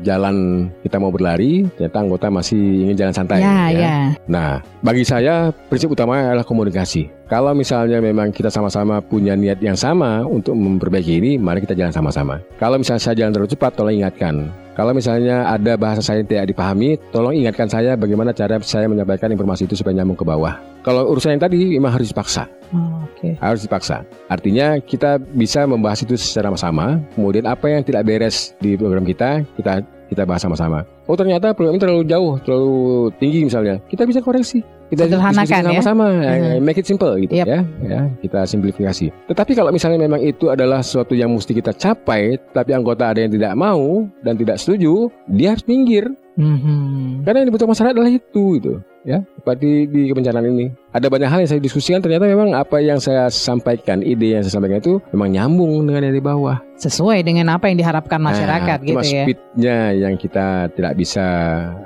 jalan, 0.01 0.67
kita 0.83 0.99
mau 0.99 1.11
berlari, 1.11 1.67
ternyata 1.75 1.97
anggota 1.99 2.27
masih 2.27 2.78
ingin 2.87 2.97
jalan 2.97 3.15
santai. 3.15 3.43
Ya, 3.43 3.71
ya. 3.73 3.95
Nah, 4.29 4.63
bagi 4.79 5.03
saya 5.03 5.51
prinsip 5.67 5.91
utamanya 5.91 6.31
adalah 6.33 6.47
komunikasi. 6.47 7.09
Kalau 7.29 7.53
misalnya 7.53 8.01
memang 8.01 8.33
kita 8.33 8.49
sama-sama 8.49 9.01
punya 9.05 9.37
niat 9.37 9.61
yang 9.61 9.77
sama 9.77 10.25
untuk 10.25 10.57
memperbaiki 10.57 11.21
ini, 11.21 11.31
mari 11.37 11.61
kita 11.61 11.77
jalan 11.77 11.93
sama-sama. 11.93 12.41
Kalau 12.57 12.81
misalnya 12.81 13.05
saya 13.05 13.15
jalan 13.21 13.31
terlalu 13.37 13.53
cepat, 13.53 13.71
tolong 13.77 14.01
ingatkan. 14.01 14.49
Kalau 14.73 14.95
misalnya 14.95 15.43
ada 15.43 15.75
bahasa 15.75 15.99
saya 15.99 16.23
yang 16.23 16.29
tidak 16.31 16.55
dipahami, 16.55 16.95
tolong 17.11 17.35
ingatkan 17.35 17.67
saya 17.67 17.99
bagaimana 17.99 18.31
cara 18.31 18.63
saya 18.63 18.87
menyampaikan 18.87 19.27
informasi 19.29 19.67
itu 19.67 19.75
supaya 19.75 19.91
nyambung 19.99 20.15
ke 20.15 20.23
bawah. 20.23 20.55
Kalau 20.87 21.03
urusan 21.11 21.35
yang 21.35 21.43
tadi 21.43 21.75
memang 21.75 21.99
harus 21.99 22.09
dipaksa, 22.15 22.47
Oh, 22.71 23.03
Oke. 23.03 23.35
harus 23.43 23.61
dipaksa. 23.61 24.07
Artinya 24.31 24.79
kita 24.79 25.19
bisa 25.19 25.67
membahas 25.67 25.99
itu 26.07 26.15
secara 26.15 26.47
sama, 26.55 26.95
kemudian 27.11 27.43
apa 27.43 27.67
yang 27.67 27.83
tidak 27.83 28.07
beres 28.07 28.55
di 28.63 28.79
program 28.79 29.03
kita, 29.03 29.43
kita 29.59 29.83
kita 30.09 30.25
bahas 30.25 30.41
sama-sama. 30.41 30.81
Oh 31.05 31.13
ternyata 31.13 31.53
program 31.53 31.77
ini 31.77 31.81
terlalu 31.81 32.03
jauh, 32.03 32.41
terlalu 32.41 32.73
tinggi 33.21 33.45
misalnya. 33.45 33.77
Kita 33.85 34.03
bisa 34.03 34.19
koreksi. 34.19 34.59
Kita 34.89 35.05
Sederhanakan 35.05 35.45
diskusi 35.45 35.53
ya. 35.53 35.69
sama-sama, 35.85 36.05
Mhm. 36.09 36.65
make 36.65 36.81
it 36.81 36.85
simple 36.89 37.13
gitu 37.21 37.37
Yap. 37.37 37.45
ya. 37.45 37.59
Ya, 37.85 38.01
kita 38.25 38.41
simplifikasi. 38.43 39.13
Tetapi 39.29 39.51
kalau 39.53 39.69
misalnya 39.69 40.01
memang 40.01 40.17
itu 40.17 40.49
adalah 40.49 40.81
sesuatu 40.81 41.13
yang 41.13 41.29
mesti 41.29 41.53
kita 41.53 41.77
capai, 41.77 42.41
tapi 42.49 42.73
anggota 42.73 43.13
ada 43.13 43.21
yang 43.21 43.29
tidak 43.29 43.53
mau 43.53 44.09
dan 44.25 44.33
tidak 44.33 44.57
setuju, 44.57 45.13
dia 45.29 45.53
harus 45.53 45.61
minggir. 45.69 46.09
Mhm. 46.33 47.21
Karena 47.21 47.37
yang 47.45 47.47
dibutuhkan 47.53 47.77
masyarakat 47.77 47.93
adalah 47.93 48.09
itu 48.09 48.43
gitu. 48.57 48.73
Ya, 49.05 49.21
seperti 49.37 49.87
di 49.87 50.09
kebencanaan 50.09 50.49
ini. 50.49 50.67
Ada 50.89 51.05
banyak 51.05 51.29
hal 51.29 51.39
yang 51.45 51.49
saya 51.49 51.61
diskusikan 51.61 52.01
ternyata 52.01 52.25
memang 52.25 52.49
apa 52.51 52.81
yang 52.81 52.97
saya 52.97 53.29
sampaikan, 53.29 54.01
ide 54.01 54.33
yang 54.33 54.41
saya 54.41 54.57
sampaikan 54.57 54.81
itu 54.81 54.97
memang 55.13 55.29
nyambung 55.29 55.85
dengan 55.85 56.01
yang 56.03 56.15
di 56.15 56.23
bawah. 56.23 56.57
Sesuai 56.75 57.21
dengan 57.21 57.51
apa 57.51 57.67
yang 57.67 57.75
diharapkan 57.75 58.17
masyarakat 58.17 58.77
Nah, 58.79 58.87
gitu 58.87 58.95
cuma 58.95 59.03
ya. 59.03 59.23
speednya 59.27 59.77
yang 59.91 60.15
kita 60.15 60.47
tidak 60.71 60.95
bisa 60.95 61.25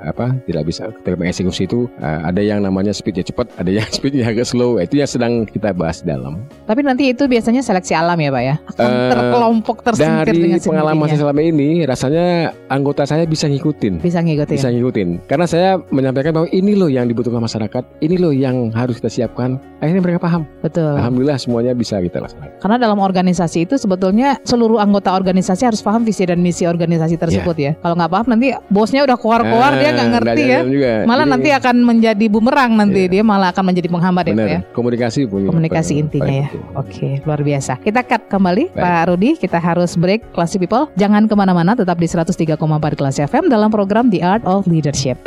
apa 0.00 0.38
tidak 0.46 0.62
bisa 0.64 0.86
ketika 0.94 1.18
mengeksekusi 1.18 1.66
itu 1.66 1.90
uh, 1.98 2.22
ada 2.22 2.38
yang 2.38 2.62
namanya 2.62 2.94
speednya 2.94 3.26
cepat 3.26 3.50
ada 3.58 3.74
yang 3.74 3.82
speednya 3.96 4.30
agak 4.30 4.46
slow 4.46 4.78
itu 4.78 4.94
yang 4.94 5.10
sedang 5.10 5.42
kita 5.44 5.74
bahas 5.74 5.98
dalam 5.98 6.46
Tapi 6.62 6.80
nanti 6.80 7.10
itu 7.10 7.26
biasanya 7.26 7.58
seleksi 7.58 7.90
alam 7.90 8.14
ya 8.16 8.30
Pak 8.30 8.42
ya? 8.46 8.54
Akan 8.70 8.86
Eh, 8.86 9.10
terkelompok 9.10 9.76
tersintir 9.82 10.26
dari 10.30 10.38
dengan 10.38 10.60
pengalaman 10.62 11.06
saya 11.10 11.18
selama 11.20 11.40
ini 11.42 11.68
rasanya 11.82 12.26
anggota 12.70 13.02
saya 13.02 13.26
bisa 13.26 13.50
ngikutin 13.50 13.98
Bisa 13.98 14.22
ngikutin. 14.22 14.54
bisa 14.54 14.68
ngikutin 14.70 15.08
karena 15.26 15.46
saya 15.50 15.70
menyampaikan 15.90 16.30
bahwa 16.32 16.48
ini 16.48 16.72
loh 16.72 16.86
yang 16.86 17.10
dibutuhkan 17.10 17.42
masyarakat 17.42 17.82
ini 17.98 18.14
loh 18.14 18.30
yang 18.30 18.70
harus 18.70 18.93
kita 18.94 19.08
siapkan 19.08 19.56
akhirnya 19.78 20.00
mereka 20.00 20.18
paham 20.18 20.42
Betul. 20.60 20.96
alhamdulillah 20.96 21.36
semuanya 21.36 21.72
bisa 21.72 21.98
kita 21.98 22.18
laksanakan 22.18 22.56
Karena 22.58 22.76
dalam 22.80 22.98
organisasi 22.98 23.68
itu 23.68 23.74
sebetulnya 23.76 24.40
seluruh 24.42 24.80
anggota 24.80 25.12
organisasi 25.12 25.62
harus 25.64 25.80
paham 25.80 26.02
visi 26.02 26.24
dan 26.24 26.40
misi 26.40 26.64
organisasi 26.64 27.14
tersebut 27.14 27.56
ya. 27.56 27.72
Kalau 27.76 27.94
nggak 27.94 28.08
paham 28.08 28.26
nanti 28.32 28.56
bosnya 28.66 29.04
udah 29.04 29.14
keluar-keluar 29.14 29.76
dia 29.76 29.90
nggak 29.92 30.08
ngerti 30.16 30.42
ya. 30.42 30.60
juga. 30.64 30.92
Malah 31.04 31.24
Jadi, 31.24 31.32
nanti 31.36 31.48
akan 31.52 31.76
menjadi 31.84 32.26
bumerang 32.28 32.70
nanti 32.72 33.02
dia 33.06 33.20
malah 33.20 33.52
akan 33.52 33.64
menjadi 33.68 33.88
penghambat 33.92 34.24
ya, 34.24 34.32
benar 34.32 34.48
ya. 34.48 34.60
komunikasi 34.72 35.20
punya 35.28 35.48
Komunikasi 35.52 35.92
paling- 35.92 36.02
intinya 36.08 36.24
paling 36.24 36.40
ya. 36.40 36.48
penting. 36.48 36.64
Oke, 36.74 37.08
luar 37.24 37.40
biasa. 37.42 37.72
Kita 37.80 38.00
cut 38.02 38.22
kembali 38.28 38.64
Baik. 38.72 38.80
Pak 38.80 39.02
Rudi. 39.12 39.30
Kita 39.36 39.58
harus 39.60 39.90
break 39.94 40.32
Classy 40.32 40.56
People. 40.56 40.88
Jangan 40.96 41.28
ke 41.28 41.34
mana-mana, 41.36 41.76
tetap 41.76 41.98
di 41.98 42.06
103,4 42.06 42.56
Kelas 42.96 43.16
FM 43.18 43.50
dalam 43.50 43.68
program 43.68 44.08
The 44.08 44.24
Art 44.24 44.44
of 44.46 44.64
Leadership. 44.64 45.20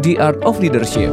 The 0.00 0.16
Art 0.16 0.40
of 0.40 0.56
Leadership. 0.64 1.12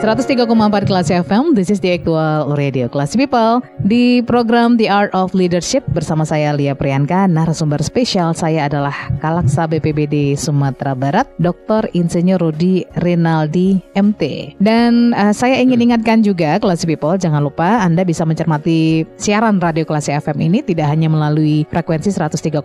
103,4 0.00 0.88
Kelas 0.88 1.12
FM, 1.12 1.52
this 1.52 1.68
is 1.68 1.76
the 1.84 1.92
actual 1.92 2.56
radio 2.56 2.88
Kelas 2.88 3.12
People. 3.20 3.60
Di 3.84 4.24
program 4.24 4.80
The 4.80 4.88
Art 4.88 5.12
of 5.12 5.36
Leadership 5.36 5.84
bersama 5.92 6.24
saya 6.24 6.56
Lia 6.56 6.72
Priyanka 6.72 7.28
Narasumber 7.28 7.84
spesial 7.84 8.32
saya 8.32 8.64
adalah 8.64 8.96
Kalaksa 9.20 9.68
BPBD 9.68 10.40
Sumatera 10.40 10.96
Barat 10.96 11.28
Dr. 11.36 11.92
Insinyur 11.92 12.40
Rudi 12.40 12.88
Rinaldi 13.04 13.76
MT 13.92 14.56
Dan 14.56 15.12
eh, 15.12 15.36
saya 15.36 15.60
ingin 15.60 15.92
ingatkan 15.92 16.24
juga 16.24 16.56
Kelas 16.56 16.88
People 16.88 17.20
Jangan 17.20 17.44
lupa 17.44 17.84
Anda 17.84 18.00
bisa 18.00 18.24
mencermati 18.24 19.04
siaran 19.20 19.60
radio 19.60 19.84
Kelas 19.84 20.08
FM 20.08 20.48
ini 20.48 20.64
Tidak 20.64 20.88
hanya 20.88 21.12
melalui 21.12 21.68
frekuensi 21.68 22.08
103,4 22.08 22.56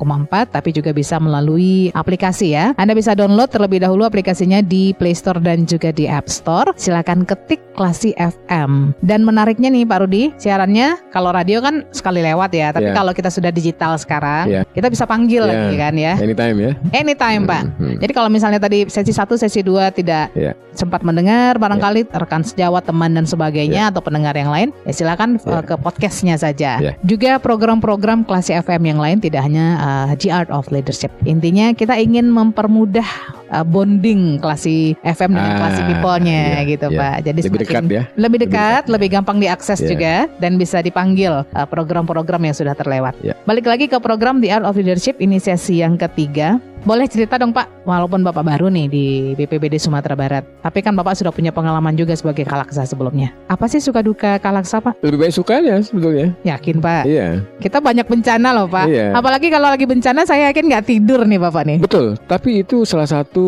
Tapi 0.56 0.70
juga 0.72 0.96
bisa 0.96 1.20
melalui 1.20 1.92
aplikasi 1.92 2.56
ya. 2.56 2.72
Anda 2.80 2.96
bisa 2.96 3.12
download 3.12 3.52
terlebih 3.52 3.84
dahulu 3.84 4.08
aplikasinya 4.08 4.64
di 4.64 4.96
Play 4.96 5.20
Store 5.20 5.44
dan 5.44 5.68
juga 5.68 5.92
di 5.92 6.08
App 6.08 6.32
Store. 6.32 6.72
Silakan 6.80 7.25
ketik 7.26 7.62
Klasi 7.76 8.16
FM. 8.16 8.96
Dan 9.04 9.28
menariknya 9.28 9.68
nih 9.68 9.84
Pak 9.84 10.00
Rudi, 10.00 10.32
siarannya 10.40 11.12
kalau 11.12 11.36
radio 11.36 11.60
kan 11.60 11.84
sekali 11.92 12.24
lewat 12.24 12.56
ya, 12.56 12.72
tapi 12.72 12.88
Ya. 12.88 12.96
kalau 12.96 13.12
kita 13.12 13.28
sudah 13.28 13.52
digital 13.52 14.00
sekarang, 14.00 14.48
Ya. 14.48 14.62
kita 14.72 14.88
bisa 14.88 15.04
panggil 15.04 15.44
Ya. 15.44 15.50
lagi 15.52 15.76
kan 15.76 15.94
ya. 16.00 16.14
Anytime 16.16 16.58
ya. 16.62 16.72
Anytime 16.96 17.44
Pak. 17.44 17.62
Hmm. 17.76 17.96
Jadi 18.00 18.12
kalau 18.16 18.30
misalnya 18.32 18.64
tadi 18.64 18.88
sesi 18.88 19.12
1, 19.12 19.36
sesi 19.36 19.60
2 19.60 19.92
tidak 19.92 20.32
Ya. 20.32 20.56
sempat 20.72 21.04
mendengar, 21.04 21.60
barangkali 21.60 22.08
rekan 22.16 22.48
sejawat, 22.48 22.88
teman 22.88 23.12
dan 23.12 23.28
sebagainya 23.28 23.92
atau 23.92 24.00
pendengar 24.00 24.32
yang 24.40 24.56
lain, 24.56 24.72
ya 24.88 24.94
silakan 24.96 25.36
Ya. 25.44 25.60
uh, 25.60 25.64
ke 25.68 25.76
podcastnya 25.76 26.40
saja. 26.40 26.80
Ya. 26.80 26.94
Juga 27.04 27.44
program-program 27.44 28.24
Klasi 28.24 28.56
FM 28.56 28.96
yang 28.96 29.00
lain 29.04 29.20
tidak 29.20 29.44
hanya 29.44 29.66
uh, 29.76 30.16
The 30.16 30.32
Art 30.32 30.48
of 30.48 30.72
Leadership. 30.72 31.12
Intinya 31.28 31.76
kita 31.76 32.00
ingin 32.00 32.32
mempermudah 32.32 33.08
uh, 33.50 33.64
bonding 33.64 34.38
Klasi 34.38 34.94
FM 35.02 35.34
dengan 35.34 35.52
Ah, 35.52 35.60
Klasi 35.62 35.82
People-nya 35.86 36.44
iya, 36.62 36.70
gitu 36.70 36.88
iya. 36.90 37.00
Pak. 37.00 37.16
Jadi 37.24 37.40
Lebih 37.42 37.50
semakin- 37.52 37.66
dekat 37.66 37.84
ya. 37.90 38.04
Lebih 38.16 38.38
dekat, 38.42 38.54
dekat, 38.82 38.84
lebih 38.90 39.10
gampang 39.12 39.38
diakses 39.38 39.80
Ya. 39.80 39.88
juga 39.88 40.14
dan 40.38 40.52
bisa 40.56 40.78
dipanggil 40.80 41.34
uh, 41.44 41.68
program-program 41.68 42.42
yang 42.44 42.56
sudah 42.56 42.74
terlewat. 42.74 43.14
Ya. 43.22 43.34
Balik 43.44 43.66
lagi 43.66 43.86
ke 43.86 43.98
program 43.98 44.40
The 44.40 44.50
Art 44.52 44.66
of 44.66 44.76
Leadership 44.76 45.18
ini 45.18 45.38
sesi 45.38 45.80
yang 45.80 45.96
ketiga. 45.96 46.58
Boleh 46.86 47.10
cerita 47.10 47.42
dong 47.42 47.50
Pak, 47.50 47.82
walaupun 47.90 48.22
Bapak 48.22 48.46
baru 48.46 48.70
nih 48.70 48.86
di 48.86 49.06
BPBD 49.34 49.82
Sumatera 49.82 50.14
Barat. 50.14 50.46
Tapi 50.62 50.86
kan 50.86 50.94
Bapak 50.94 51.18
sudah 51.18 51.34
punya 51.34 51.50
pengalaman 51.50 51.98
juga 51.98 52.14
sebagai 52.14 52.46
kalaksa 52.46 52.86
sebelumnya. 52.86 53.34
Apa 53.50 53.66
sih 53.66 53.82
suka 53.82 54.06
duka 54.06 54.38
kalaksa 54.38 54.78
Pak? 54.78 55.02
Lebih 55.02 55.26
baik 55.26 55.34
sukanya 55.34 55.82
sebetulnya. 55.82 56.38
Yakin 56.46 56.78
Pak? 56.78 57.10
Iya, 57.10 57.42
Kita 57.58 57.82
banyak 57.82 58.06
bencana 58.06 58.54
loh 58.54 58.70
Pak. 58.70 58.86
Iya. 58.86 59.18
Apalagi 59.18 59.50
kalau 59.50 59.74
lagi 59.74 59.90
bencana 59.90 60.30
saya 60.30 60.54
yakin 60.54 60.70
nggak 60.70 60.86
tidur 60.86 61.26
nih 61.26 61.42
Bapak 61.42 61.64
nih. 61.66 61.78
betul. 61.82 62.22
Tapi 62.30 62.62
itu 62.62 62.86
salah 62.86 63.10
satu 63.10 63.48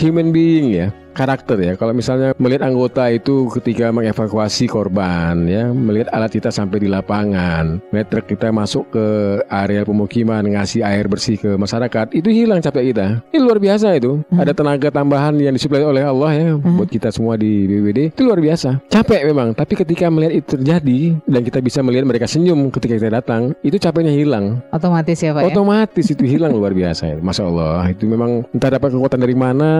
human 0.00 0.32
being 0.32 0.72
ya. 0.72 0.88
Karakter 1.16 1.56
ya. 1.58 1.72
Kalau 1.80 1.96
misalnya 1.96 2.36
melihat 2.36 2.68
anggota 2.68 3.08
itu 3.08 3.48
ketika 3.56 3.88
mengevakuasi 3.88 4.68
korban 4.68 5.48
ya, 5.48 5.72
melihat 5.72 6.12
alat 6.12 6.36
kita 6.36 6.52
sampai 6.52 6.84
di 6.84 6.88
lapangan, 6.92 7.80
melihat 7.88 8.08
truk 8.12 8.36
kita 8.36 8.52
masuk 8.52 8.84
ke 8.92 9.06
area 9.48 9.82
pemukiman 9.82 10.44
ngasih 10.44 10.84
air 10.84 11.08
bersih 11.08 11.40
ke 11.40 11.56
masyarakat, 11.56 12.12
itu 12.12 12.28
hilang 12.28 12.60
capek 12.60 12.92
kita. 12.92 13.06
Ini 13.32 13.40
luar 13.40 13.56
biasa 13.56 13.96
itu. 13.96 14.20
Hmm. 14.28 14.44
Ada 14.44 14.52
tenaga 14.52 14.88
tambahan 14.92 15.34
yang 15.40 15.56
disuplai 15.56 15.82
oleh 15.82 16.04
Allah 16.04 16.30
ya 16.36 16.48
Hmm. 16.56 16.76
buat 16.76 16.90
kita 16.92 17.08
semua 17.08 17.40
di 17.40 17.64
BPBD. 17.64 18.12
Itu 18.12 18.28
luar 18.28 18.38
biasa. 18.44 18.84
Capek 18.92 19.24
memang, 19.24 19.56
tapi 19.56 19.74
ketika 19.78 20.12
melihat 20.12 20.44
itu 20.44 20.46
terjadi 20.60 21.00
dan 21.24 21.40
kita 21.40 21.58
bisa 21.64 21.80
melihat 21.80 22.04
mereka 22.04 22.28
senyum 22.28 22.68
ketika 22.68 23.00
kita 23.00 23.10
datang, 23.10 23.56
itu 23.64 23.80
capeknya 23.80 24.12
hilang. 24.12 24.60
Otomatis 24.74 25.16
ya 25.16 25.32
Pak 25.32 25.42
ya. 25.46 25.54
Otomatis 25.54 26.06
itu 26.12 26.24
hilang 26.26 26.52
luar 26.52 26.76
biasa 26.76 27.14
ya. 27.14 27.16
Masya 27.22 27.44
Allah 27.46 27.90
Itu 27.94 28.04
memang 28.10 28.44
entah 28.52 28.70
dapat 28.70 28.92
kekuatan 28.92 29.20
dari 29.22 29.36
mana 29.38 29.70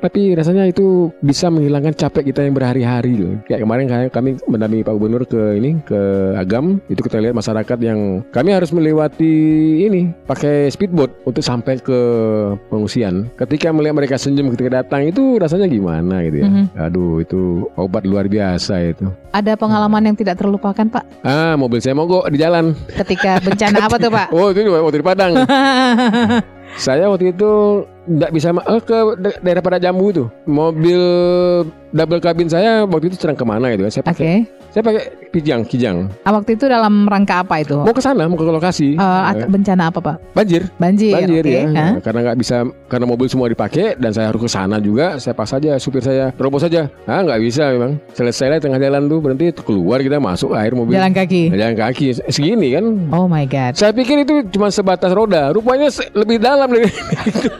Tapi 0.00 0.32
rasanya 0.34 0.66
itu 0.66 0.79
bisa 1.20 1.48
menghilangkan 1.48 1.94
capek 1.96 2.32
kita 2.32 2.46
yang 2.46 2.54
berhari-hari 2.54 3.14
loh. 3.16 3.34
Kayak 3.46 3.60
kemarin 3.64 3.86
kayak 3.86 4.10
kami 4.12 4.30
mendampingi 4.48 4.84
Pak 4.86 4.94
Gubernur 4.96 5.22
ke 5.26 5.56
ini 5.56 5.80
Ke 5.84 6.00
Agam. 6.36 6.80
Itu 6.90 7.00
kita 7.04 7.20
lihat 7.22 7.34
masyarakat 7.36 7.78
yang 7.80 8.24
Kami 8.30 8.50
harus 8.52 8.70
melewati 8.74 9.34
ini 9.86 10.10
Pakai 10.26 10.68
speedboat 10.72 11.12
Untuk 11.24 11.44
sampai 11.44 11.78
ke 11.80 11.98
pengungsian. 12.68 13.30
Ketika 13.36 13.70
melihat 13.70 13.96
mereka 13.96 14.16
senyum 14.20 14.52
ketika 14.54 14.82
datang 14.82 15.08
Itu 15.08 15.38
rasanya 15.40 15.66
gimana 15.70 16.24
gitu 16.26 16.44
ya? 16.44 16.46
Mhm. 16.48 16.64
Aduh 16.76 17.22
itu 17.22 17.66
obat 17.76 18.04
luar 18.04 18.26
biasa 18.26 18.80
itu. 18.84 19.08
Ada 19.30 19.54
pengalaman 19.54 20.10
yang 20.12 20.16
tidak 20.18 20.40
terlupakan 20.40 20.86
Pak? 20.86 21.04
Ah 21.22 21.54
mobil 21.54 21.78
saya 21.78 21.94
mogok 21.94 22.26
di 22.32 22.38
jalan. 22.40 22.72
Ketika 22.90 23.38
bencana 23.42 23.86
apa 23.86 23.96
tuh 23.96 24.10
Pak? 24.10 24.28
Oh 24.40 24.48
itu 24.54 24.62
waktu 24.72 24.98
di 25.02 25.06
Padang. 25.06 25.32
Saya 26.78 27.10
waktu 27.10 27.34
itu 27.34 27.82
nggak 28.10 28.30
bisa 28.30 28.50
eh, 28.50 28.82
ke 28.82 28.98
da- 29.16 29.38
daerah 29.40 29.62
pada 29.62 29.78
Jambu 29.78 30.10
itu. 30.10 30.24
Mobil 30.44 31.00
double 31.90 32.18
cabin 32.18 32.46
saya 32.46 32.82
waktu 32.84 33.08
itu 33.08 33.16
sedang 33.16 33.34
ke 33.34 33.44
mana 33.44 33.70
gitu 33.70 33.82
ya. 33.82 33.90
Saya 33.92 34.04
pakai 34.04 34.32
saya 34.70 34.82
pakai 34.84 35.02
kijang, 35.30 35.60
kijang. 35.64 36.06
Ah, 36.22 36.30
Waktu 36.30 36.54
itu 36.54 36.64
dalam 36.64 37.02
rangka 37.04 37.42
apa 37.42 37.58
itu? 37.58 37.74
Mau 37.74 37.90
ke 37.90 37.98
sana, 37.98 38.22
mau 38.24 38.38
ke 38.38 38.46
lokasi. 38.46 38.94
Eh, 38.94 39.22
Eh, 39.32 39.42
bencana 39.44 39.90
apa 39.90 39.98
Pak? 39.98 40.16
banjir, 40.30 40.70
Banjir. 40.76 41.10
banjir 41.10 41.42
oke. 41.42 41.50
ya. 41.50 41.62
Hah? 41.68 41.92
Karena 42.00 42.20
nggak 42.24 42.38
bisa 42.38 42.56
karena 42.86 43.02
mobil 43.04 43.26
semua 43.26 43.46
dipakai 43.46 43.94
dan 43.96 44.10
saya 44.10 44.30
harus 44.30 44.38
ke 44.40 44.48
sana 44.48 44.78
juga. 44.78 45.18
Saya 45.18 45.34
pas 45.34 45.50
saja 45.50 45.74
supir 45.76 45.98
saya 46.00 46.30
terobos 46.30 46.62
saja. 46.62 46.86
Ah 47.02 47.18
nggak 47.20 47.40
bisa 47.40 47.66
memang. 47.68 47.98
Selesai 48.12 48.46
lah 48.48 48.58
tengah 48.60 48.78
jalan 48.78 49.06
tuh 49.06 49.18
berhenti 49.18 49.50
keluar 49.56 49.98
kita 49.98 50.18
masuk 50.18 50.54
air 50.54 50.70
mobil. 50.72 50.94
Jalan 50.94 51.10
kaki. 51.10 51.50
Jalan 51.50 51.74
kaki 51.74 52.06
segini 52.28 52.68
kan 52.70 52.84
Oh 53.10 53.26
my 53.26 53.46
God. 53.46 53.74
Saya 53.74 53.90
pikir 53.90 54.22
itu 54.22 54.46
cuma 54.50 54.70
sebatas 54.70 55.10
roda, 55.10 55.50
rupanya 55.50 55.90
lebih 56.12 56.38
dalam 56.38 56.70
dari 56.70 56.86
itu. 57.26 57.50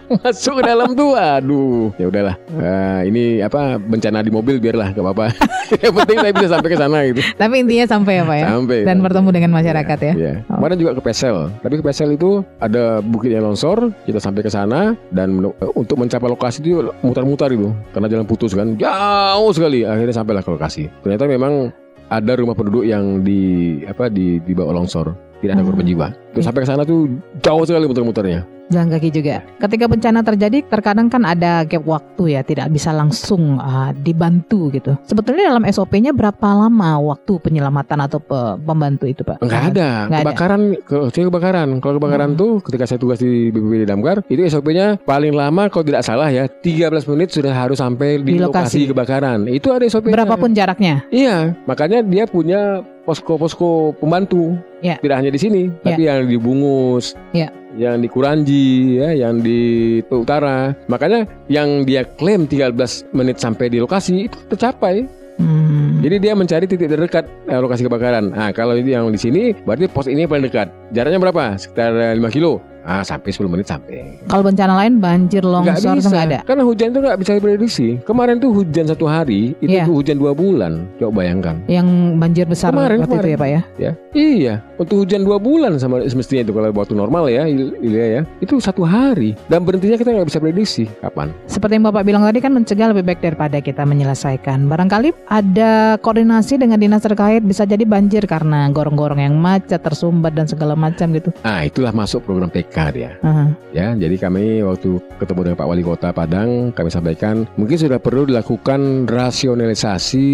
Masuk 0.41 0.65
ke 0.65 0.73
dalam 0.73 0.97
tuh, 0.97 1.13
aduh. 1.21 1.93
Ya 2.01 2.09
udahlah. 2.09 2.41
Eh, 2.49 3.13
ini 3.13 3.45
apa 3.45 3.77
bencana 3.77 4.25
di 4.25 4.33
mobil 4.33 4.57
biarlah, 4.57 4.97
gak 4.97 5.05
apa-apa. 5.05 5.37
Yang 5.85 5.93
penting 6.01 6.17
saya 6.17 6.33
bisa 6.33 6.49
sampai 6.57 6.71
ke 6.73 6.79
sana 6.81 6.99
gitu. 7.13 7.21
Tapi 7.37 7.55
intinya 7.61 7.85
sampai 7.85 8.13
ya 8.17 8.25
Pak 8.25 8.37
ya? 8.41 8.47
Sampai. 8.49 8.79
Dan 8.89 8.97
bertemu 9.05 9.29
dengan 9.37 9.51
masyarakat 9.53 9.99
ya? 10.01 10.13
Iya. 10.17 10.35
Oh. 10.49 10.57
Kemarin 10.57 10.77
juga 10.81 10.93
ke 10.97 11.03
Pesel. 11.05 11.37
Tapi 11.61 11.75
ke 11.77 11.85
Pesel 11.85 12.17
itu 12.17 12.41
ada 12.57 13.05
bukit 13.05 13.37
yang 13.37 13.53
longsor, 13.53 13.93
kita 14.09 14.17
sampai 14.17 14.41
ke 14.41 14.49
sana 14.49 14.97
dan 15.13 15.45
untuk 15.77 16.01
mencapai 16.01 16.33
lokasi 16.33 16.65
itu 16.65 16.89
mutar-mutar 17.05 17.53
itu 17.53 17.77
karena 17.93 18.09
jalan 18.09 18.25
putus 18.25 18.57
kan. 18.57 18.81
Jauh 18.81 19.53
sekali. 19.53 19.85
Akhirnya 19.85 20.25
sampailah 20.25 20.41
ke 20.41 20.57
lokasi. 20.57 20.89
Ternyata 21.05 21.29
memang 21.29 21.69
ada 22.09 22.33
rumah 22.33 22.57
penduduk 22.57 22.89
yang 22.89 23.21
di 23.21 23.85
apa 23.85 24.09
di 24.09 24.41
di 24.41 24.57
bawah 24.57 24.73
longsor. 24.73 25.13
Tidak 25.45 25.53
ada 25.53 25.65
korban 25.65 25.85
jiwa. 25.85 26.09
Terus 26.31 26.45
sampai 26.45 26.63
ke 26.63 26.69
sana 26.69 26.83
tuh 26.83 27.11
jauh 27.39 27.65
sekali 27.65 27.85
muter-muternya. 27.85 28.47
Jalan 28.71 28.87
kaki 28.87 29.11
juga. 29.11 29.43
Ketika 29.59 29.91
bencana 29.91 30.23
terjadi, 30.23 30.63
terkadang 30.63 31.11
kan 31.11 31.27
ada 31.27 31.67
gap 31.67 31.83
waktu 31.83 32.39
ya, 32.39 32.47
tidak 32.47 32.71
bisa 32.71 32.95
langsung 32.95 33.59
ah, 33.59 33.91
dibantu 33.91 34.71
gitu. 34.71 34.95
Sebetulnya 35.03 35.51
dalam 35.51 35.67
SOP-nya 35.67 36.15
berapa 36.15 36.49
lama 36.55 37.03
waktu 37.03 37.43
penyelamatan 37.43 37.99
atau 37.99 38.23
pe- 38.23 38.63
pembantu 38.63 39.11
itu 39.11 39.27
Pak? 39.27 39.43
Enggak 39.43 39.75
ada. 39.75 39.89
Nggak 40.07 40.15
ada. 40.15 40.23
kebakaran, 40.23 40.61
ke, 40.79 40.97
kecuali 41.03 41.27
kebakaran. 41.27 41.69
Kalau 41.83 41.95
kebakaran 41.99 42.31
Hmm. 42.31 42.39
tuh 42.39 42.53
ketika 42.63 42.85
saya 42.87 42.99
tugas 42.99 43.19
di 43.19 43.51
BPBD 43.51 43.91
Damkar, 43.91 44.23
itu 44.31 44.47
SOP-nya 44.47 45.03
paling 45.03 45.35
lama 45.35 45.67
kalau 45.67 45.83
tidak 45.83 46.07
salah 46.07 46.31
ya 46.31 46.47
13 46.47 47.11
menit 47.11 47.35
sudah 47.35 47.51
harus 47.51 47.83
sampai 47.83 48.23
Di 48.23 48.23
di, 48.23 48.33
lokasi. 48.39 48.47
lokasi. 48.47 48.81
kebakaran. 48.87 49.51
Itu 49.51 49.75
ada 49.75 49.83
SOP-nya. 49.83 50.15
Berapapun 50.15 50.55
jaraknya. 50.55 51.03
Iya, 51.11 51.59
makanya 51.67 52.07
dia 52.07 52.23
punya 52.25 52.87
posko-posko 53.03 53.99
pembantu. 53.99 54.55
Ya. 54.81 54.97
Tidak 54.97 55.13
hanya 55.13 55.29
di 55.29 55.37
sini, 55.37 55.69
tapi 55.83 56.07
yang 56.07 56.20
di 56.27 56.37
Bungus, 56.37 57.15
Ya. 57.33 57.49
yang 57.79 58.03
di 58.03 58.09
Kuranji, 58.11 58.99
ya, 58.99 59.15
yang 59.15 59.41
di 59.41 60.01
Utara. 60.11 60.75
Makanya 60.91 61.25
yang 61.47 61.87
dia 61.87 62.05
klaim 62.05 62.45
13 62.45 63.07
menit 63.15 63.39
sampai 63.39 63.71
di 63.71 63.79
lokasi 63.79 64.27
itu 64.27 64.37
tercapai. 64.51 65.07
Hmm. 65.41 66.05
Jadi 66.05 66.17
dia 66.21 66.33
mencari 66.37 66.69
titik 66.69 66.89
terdekat 66.89 67.25
eh, 67.49 67.57
lokasi 67.57 67.85
kebakaran. 67.89 68.29
Nah, 68.33 68.53
kalau 68.53 68.77
itu 68.77 68.93
yang 68.93 69.09
di 69.09 69.17
sini 69.17 69.57
berarti 69.57 69.89
pos 69.89 70.05
ini 70.05 70.25
yang 70.25 70.33
paling 70.33 70.45
dekat. 70.49 70.69
Jaraknya 70.93 71.17
berapa? 71.17 71.57
Sekitar 71.57 71.93
eh, 71.97 72.13
5 72.17 72.29
kilo. 72.29 72.61
Ah, 72.81 73.03
sampai 73.03 73.29
10 73.29 73.47
menit 73.47 73.67
sampai. 73.67 74.17
Kalau 74.25 74.41
bencana 74.41 74.75
lain 74.77 74.99
banjir, 74.99 75.45
longsor 75.45 75.95
itu 75.95 76.01
bisa. 76.01 76.09
nggak 76.09 76.25
ada. 76.27 76.39
Karena 76.43 76.63
hujan 76.65 76.87
itu 76.91 76.99
nggak 76.99 77.19
bisa 77.19 77.33
diprediksi. 77.37 77.89
Kemarin 78.03 78.37
tuh 78.37 78.51
hujan 78.53 78.85
satu 78.87 79.05
hari, 79.05 79.53
itu 79.59 79.77
tuh 79.85 79.95
hujan 79.95 80.17
dua 80.17 80.33
bulan. 80.33 80.89
Coba 80.97 81.21
bayangkan. 81.21 81.61
Yang 81.67 81.87
banjir 82.17 82.45
besar 82.47 82.73
Kemarin, 82.73 82.99
waktu 82.99 83.07
itu 83.07 83.15
kemarin. 83.15 83.31
ya 83.31 83.37
Pak 83.37 83.49
ya. 83.49 83.61
Ya, 83.77 83.93
iya. 84.13 84.55
Untuk 84.77 84.97
hujan 84.99 85.23
dua 85.23 85.37
bulan 85.37 85.77
sama 85.77 86.01
semestinya 86.05 86.43
itu 86.43 86.53
kalau 86.53 86.73
waktu 86.73 86.95
normal 86.95 87.29
ya, 87.29 87.45
Il- 87.45 87.77
Ilya 87.79 88.07
ya, 88.07 88.23
itu 88.41 88.57
satu 88.57 88.83
hari. 88.83 89.37
Dan 89.47 89.63
berhentinya 89.63 89.95
kita 89.95 90.11
nggak 90.11 90.27
bisa 90.27 90.39
prediksi 90.39 90.85
kapan. 91.01 91.37
Seperti 91.45 91.77
yang 91.77 91.85
Bapak 91.85 92.03
bilang 92.03 92.23
tadi 92.23 92.41
kan 92.41 92.51
mencegah 92.51 92.91
lebih 92.91 93.05
baik 93.05 93.21
daripada 93.21 93.61
kita 93.61 93.85
menyelesaikan. 93.85 94.65
Barangkali 94.67 95.13
ada 95.29 95.97
koordinasi 95.99 96.57
dengan 96.57 96.79
dinas 96.79 97.03
terkait 97.03 97.43
bisa 97.43 97.63
jadi 97.63 97.85
banjir 97.85 98.25
karena 98.25 98.71
gorong-gorong 98.71 99.21
yang 99.21 99.37
macet, 99.37 99.81
tersumbat 99.81 100.33
dan 100.33 100.47
segala 100.47 100.73
macam 100.73 101.13
gitu. 101.13 101.29
Nah, 101.43 101.61
itulah 101.63 101.91
masuk 101.91 102.25
program 102.25 102.49
PK 102.49 102.70
dia. 102.73 103.19
Aha. 103.23 103.51
Ya, 103.75 103.93
jadi 103.99 104.17
kami 104.19 104.63
waktu 104.63 105.03
ketemu 105.19 105.41
dengan 105.51 105.59
Pak 105.59 105.69
Wali 105.69 105.83
Kota 105.83 106.09
Padang, 106.15 106.71
kami 106.75 106.91
sampaikan 106.91 107.47
mungkin 107.59 107.77
sudah 107.79 107.99
perlu 107.99 108.27
dilakukan 108.27 109.11
rasionalisasi 109.11 110.29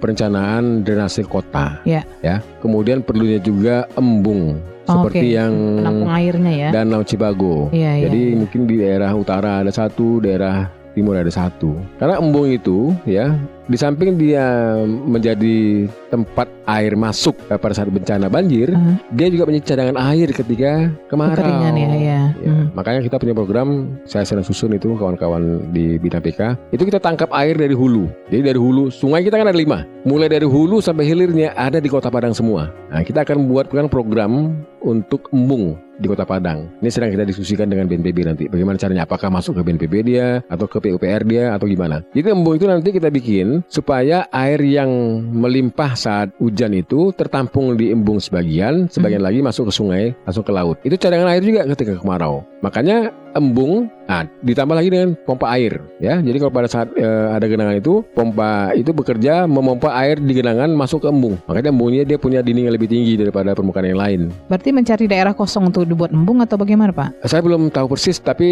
perencanaan 0.00 0.84
drainase 0.84 1.24
kota. 1.28 1.80
Ya. 1.84 2.04
Ya, 2.24 2.40
kemudian 2.64 3.04
perlunya 3.04 3.40
juga 3.40 3.84
embung 3.96 4.58
Oh, 4.86 5.02
seperti 5.02 5.34
yang 5.34 5.82
Penampung 5.82 6.10
airnya 6.14 6.52
ya. 6.54 6.68
Danau 6.70 7.02
Cibago. 7.02 7.74
Iya, 7.74 7.98
iya. 7.98 8.04
Jadi 8.06 8.22
mungkin 8.38 8.60
di 8.70 8.78
daerah 8.78 9.10
utara 9.18 9.66
ada 9.66 9.74
satu, 9.74 10.22
daerah 10.22 10.70
timur 10.94 11.18
ada 11.18 11.28
satu. 11.28 11.74
Karena 11.98 12.22
embung 12.22 12.46
itu 12.46 12.94
ya 13.02 13.34
di 13.66 13.76
samping 13.78 14.14
dia 14.14 14.78
menjadi 14.86 15.90
tempat 16.10 16.46
air 16.70 16.94
masuk 16.94 17.34
eh, 17.50 17.58
pada 17.58 17.74
saat 17.74 17.90
bencana 17.90 18.30
banjir, 18.30 18.70
Aha. 18.74 18.98
dia 19.14 19.26
juga 19.30 19.46
menjadi 19.50 19.74
cadangan 19.74 19.96
air 20.14 20.28
ketika 20.30 20.90
kemarau. 21.10 21.34
Kekeringan 21.34 21.74
ya, 21.74 21.88
ya. 21.90 22.20
Ya. 22.42 22.52
Hmm. 22.52 22.66
Makanya 22.74 23.00
kita 23.02 23.16
punya 23.18 23.34
program 23.34 23.98
saya 24.06 24.22
sedang 24.22 24.46
susun 24.46 24.74
itu 24.74 24.94
kawan-kawan 24.94 25.70
di 25.74 25.98
bidang 25.98 26.22
PK. 26.22 26.54
Itu 26.70 26.86
kita 26.86 27.02
tangkap 27.02 27.30
air 27.34 27.58
dari 27.58 27.74
hulu. 27.74 28.06
Jadi 28.30 28.42
dari 28.54 28.58
hulu 28.58 28.90
sungai 28.90 29.26
kita 29.26 29.38
kan 29.38 29.50
ada 29.50 29.58
lima. 29.58 29.82
Mulai 30.06 30.30
dari 30.30 30.46
hulu 30.46 30.78
sampai 30.78 31.06
hilirnya 31.06 31.50
ada 31.58 31.82
di 31.82 31.90
Kota 31.90 32.06
Padang 32.10 32.34
semua. 32.34 32.70
Nah, 32.90 33.02
kita 33.02 33.26
akan 33.26 33.50
buat 33.50 33.66
program 33.66 34.54
untuk 34.86 35.26
embung 35.34 35.74
di 35.98 36.06
Kota 36.06 36.22
Padang. 36.28 36.68
Ini 36.80 36.90
sedang 36.92 37.10
kita 37.10 37.24
diskusikan 37.24 37.66
dengan 37.66 37.88
BNPB 37.88 38.18
nanti. 38.22 38.44
Bagaimana 38.46 38.76
caranya? 38.76 39.02
Apakah 39.08 39.32
masuk 39.32 39.58
ke 39.58 39.62
BNPB 39.64 39.94
dia 40.06 40.44
atau 40.46 40.68
ke 40.68 40.78
PUPR 40.78 41.24
dia 41.24 41.56
atau 41.56 41.66
gimana? 41.66 42.04
Jadi 42.12 42.30
embung 42.30 42.54
itu 42.54 42.68
nanti 42.68 42.92
kita 42.92 43.08
bikin 43.08 43.55
supaya 43.68 44.28
air 44.32 44.60
yang 44.64 44.90
melimpah 45.32 45.96
saat 45.96 46.28
hujan 46.40 46.76
itu 46.76 47.12
tertampung 47.14 47.76
di 47.76 47.92
embung 47.92 48.20
sebagian, 48.20 48.88
sebagian 48.88 49.22
lagi 49.22 49.40
masuk 49.40 49.68
ke 49.68 49.72
sungai, 49.72 50.04
masuk 50.24 50.48
ke 50.48 50.52
laut. 50.52 50.76
Itu 50.82 50.96
cadangan 50.96 51.32
air 51.32 51.42
juga 51.44 51.68
ketika 51.76 52.00
kemarau. 52.00 52.44
Makanya 52.64 53.12
embung 53.36 53.92
Nah, 54.06 54.22
ditambah 54.22 54.74
lagi 54.78 54.88
dengan 54.88 55.18
pompa 55.26 55.50
air, 55.58 55.82
ya. 55.98 56.22
Jadi 56.22 56.38
kalau 56.38 56.54
pada 56.54 56.70
saat 56.70 56.94
e, 56.94 57.06
ada 57.34 57.42
genangan 57.50 57.74
itu, 57.74 58.06
pompa 58.14 58.70
itu 58.78 58.94
bekerja 58.94 59.50
memompa 59.50 59.90
air 59.98 60.22
di 60.22 60.30
genangan 60.30 60.70
masuk 60.78 61.02
ke 61.02 61.08
embung. 61.10 61.34
Makanya 61.50 61.74
embungnya 61.74 62.06
dia 62.06 62.14
punya 62.14 62.38
dinding 62.38 62.70
yang 62.70 62.76
lebih 62.78 62.86
tinggi 62.86 63.18
daripada 63.18 63.50
permukaan 63.58 63.90
yang 63.90 63.98
lain. 63.98 64.20
Berarti 64.46 64.70
mencari 64.70 65.04
daerah 65.10 65.34
kosong 65.34 65.74
untuk 65.74 65.82
dibuat 65.90 66.14
embung 66.14 66.38
atau 66.38 66.54
bagaimana, 66.54 66.94
Pak? 66.94 67.26
Saya 67.26 67.42
belum 67.42 67.74
tahu 67.74 67.98
persis, 67.98 68.22
tapi 68.22 68.46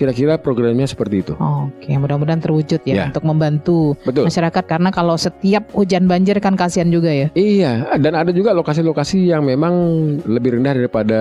kira-kira 0.00 0.40
programnya 0.40 0.88
seperti 0.88 1.20
itu. 1.20 1.32
Oke, 1.36 1.92
mudah-mudahan 1.92 2.40
terwujud 2.40 2.80
ya, 2.88 2.94
Ya. 2.96 3.04
untuk 3.12 3.28
membantu 3.28 3.92
Betul. 4.08 4.32
masyarakat 4.32 4.64
karena 4.64 4.88
kalau 4.88 5.20
setiap 5.20 5.68
hujan 5.76 6.08
banjir 6.08 6.40
kan 6.40 6.56
kasihan 6.56 6.88
juga 6.88 7.12
ya. 7.12 7.28
Iya, 7.36 8.00
dan 8.00 8.16
ada 8.16 8.32
juga 8.32 8.56
lokasi-lokasi 8.56 9.28
yang 9.28 9.44
memang 9.44 9.76
lebih 10.24 10.56
rendah 10.56 10.72
daripada 10.72 11.20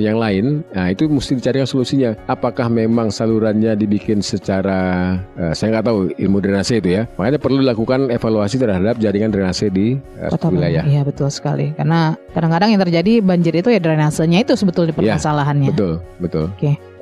yang 0.00 0.16
lain. 0.16 0.64
Nah, 0.72 0.88
itu 0.88 1.04
mesti 1.04 1.36
dicarikan 1.36 1.68
solusinya. 1.68 2.16
Apakah 2.40 2.72
memang 2.72 3.12
salurannya 3.12 3.76
dibikin 3.76 4.24
secara, 4.24 5.12
eh, 5.36 5.52
saya 5.52 5.76
nggak 5.76 5.86
tahu 5.92 5.98
ilmu 6.16 6.40
drainase 6.40 6.80
itu 6.80 6.96
ya. 6.96 7.04
Makanya 7.20 7.36
perlu 7.36 7.60
dilakukan 7.60 8.08
evaluasi 8.08 8.56
terhadap 8.56 8.96
jaringan 8.96 9.28
drainase 9.28 9.68
di 9.68 10.00
eh, 10.16 10.32
Kota 10.32 10.48
wilayah. 10.48 10.80
Iya 10.88 11.04
betul 11.04 11.28
sekali. 11.28 11.76
Karena 11.76 12.16
kadang-kadang 12.32 12.72
yang 12.72 12.80
terjadi 12.80 13.20
banjir 13.20 13.52
itu 13.60 13.68
ya 13.68 13.76
drainasenya 13.76 14.40
itu 14.40 14.56
sebetulnya 14.56 14.96
Iya, 14.96 15.20
permasalahannya. 15.20 15.68
Betul, 15.76 16.00
betul. 16.16 16.48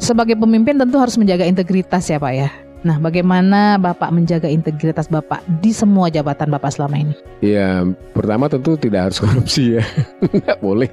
Sebagai 0.03 0.35
pemimpin 0.35 0.75
tentu 0.75 0.99
harus 0.99 1.15
menjaga 1.15 1.47
integritas 1.47 2.11
ya 2.11 2.19
Pak 2.19 2.33
ya. 2.35 2.51
Nah, 2.87 2.95
bagaimana 3.03 3.75
Bapak 3.75 4.15
menjaga 4.15 4.47
integritas 4.47 5.11
Bapak 5.11 5.43
di 5.63 5.75
semua 5.75 6.11
jabatan 6.11 6.47
Bapak 6.51 6.75
selama 6.75 6.99
ini? 6.99 7.15
Ya, 7.43 7.83
pertama 8.15 8.47
tentu 8.47 8.79
tidak 8.79 9.11
harus 9.11 9.19
korupsi 9.25 9.79
ya. 9.79 9.85
Tidak 10.23 10.59
boleh. 10.63 10.91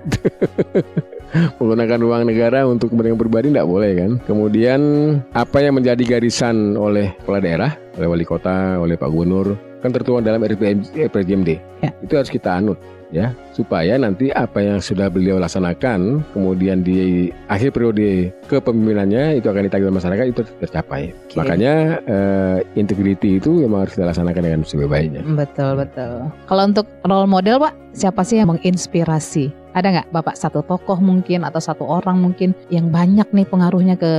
Menggunakan 1.59 1.99
uang 2.01 2.23
negara 2.27 2.59
untuk 2.67 2.93
kepentingan 2.93 3.19
pribadi 3.19 3.47
tidak 3.53 3.67
boleh 3.69 3.91
kan. 3.95 4.11
Kemudian 4.25 4.81
apa 5.33 5.57
yang 5.61 5.77
menjadi 5.77 6.17
garisan 6.17 6.75
oleh 6.75 7.13
kepala 7.23 7.39
daerah, 7.41 7.71
oleh 7.97 8.07
wali 8.07 8.25
kota, 8.25 8.77
oleh 8.81 8.95
Pak 8.99 9.09
Gubernur, 9.09 9.57
kan 9.85 9.93
tertuang 9.93 10.25
dalam 10.25 10.41
RPJMD. 10.41 11.49
Ya. 11.85 11.89
Itu 12.01 12.17
harus 12.17 12.33
kita 12.33 12.57
anut 12.57 12.81
ya, 13.13 13.31
supaya 13.53 13.95
nanti 13.95 14.33
apa 14.33 14.59
yang 14.59 14.79
sudah 14.81 15.07
beliau 15.11 15.37
laksanakan, 15.37 16.25
kemudian 16.33 16.81
di 16.81 17.29
akhir 17.47 17.75
periode 17.75 18.33
kepemimpinannya 18.49 19.39
itu 19.39 19.47
akan 19.47 19.67
ditagih 19.69 19.87
oleh 19.87 19.97
masyarakat 20.01 20.25
itu 20.31 20.41
tercapai. 20.61 21.13
Oke. 21.13 21.37
Makanya 21.37 21.73
eh, 22.03 22.57
integrity 22.79 23.37
itu 23.37 23.63
memang 23.65 23.85
harus 23.85 23.95
kita 23.95 24.09
laksanakan 24.09 24.41
dengan 24.41 24.61
sebaik-baiknya. 24.65 25.21
Betul, 25.23 25.79
betul. 25.79 26.27
Kalau 26.49 26.63
untuk 26.65 26.87
role 27.05 27.29
model 27.29 27.61
Pak, 27.61 27.73
siapa 27.95 28.21
sih 28.25 28.41
yang 28.41 28.51
menginspirasi? 28.51 29.64
Ada 29.75 29.87
nggak 29.91 30.07
Bapak 30.15 30.39
satu 30.39 30.63
tokoh 30.63 31.03
mungkin 31.03 31.43
atau 31.43 31.59
satu 31.59 31.83
orang 31.83 32.23
mungkin 32.23 32.55
yang 32.71 32.87
banyak 32.87 33.27
nih 33.35 33.43
pengaruhnya 33.43 33.99
ke 33.99 34.13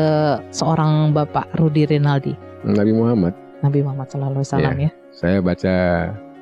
seorang 0.53 1.17
Bapak 1.17 1.49
Rudi 1.57 1.89
Rinaldi? 1.89 2.37
Nabi 2.61 2.93
Muhammad. 2.93 3.33
Nabi 3.65 3.81
Muhammad 3.81 4.05
SAW 4.13 4.45
ya. 4.77 4.93
saya 5.17 5.41
baca 5.41 5.75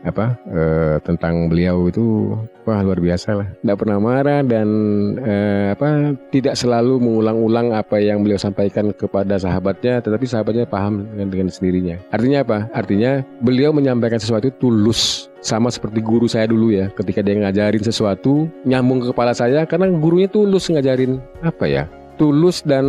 apa 0.05 0.37
eh, 0.51 0.97
tentang 1.07 1.47
beliau 1.47 1.87
itu 1.87 2.35
wah 2.67 2.83
luar 2.83 2.99
biasa 2.99 3.39
lah. 3.39 3.49
Tidak 3.55 3.79
pernah 3.79 4.03
marah 4.03 4.43
dan 4.43 4.69
eh, 5.23 5.79
apa 5.79 6.19
tidak 6.35 6.59
selalu 6.59 6.99
mengulang-ulang 6.99 7.71
apa 7.71 8.03
yang 8.03 8.27
beliau 8.27 8.37
sampaikan 8.37 8.91
kepada 8.91 9.39
sahabatnya 9.39 10.03
tetapi 10.03 10.27
sahabatnya 10.27 10.67
paham 10.67 11.07
dengan, 11.15 11.31
dengan 11.31 11.49
sendirinya. 11.55 11.97
Artinya 12.11 12.43
apa? 12.43 12.59
Artinya 12.75 13.23
beliau 13.47 13.71
menyampaikan 13.71 14.19
sesuatu 14.19 14.51
tulus 14.59 15.31
sama 15.45 15.69
seperti 15.69 16.01
guru 16.01 16.25
saya 16.25 16.49
dulu 16.49 16.73
ya 16.73 16.89
ketika 16.97 17.21
dia 17.21 17.37
ngajarin 17.37 17.85
sesuatu 17.85 18.49
nyambung 18.65 19.05
ke 19.05 19.13
kepala 19.13 19.37
saya 19.37 19.69
karena 19.69 19.93
gurunya 19.93 20.25
tulus 20.25 20.73
ngajarin 20.73 21.21
apa 21.45 21.69
ya 21.69 21.85
tulus 22.15 22.63
dan 22.63 22.85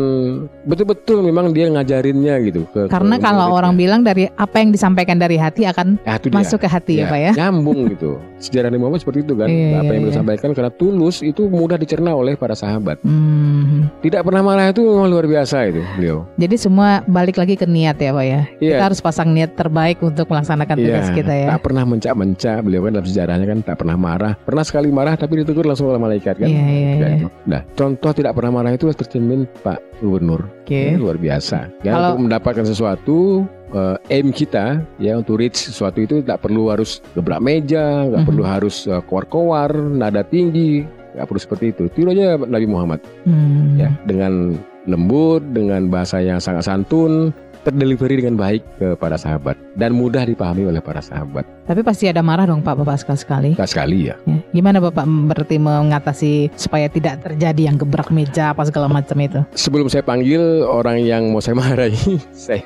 betul-betul 0.64 1.22
memang 1.22 1.50
dia 1.50 1.70
ngajarinnya 1.70 2.36
gitu 2.46 2.66
ke, 2.70 2.88
Karena 2.88 3.18
ke 3.18 3.24
kalau 3.24 3.50
muridnya. 3.50 3.58
orang 3.58 3.74
bilang 3.74 4.02
dari 4.02 4.24
apa 4.30 4.56
yang 4.58 4.70
disampaikan 4.70 5.18
dari 5.18 5.36
hati 5.36 5.66
akan 5.66 5.98
Ya, 6.06 6.18
dia. 6.18 6.32
masuk 6.32 6.62
ke 6.62 6.68
hati 6.70 7.02
ya, 7.02 7.10
Pak 7.10 7.20
ya. 7.20 7.32
Nyambung 7.36 7.90
gitu. 7.90 8.18
Sejarah 8.38 8.70
Nabi 8.70 8.82
Muhammad 8.82 9.02
seperti 9.02 9.20
itu 9.26 9.34
kan. 9.34 9.48
Iya, 9.48 9.58
Apa 9.58 9.84
iya, 9.84 9.92
yang 9.92 10.02
beliau 10.04 10.14
iya. 10.14 10.20
sampaikan 10.22 10.50
karena 10.54 10.72
tulus 10.72 11.16
itu 11.20 11.42
mudah 11.48 11.78
dicerna 11.78 12.12
oleh 12.14 12.38
para 12.38 12.54
sahabat. 12.54 13.02
Hmm. 13.02 13.90
Tidak 14.02 14.22
pernah 14.22 14.42
marah 14.42 14.70
itu 14.70 14.82
memang 14.82 15.08
luar 15.10 15.26
biasa 15.26 15.58
itu 15.70 15.82
beliau. 15.98 16.18
Jadi 16.38 16.56
semua 16.56 17.02
balik 17.06 17.38
lagi 17.38 17.56
ke 17.56 17.66
niat 17.66 17.98
ya 17.98 18.12
Pak 18.12 18.26
ya. 18.26 18.42
Iya. 18.62 18.72
Kita 18.78 18.84
harus 18.92 19.00
pasang 19.02 19.32
niat 19.32 19.56
terbaik 19.56 20.02
untuk 20.02 20.30
melaksanakan 20.30 20.76
tugas 20.78 21.08
kita 21.12 21.34
ya. 21.34 21.48
Tak 21.56 21.62
pernah 21.66 21.84
mencak-mencak 21.86 22.58
beliau 22.62 22.82
kan 22.86 22.92
dalam 22.94 23.08
sejarahnya 23.08 23.46
kan 23.48 23.60
tak 23.64 23.76
pernah 23.82 23.98
marah. 23.98 24.34
Pernah 24.38 24.64
sekali 24.64 24.90
marah 24.90 25.16
tapi 25.16 25.42
ditegur 25.42 25.66
langsung 25.66 25.90
oleh 25.90 26.02
malaikat 26.02 26.38
kan. 26.38 26.48
Iya, 26.48 26.64
iya, 26.66 26.92
iya. 26.96 27.08
itu. 27.18 27.28
Nah, 27.50 27.62
contoh 27.74 28.12
tidak 28.14 28.38
pernah 28.38 28.62
marah 28.62 28.72
itu 28.74 28.86
tercermin 29.16 29.48
Pak 29.64 29.80
Gubernur. 30.04 30.44
Oke. 30.68 30.92
Ini 30.92 31.00
luar 31.00 31.16
biasa. 31.16 31.72
Ya, 31.88 31.96
Kalau- 31.96 32.20
untuk 32.20 32.24
mendapatkan 32.28 32.66
sesuatu 32.68 33.48
eh, 33.72 33.96
aim 34.14 34.30
kita 34.32 34.84
ya 35.00 35.16
untuk 35.16 35.40
reach 35.40 35.72
sesuatu 35.72 36.04
itu 36.04 36.20
tidak 36.20 36.44
perlu 36.44 36.68
harus 36.70 37.00
gebrak 37.16 37.40
meja, 37.40 38.08
nggak 38.12 38.24
Mhm. 38.24 38.30
perlu 38.30 38.44
harus 38.44 38.76
eh, 38.86 39.02
koar-koar, 39.08 39.72
nada 39.74 40.22
tinggi, 40.22 40.84
nggak 41.16 41.26
perlu 41.26 41.40
seperti 41.40 41.66
itu. 41.72 41.84
Tiru 41.96 42.12
aja 42.12 42.36
Nabi 42.38 42.68
Muhammad 42.68 43.00
Hmm. 43.24 43.80
ya 43.80 43.90
dengan 44.04 44.60
lembut, 44.86 45.42
dengan 45.50 45.90
bahasa 45.90 46.22
yang 46.22 46.38
sangat 46.38 46.68
santun, 46.68 47.34
terdelivery 47.66 48.22
dengan 48.22 48.38
baik 48.38 48.62
kepada 48.78 49.18
sahabat 49.18 49.58
dan 49.74 49.92
mudah 49.98 50.24
dipahami 50.24 50.70
oleh 50.70 50.80
para 50.80 51.02
sahabat. 51.02 51.44
Tapi 51.66 51.82
pasti 51.82 52.06
ada 52.06 52.22
marah 52.22 52.46
dong 52.46 52.62
Pak 52.62 52.78
Bapak 52.78 53.02
sekali-sekali. 53.02 53.58
Tak 53.58 53.74
sekali 53.74 54.14
ya. 54.14 54.16
Ya. 54.30 54.38
Gimana 54.54 54.78
Bapak 54.78 55.04
berarti 55.04 55.58
mengatasi 55.58 56.54
supaya 56.54 56.86
tidak 56.86 57.26
terjadi 57.26 57.74
yang 57.74 57.82
gebrak 57.82 58.14
meja 58.14 58.54
apa 58.54 58.62
segala 58.70 58.86
macam 58.86 59.18
itu? 59.18 59.42
Sebelum 59.58 59.90
saya 59.90 60.06
panggil 60.06 60.62
orang 60.62 61.02
yang 61.02 61.34
mau 61.34 61.42
saya 61.42 61.58
marahi, 61.58 62.22
saya 62.46 62.62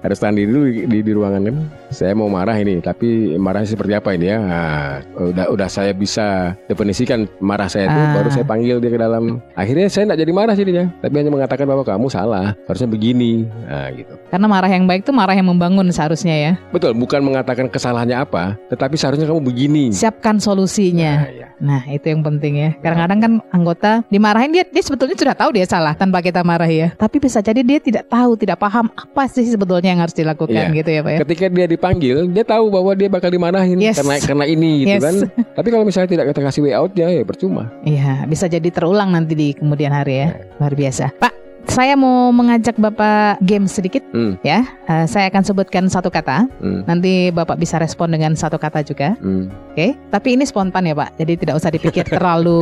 harus 0.00 0.18
tahan 0.18 0.40
diri 0.40 0.48
dulu 0.48 0.64
di, 0.72 0.80
di, 0.88 0.98
di 1.04 1.12
ruangan 1.12 1.42
kan. 1.52 1.56
Saya 1.92 2.12
mau 2.16 2.32
marah 2.32 2.56
ini, 2.56 2.80
tapi 2.80 3.36
marahnya 3.36 3.68
seperti 3.68 3.92
apa 3.92 4.16
ini 4.16 4.26
ya? 4.32 4.38
Nah, 4.40 5.04
udah 5.20 5.46
udah 5.52 5.68
saya 5.68 5.92
bisa 5.92 6.56
definisikan 6.64 7.28
marah 7.44 7.68
saya 7.68 7.92
itu, 7.92 8.00
Ah. 8.00 8.12
baru 8.16 8.28
saya 8.32 8.46
panggil 8.48 8.76
dia 8.80 8.88
ke 8.88 8.96
dalam. 8.96 9.44
Akhirnya 9.52 9.92
saya 9.92 10.08
tidak 10.08 10.18
jadi 10.24 10.32
marah 10.32 10.54
jadinya, 10.56 10.84
tapi 11.04 11.14
hanya 11.20 11.28
mengatakan 11.28 11.68
bahwa 11.68 11.84
kamu 11.84 12.06
salah, 12.08 12.56
harusnya 12.64 12.88
begini, 12.88 13.44
nah 13.68 13.92
gitu. 13.92 14.14
Karena 14.30 14.46
marah 14.46 14.70
yang 14.70 14.86
baik 14.86 15.02
itu 15.02 15.10
marah 15.10 15.34
yang 15.34 15.50
membangun 15.50 15.90
seharusnya 15.90 16.34
ya. 16.34 16.52
Betul, 16.70 16.94
bukan 16.94 17.18
mengatakan 17.20 17.66
kesalahannya 17.66 18.14
apa, 18.14 18.54
tetapi 18.70 18.94
seharusnya 18.94 19.26
kamu 19.26 19.42
begini. 19.42 19.84
Siapkan 19.90 20.38
solusinya. 20.38 21.26
Nah, 21.26 21.30
ya. 21.34 21.46
Nah 21.60 21.82
itu 21.90 22.06
yang 22.08 22.24
penting 22.24 22.56
ya. 22.56 22.70
Kadang-kadang 22.80 23.18
kan 23.20 23.32
anggota 23.52 23.90
dimarahin 24.08 24.54
dia, 24.54 24.64
dia 24.64 24.80
sebetulnya 24.80 25.18
sudah 25.18 25.34
tahu 25.36 25.50
dia 25.52 25.66
salah 25.66 25.92
tanpa 25.92 26.22
kita 26.22 26.40
marahi 26.40 26.86
ya. 26.86 26.88
Tapi 26.94 27.20
bisa 27.20 27.42
jadi 27.42 27.60
dia 27.60 27.82
tidak 27.82 28.08
tahu, 28.08 28.38
tidak 28.38 28.56
paham 28.56 28.88
apa 28.88 29.28
sih 29.28 29.44
sebetulnya 29.44 29.92
yang 29.92 30.00
harus 30.00 30.16
dilakukan 30.16 30.72
Iya. 30.72 30.78
gitu 30.78 30.90
ya 30.94 31.00
Pak 31.04 31.12
ya. 31.12 31.18
Ketika 31.26 31.44
dia 31.50 31.66
dipanggil, 31.68 32.16
dia 32.32 32.44
tahu 32.46 32.70
bahwa 32.72 32.92
dia 32.94 33.08
bakal 33.10 33.28
dimarahin 33.28 33.76
Yes. 33.76 33.98
karena 34.00 34.14
karena 34.22 34.44
ini 34.46 34.70
gitu 34.86 34.96
Yes. 34.96 35.02
kan. 35.04 35.14
Tapi 35.58 35.68
kalau 35.68 35.84
misalnya 35.84 36.08
tidak 36.08 36.24
kita 36.32 36.40
kasih 36.46 36.60
way 36.64 36.72
out 36.72 36.92
ya, 36.94 37.10
ya 37.10 37.22
percuma. 37.26 37.68
Iya, 37.82 38.24
bisa 38.24 38.46
jadi 38.46 38.68
terulang 38.70 39.10
nanti 39.12 39.34
di 39.34 39.48
kemudian 39.52 39.90
hari 39.92 40.22
ya. 40.24 40.28
Luar 40.56 40.72
biasa. 40.72 41.12
Pak, 41.18 41.32
saya 41.66 41.94
mau 41.94 42.28
mengajak 42.30 42.74
Bapak 42.76 43.40
game 43.40 43.64
sedikit 43.64 44.02
Hmm. 44.10 44.36
ya. 44.40 44.64
Eh, 44.84 45.04
saya 45.04 45.28
akan 45.28 45.42
sebutkan 45.42 45.84
satu 45.86 46.08
kata. 46.08 46.44
Hmm. 46.58 46.80
Nanti 46.84 47.28
Bapak 47.28 47.56
bisa 47.56 47.76
respon 47.76 48.08
dengan 48.08 48.32
satu 48.32 48.56
kata 48.56 48.80
juga. 48.80 49.12
Hmm. 49.18 49.48
Oke, 49.70 49.94
tapi 50.08 50.34
ini 50.34 50.42
spontan 50.42 50.82
ya 50.82 50.92
Pak. 50.92 51.14
Jadi 51.16 51.32
tidak 51.36 51.54
usah 51.56 51.68
dipikir 51.68 52.02
terlalu 52.04 52.58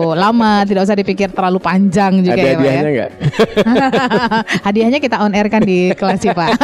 lama, 0.22 0.62
tidak 0.62 0.82
usah 0.84 0.94
dipikir 0.94 1.28
terlalu 1.28 1.58
panjang 1.58 2.20
juga 2.20 2.32
Ada 2.32 2.40
ya 2.40 2.46
Pak 2.46 2.46
ya. 2.46 2.56
hadiahnya 2.56 2.90
nggak? 2.92 3.10
Hadiahnya 4.66 4.98
kita 4.98 5.16
on 5.18 5.32
air 5.32 5.46
kan 5.46 5.60
di 5.60 5.90
kelas 5.92 6.18
sih 6.18 6.30
Pak. 6.30 6.48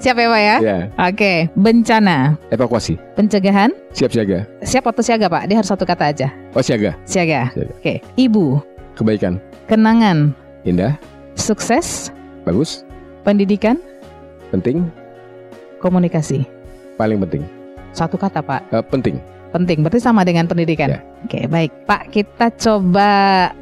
Siap 0.00 0.14
ya 0.16 0.26
Pak 0.26 0.40
ya? 0.40 0.56
Ya, 0.62 0.76
Oke, 1.02 1.32
bencana, 1.52 2.38
evakuasi. 2.48 2.96
pencegahan, 3.12 3.68
Siap 3.92 4.08
siaga. 4.08 4.46
siap 4.62 4.86
atau 4.86 5.02
siaga 5.02 5.26
Pak? 5.26 5.42
Dia 5.44 5.60
harus 5.60 5.68
satu 5.68 5.84
kata 5.84 6.08
aja. 6.08 6.28
Oh 6.54 6.62
siaga. 6.62 6.96
Siaga. 7.04 7.50
Siaga. 7.52 7.72
Oke, 7.76 8.00
ibu, 8.16 8.56
Kebaikan. 8.96 9.36
Kenangan, 9.70 10.34
Indah. 10.66 10.98
sukses, 11.38 12.10
Bagus. 12.42 12.82
pendidikan, 13.22 13.78
Penting. 14.50 14.82
komunikasi. 15.78 16.42
Paling 16.98 17.22
penting. 17.22 17.46
Satu 17.94 18.18
kata 18.18 18.42
Pak. 18.42 18.66
Eh, 18.68 18.82
penting. 18.82 19.16
penting. 19.50 19.82
Berarti 19.82 19.98
sama 19.98 20.22
dengan 20.22 20.46
pendidikan. 20.46 20.94
Ya. 20.94 21.00
Oke, 21.26 21.46
baik. 21.46 21.70
Pak, 21.82 22.14
kita 22.14 22.54
coba 22.54 23.10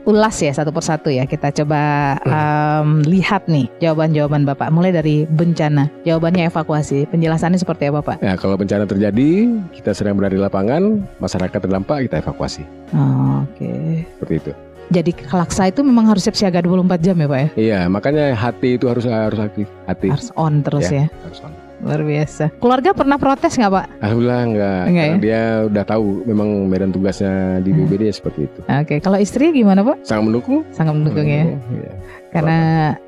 ulas 0.04 0.36
ya 0.36 0.52
satu 0.52 0.68
persatu 0.68 1.08
ya. 1.08 1.24
Kita 1.24 1.48
coba 1.48 1.80
em, 2.20 3.00
lihat 3.08 3.48
nih 3.48 3.72
jawaban-jawaban 3.80 4.44
Bapak. 4.44 4.68
Mulai 4.68 4.92
dari 4.92 5.24
bencana. 5.24 5.88
Jawabannya 6.04 6.52
evakuasi. 6.52 7.08
Penjelasannya 7.08 7.56
seperti 7.56 7.88
apa, 7.88 8.04
Pak? 8.04 8.16
Ya, 8.20 8.36
kalau 8.36 8.60
bencana 8.60 8.84
terjadi, 8.84 9.48
kita 9.72 9.96
sedang 9.96 10.20
berada 10.20 10.36
di 10.36 10.42
lapangan, 10.44 11.08
masyarakat 11.20 11.56
terdampak 11.56 12.04
kita 12.04 12.20
evakuasi. 12.20 12.68
Oh, 12.92 13.48
Oke. 13.48 14.04
Seperti 14.20 14.34
itu. 14.44 14.52
Jadi 14.88 15.12
Kelaksa 15.12 15.68
itu 15.68 15.84
memang 15.84 16.08
harus 16.08 16.24
siap 16.24 16.32
siaga 16.32 16.64
24 16.64 17.04
jam 17.04 17.16
ya, 17.20 17.28
Pak 17.28 17.38
ya? 17.38 17.48
Iya, 17.60 17.80
makanya 17.92 18.32
hati 18.32 18.80
itu 18.80 18.88
harus 18.88 19.04
harus 19.04 19.36
aktif. 19.36 19.68
Hati 19.84 20.08
Harus 20.08 20.32
on 20.32 20.64
terus 20.64 20.88
ya. 20.88 21.12
harus 21.28 21.40
on. 21.44 21.52
Luar 21.78 22.02
biasa. 22.02 22.50
Keluarga 22.56 22.90
pernah 22.90 23.16
protes 23.16 23.54
nggak, 23.54 23.70
Pak? 23.70 23.86
Alhamdulillah 24.00 24.42
enggak, 24.44 24.82
Enggak 24.84 25.06
karena 25.06 25.20
dia 25.20 25.40
udah 25.64 25.84
tahu 25.84 26.06
memang 26.24 26.48
medan 26.66 26.90
tugasnya 26.90 27.34
di 27.58 27.70
Hmm. 27.70 27.78
BBD 27.84 28.10
seperti 28.10 28.40
itu. 28.44 28.60
Oke, 28.62 28.98
kalau 28.98 29.16
istri 29.16 29.50
gimana, 29.50 29.80
Pak? 29.80 30.02
Sangat 30.02 30.24
mendukung. 30.24 30.66
Sangat 30.70 30.92
mendukung 30.92 31.22
ya. 31.22 31.46
Iya. 31.46 31.92
Karena 32.28 32.58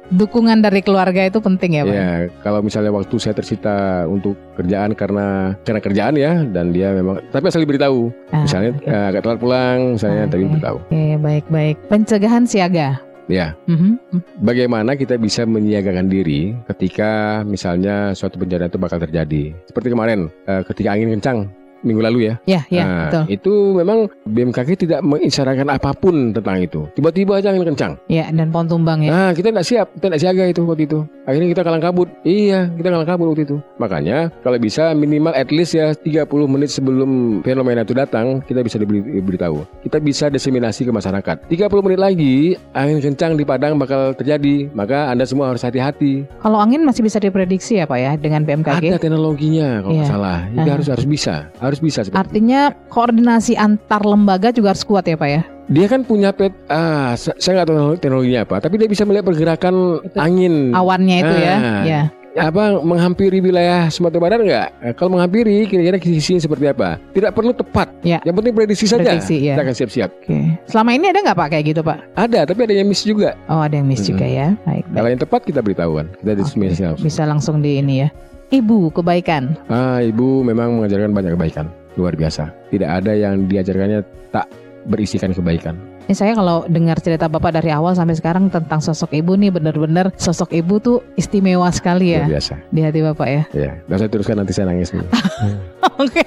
dukungan 0.08 0.58
dari 0.58 0.80
keluarga 0.80 1.20
itu 1.22 1.38
penting 1.38 1.76
ya, 1.76 1.82
Pak. 1.82 1.92
Ya, 1.92 2.10
kalau 2.40 2.60
misalnya 2.60 2.88
waktu 2.88 3.14
saya 3.18 3.34
tersita 3.34 3.76
untuk 4.06 4.32
kerjaan 4.54 4.94
karena 4.94 5.52
karena 5.60 5.80
kerjaan 5.82 6.14
ya, 6.14 6.32
dan 6.46 6.70
dia 6.70 6.88
memang 6.90 7.20
tapi 7.28 7.44
asal 7.44 7.60
diberitahu. 7.60 8.08
Ah, 8.30 8.46
Misalnya 8.46 8.70
oke. 8.72 8.86
eh, 8.86 9.04
agak 9.10 9.20
telat 9.20 9.38
pulang, 9.38 9.78
Ah, 9.82 9.92
misalnya 9.92 10.24
tapi 10.24 10.42
oke. 10.42 10.52
beritahu. 10.54 10.78
Oke, 10.80 11.04
baik-baik. 11.18 11.76
Pencegahan 11.86 12.44
siaga. 12.44 12.88
Ya, 13.30 13.54
Mhm. 13.70 14.02
bagaimana 14.42 14.98
kita 14.98 15.14
bisa 15.14 15.46
menyiagakan 15.46 16.10
diri 16.10 16.50
ketika 16.66 17.40
misalnya 17.46 18.10
suatu 18.10 18.42
bencana 18.42 18.66
itu 18.66 18.74
bakal 18.76 18.98
terjadi. 18.98 19.54
Seperti 19.70 19.88
kemarin, 19.94 20.26
eh, 20.50 20.66
ketika 20.66 20.98
angin 20.98 21.14
kencang 21.14 21.46
minggu 21.82 22.00
lalu 22.00 22.18
ya. 22.28 22.34
Ya, 22.44 22.60
ya, 22.68 22.82
Nah, 22.82 22.96
betul. 23.06 23.24
itu 23.30 23.52
memang 23.74 23.98
BMKG 24.24 24.68
tidak 24.78 25.00
mengisyaratkan 25.00 25.68
apa 25.68 25.90
pun 25.92 26.32
tentang 26.32 26.60
itu. 26.60 26.86
Tiba-tiba 26.92 27.38
aja 27.38 27.50
angin 27.50 27.66
kencang. 27.66 27.92
Ya, 28.06 28.28
dan 28.28 28.48
pohon 28.48 28.66
tumbang 28.66 29.02
ya. 29.02 29.10
Nah, 29.10 29.30
kita 29.32 29.50
nggak 29.50 29.66
siap, 29.66 29.86
kita 29.94 30.06
nggak 30.08 30.22
siaga 30.22 30.44
itu 30.46 30.60
waktu 30.62 30.84
itu. 30.84 31.00
Akhirnya 31.24 31.48
kita 31.48 31.62
kalang 31.62 31.80
kabut. 31.80 32.08
Iya, 32.22 32.72
kita 32.74 32.88
kalang 32.90 33.06
kabut 33.06 33.26
waktu 33.30 33.44
itu. 33.44 33.56
Makanya 33.76 34.18
kalau 34.40 34.58
bisa 34.58 34.90
minimal 34.92 35.30
at 35.30 35.48
least 35.48 35.72
ya 35.72 35.92
30 35.92 36.26
menit 36.46 36.70
sebelum 36.70 37.10
fenomena 37.40 37.80
itu 37.80 37.92
datang, 37.92 38.42
kita 38.42 38.60
bisa 38.60 38.76
diberi, 38.76 38.98
diberitahu. 39.00 39.62
Kita 39.82 39.98
bisa 39.98 40.26
diseminasi 40.26 40.82
ke 40.82 40.90
masyarakat. 40.90 41.36
30 41.46 41.56
menit 41.80 42.00
lagi 42.00 42.34
angin 42.72 42.98
kencang 43.00 43.34
di 43.34 43.44
Padang 43.44 43.78
bakal 43.78 44.12
terjadi, 44.12 44.66
maka 44.72 45.06
Anda 45.06 45.22
semua 45.22 45.46
harus 45.46 45.62
hati-hati. 45.62 46.26
Kalau 46.40 46.58
angin 46.58 46.82
masih 46.82 47.02
bisa 47.02 47.18
diprediksi 47.18 47.78
ya, 47.78 47.86
Pak 47.86 47.98
ya, 47.98 48.12
dengan 48.14 48.42
BMKG. 48.42 48.90
Ada 48.90 48.98
teknologinya 48.98 49.82
kalau 49.82 49.94
nggak 49.94 50.02
Iya. 50.02 50.10
salah. 50.10 50.38
Itu 50.48 50.60
Ah. 50.60 50.74
harus 50.74 50.86
harus 50.88 51.06
bisa, 51.06 51.34
harus 51.58 51.69
bisa. 51.78 52.02
seperti 52.02 52.10
itu. 52.10 52.18
Artinya 52.18 52.60
koordinasi 52.90 53.54
antar 53.54 54.02
lembaga 54.02 54.50
juga 54.50 54.74
harus 54.74 54.82
kuat 54.82 55.06
ya, 55.06 55.14
Pak 55.14 55.30
ya. 55.30 55.42
Dia 55.70 55.86
kan 55.86 56.02
punya 56.02 56.34
pet, 56.34 56.50
ah, 56.66 57.14
sa- 57.14 57.38
saya 57.38 57.62
nggak 57.62 57.68
tahu 57.70 57.94
teknologinya 58.02 58.42
apa, 58.42 58.58
tapi 58.58 58.74
dia 58.74 58.90
bisa 58.90 59.06
melihat 59.06 59.22
pergerakan 59.22 60.02
Itu 60.02 60.18
angin. 60.18 60.74
Awannya 60.74 61.16
itu 61.22 61.34
ya. 61.38 61.54
Ah. 61.54 61.84
Ya. 61.86 62.02
apa 62.30 62.78
menghampiri 62.78 63.42
wilayah 63.42 63.90
Sumatera 63.90 64.22
Barat 64.22 64.38
nggak? 64.38 64.68
Eh, 64.86 64.92
Kalau 64.94 65.18
menghampiri 65.18 65.66
kira-kira 65.66 65.98
sisinya 65.98 66.38
seperti 66.38 66.70
apa? 66.70 66.94
Tidak 67.10 67.34
perlu 67.34 67.50
tepat. 67.50 67.90
Ya. 68.06 68.22
Yang 68.22 68.34
penting 68.38 68.54
prediksi 68.54 68.86
saja. 68.86 69.02
Prediksi, 69.02 69.50
ya. 69.50 69.58
Kita 69.58 69.62
akan 69.66 69.74
siap-siap. 69.74 70.10
Oke. 70.14 70.38
Selama 70.70 70.90
ini 70.94 71.10
ada 71.10 71.18
nggak 71.26 71.34
Pak 71.34 71.48
kayak 71.50 71.64
gitu, 71.74 71.80
Pak? 71.82 71.98
Ada, 72.14 72.46
tapi 72.46 72.70
ada 72.70 72.74
yang 72.78 72.86
miss 72.86 73.02
juga. 73.02 73.34
Oh, 73.50 73.58
ada 73.58 73.74
yang 73.74 73.82
miss 73.90 74.06
Mm-mm. 74.06 74.14
juga 74.14 74.26
ya. 74.30 74.54
Baik, 74.62 74.86
baik. 74.86 74.94
Kalau 74.94 75.08
yang 75.10 75.20
tepat 75.26 75.40
kita 75.42 75.58
beritahukan. 75.58 76.06
Kita 76.22 76.30
langsung. 76.38 76.94
Bisa 77.02 77.22
langsung 77.26 77.56
di 77.58 77.82
ini 77.82 78.06
ya. 78.06 78.08
Ibu 78.50 78.90
kebaikan. 78.90 79.54
Ah, 79.70 80.02
ibu 80.02 80.42
memang 80.42 80.74
mengajarkan 80.74 81.14
banyak 81.14 81.38
kebaikan. 81.38 81.70
Luar 81.94 82.18
biasa. 82.18 82.50
Tidak 82.74 82.86
ada 82.86 83.14
yang 83.14 83.46
diajarkannya 83.46 84.02
tak 84.34 84.50
berisikan 84.90 85.30
kebaikan. 85.30 85.78
Ini 86.10 86.18
saya 86.18 86.34
kalau 86.34 86.66
dengar 86.66 86.98
cerita 86.98 87.30
Bapak 87.30 87.54
dari 87.54 87.70
awal 87.70 87.94
sampai 87.94 88.18
sekarang 88.18 88.50
tentang 88.50 88.82
sosok 88.82 89.14
ibu 89.14 89.38
nih 89.38 89.54
benar-benar 89.54 90.10
sosok 90.18 90.50
ibu 90.50 90.82
tuh 90.82 91.06
istimewa 91.14 91.70
sekali 91.70 92.18
ya 92.18 92.26
Luar 92.26 92.34
biasa. 92.34 92.54
di 92.66 92.80
hati 92.82 92.98
Bapak 93.00 93.28
ya. 93.30 93.42
Ya, 93.54 93.70
nggak 93.86 93.94
usah 93.94 94.10
teruskan 94.10 94.36
nanti 94.36 94.50
saya 94.50 94.66
nangis. 94.66 94.90
nih. 94.90 95.06
Oke. 96.02 96.26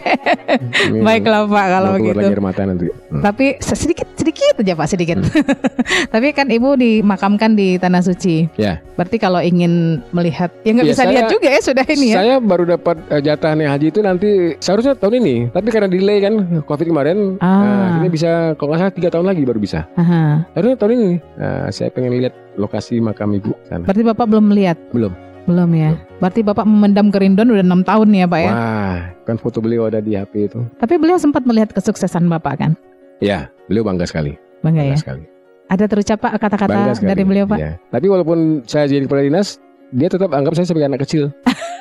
Ini 0.88 1.04
Baiklah 1.04 1.44
Pak 1.46 1.66
kalau 1.68 1.90
mau 1.90 2.00
begitu. 2.00 2.16
lagi 2.16 2.40
mata 2.40 2.62
nanti. 2.64 2.88
Hmm. 3.12 3.20
Tapi 3.20 3.46
sedikit 3.60 4.08
sedikit 4.16 4.56
aja 4.56 4.72
Pak 4.72 4.88
sedikit. 4.88 5.18
Tapi 6.16 6.28
kan 6.32 6.48
Ibu 6.48 6.80
dimakamkan 6.80 7.52
di 7.52 7.76
tanah 7.76 8.00
suci. 8.00 8.48
Ya. 8.56 8.80
Berarti 8.96 9.18
kalau 9.18 9.44
ingin 9.44 10.00
melihat 10.12 10.48
ya 10.64 10.72
nggak 10.72 10.86
Ya, 10.86 10.92
bisa 10.92 11.04
saya- 11.04 11.12
lihat 11.12 11.28
juga 11.28 11.48
ya 11.50 11.60
sudah 11.60 11.86
ini 11.90 12.08
ya. 12.08 12.16
Saya 12.16 12.36
baru 12.40 12.64
dapat 12.70 13.04
eh, 13.10 13.20
jatah 13.20 13.52
naik 13.52 13.68
haji 13.70 13.88
itu 13.90 14.00
nanti 14.00 14.30
seharusnya 14.64 14.96
tahun 14.96 15.20
ini, 15.20 15.36
tapi 15.50 15.68
karena 15.68 15.90
delay 15.90 16.22
kan 16.22 16.34
COVID 16.62 16.88
kemarin, 16.88 17.18
Ah. 17.38 17.50
nah, 17.50 17.84
akhirnya 17.92 18.12
bisa 18.14 18.30
kalau 18.56 18.72
nggak 18.72 18.80
salah 18.80 18.94
tiga 18.94 19.10
tahun 19.12 19.28
lagi 19.28 19.42
baru 19.44 19.58
bisa. 19.58 19.73
Aha. 19.98 20.46
Harusnya 20.54 20.78
tahun 20.78 20.92
ini. 20.94 21.12
Nah, 21.36 21.68
saya 21.70 21.90
pengen 21.90 22.14
lihat 22.16 22.34
lokasi 22.56 23.02
makam 23.02 23.34
ibu 23.34 23.58
sana. 23.66 23.84
Berarti 23.84 24.04
Bapak 24.06 24.26
belum 24.30 24.46
melihat? 24.54 24.78
Belum. 24.94 25.14
Belum 25.44 25.70
ya. 25.74 25.98
Berarti 26.22 26.40
Bapak 26.40 26.64
memendam 26.64 27.10
kerinduan 27.10 27.50
udah 27.50 27.66
enam 27.66 27.82
tahun 27.82 28.08
nih 28.14 28.20
ya 28.24 28.28
Pak 28.30 28.40
ya. 28.40 28.52
Wah, 28.54 28.98
kan 29.26 29.36
foto 29.36 29.58
beliau 29.60 29.90
ada 29.90 30.00
di 30.00 30.14
HP 30.14 30.34
itu. 30.48 30.60
Tapi 30.78 30.94
beliau 30.96 31.18
sempat 31.18 31.44
melihat 31.44 31.74
kesuksesan 31.74 32.30
Bapak 32.30 32.62
kan? 32.62 32.72
Ya, 33.20 33.50
beliau 33.68 33.84
bangga 33.84 34.06
sekali. 34.06 34.38
Bangga 34.62 34.86
Bangga 34.86 34.94
ya. 34.94 34.98
sekali. 35.02 35.24
Ada 35.68 35.86
terucap 35.90 36.18
Pak 36.22 36.32
kata-kata 36.38 36.94
dari 37.02 37.24
beliau 37.26 37.50
Pak? 37.50 37.58
Ya. 37.60 37.72
Tapi 37.90 38.06
walaupun 38.08 38.62
saya 38.64 38.86
jadi 38.86 39.04
kepala 39.04 39.26
dinas, 39.26 39.58
dia 39.90 40.08
tetap 40.08 40.30
anggap 40.32 40.54
saya 40.54 40.70
sebagai 40.70 40.88
anak 40.94 41.04
kecil. 41.04 41.34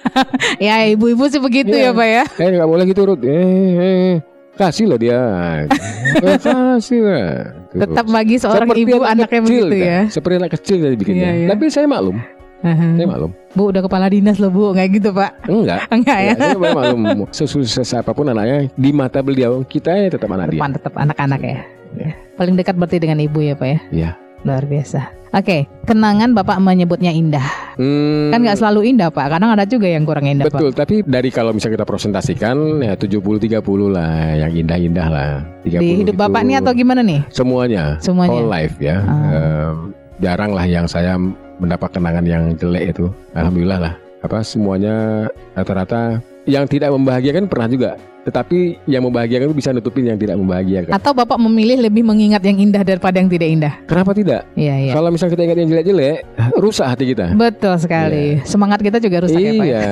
Ya 0.61 0.83
ibu-ibu 0.85 1.25
sih 1.31 1.41
begitu 1.41 1.73
Iya. 1.73 1.95
ya 1.95 1.97
Pak 1.97 2.09
ya. 2.11 2.25
Eh 2.37 2.49
nggak 2.53 2.69
boleh 2.69 2.85
gitu 2.85 3.01
Ruth. 3.07 3.23
Eh, 3.25 3.33
eh, 3.33 4.15
kasih 4.59 4.91
loh 4.91 4.99
dia. 5.01 5.17
Eh, 6.21 6.37
kasih 6.37 7.01
lah. 7.07 7.62
Tuh. 7.73 7.81
Tetap 7.89 8.05
bagi 8.07 8.37
seorang 8.37 8.69
Seperti 8.69 8.83
ibu 8.85 8.97
anak 9.01 9.09
anaknya 9.09 9.41
kecil, 9.41 9.65
begitu 9.65 9.75
kan? 9.75 9.89
ya. 9.89 10.01
Seperti 10.13 10.35
anak 10.37 10.53
kecil 10.53 10.77
saya 10.85 10.97
bikinnya. 10.97 11.23
Iya, 11.25 11.33
iya. 11.33 11.49
Tapi 11.49 11.65
saya 11.73 11.87
maklum, 11.89 12.17
Aha. 12.63 12.87
saya 12.95 13.07
maklum. 13.09 13.31
Bu 13.53 13.63
udah 13.73 13.83
kepala 13.83 14.07
dinas 14.13 14.37
loh 14.37 14.51
Bu, 14.53 14.65
nggak 14.77 14.89
gitu 15.01 15.11
Pak? 15.11 15.31
Enggak. 15.49 15.81
Enggak 15.97 16.19
ya. 16.21 16.33
Ya, 16.37 16.53
saya 16.53 16.73
maklum. 16.77 17.01
Sesukses 17.33 17.89
apa 17.97 18.13
pun 18.13 18.29
anaknya 18.29 18.69
di 18.77 18.91
mata 18.93 19.25
beliau, 19.25 19.65
kita 19.65 19.89
ya 19.97 20.09
tetap 20.13 20.29
anak 20.29 20.53
dia. 20.53 20.61
Depan 20.61 20.71
tetap 20.77 20.93
anak-anak 20.95 21.41
ya. 21.41 21.59
Ya. 21.93 22.11
Paling 22.37 22.57
dekat 22.57 22.77
berarti 22.77 22.97
dengan 23.01 23.21
ibu 23.21 23.41
ya 23.41 23.57
Pak 23.57 23.69
ya. 23.69 23.79
Iya. 23.93 24.11
Luar 24.43 24.67
biasa. 24.67 25.23
Oke, 25.33 25.65
kenangan 25.89 26.37
Bapak 26.37 26.61
menyebutnya 26.61 27.09
indah. 27.09 27.47
Hmm, 27.81 28.29
Kan 28.29 28.45
nggak 28.45 28.61
selalu 28.61 28.93
indah 28.93 29.09
Pak, 29.09 29.33
kadang 29.33 29.49
ada 29.49 29.65
juga 29.65 29.89
yang 29.89 30.05
kurang 30.05 30.29
indah 30.29 30.45
Pak. 30.45 30.61
Betul, 30.61 30.71
tapi 30.77 31.01
dari 31.01 31.33
kalau 31.33 31.57
misalnya 31.57 31.81
kita 31.81 31.87
presentasikan 31.89 32.85
ya 32.85 32.93
70 32.93 33.41
30 33.41 33.65
lah 33.89 34.37
yang 34.37 34.53
indah-indah 34.53 35.09
lah. 35.09 35.31
30 35.65 35.81
Di 35.81 35.89
hidup 36.05 36.15
itu 36.15 36.21
Bapak 36.21 36.43
nih 36.45 36.61
atau 36.61 36.77
gimana 36.77 37.01
nih? 37.01 37.25
semuanya, 37.33 37.97
Semuanya. 38.05 38.29
whole 38.29 38.51
life 38.51 38.77
ya. 38.77 39.01
Ah. 39.09 39.33
Em, 39.33 39.75
jarang 40.21 40.53
lah 40.53 40.69
yang 40.69 40.85
saya 40.85 41.17
mendapat 41.57 41.89
kenangan 41.97 42.25
yang 42.29 42.53
jelek 42.61 42.93
itu. 42.93 43.09
Alhamdulillah 43.33 43.81
lah. 43.81 43.95
Apa 44.21 44.45
semuanya 44.45 45.27
rata-rata 45.57 46.21
yang 46.45 46.69
tidak 46.69 46.93
membahagiakan 46.93 47.49
pernah 47.49 47.73
juga. 47.73 47.91
Tetapi 48.23 48.87
yang 48.87 49.03
membahagiakan 49.07 49.51
itu 49.51 49.57
bisa 49.57 49.75
nutupin 49.75 50.07
yang 50.07 50.19
tidak 50.19 50.39
membahagiakan. 50.39 50.91
Atau 50.95 51.11
Bapak 51.11 51.39
memilih 51.43 51.83
lebih 51.83 52.07
mengingat 52.07 52.43
yang 52.47 52.59
indah 52.59 52.83
daripada 52.87 53.19
yang 53.19 53.27
tidak 53.27 53.49
indah? 53.51 53.75
Kenapa 53.91 54.15
tidak? 54.15 54.47
Iya, 54.55 54.75
iya. 54.79 54.93
Kalau 54.95 55.11
misalnya 55.11 55.33
kita 55.35 55.43
ingat 55.51 55.59
yang 55.59 55.69
jelek-jelek, 55.75 56.17
rusak 56.59 56.87
hati 56.87 57.05
kita. 57.15 57.27
Betul 57.35 57.75
sekali. 57.83 58.39
Semangat 58.47 58.79
kita 58.79 59.03
juga 59.03 59.27
rusak 59.27 59.41
ya 59.43 59.53
Pak. 59.59 59.67
ya? 59.67 59.83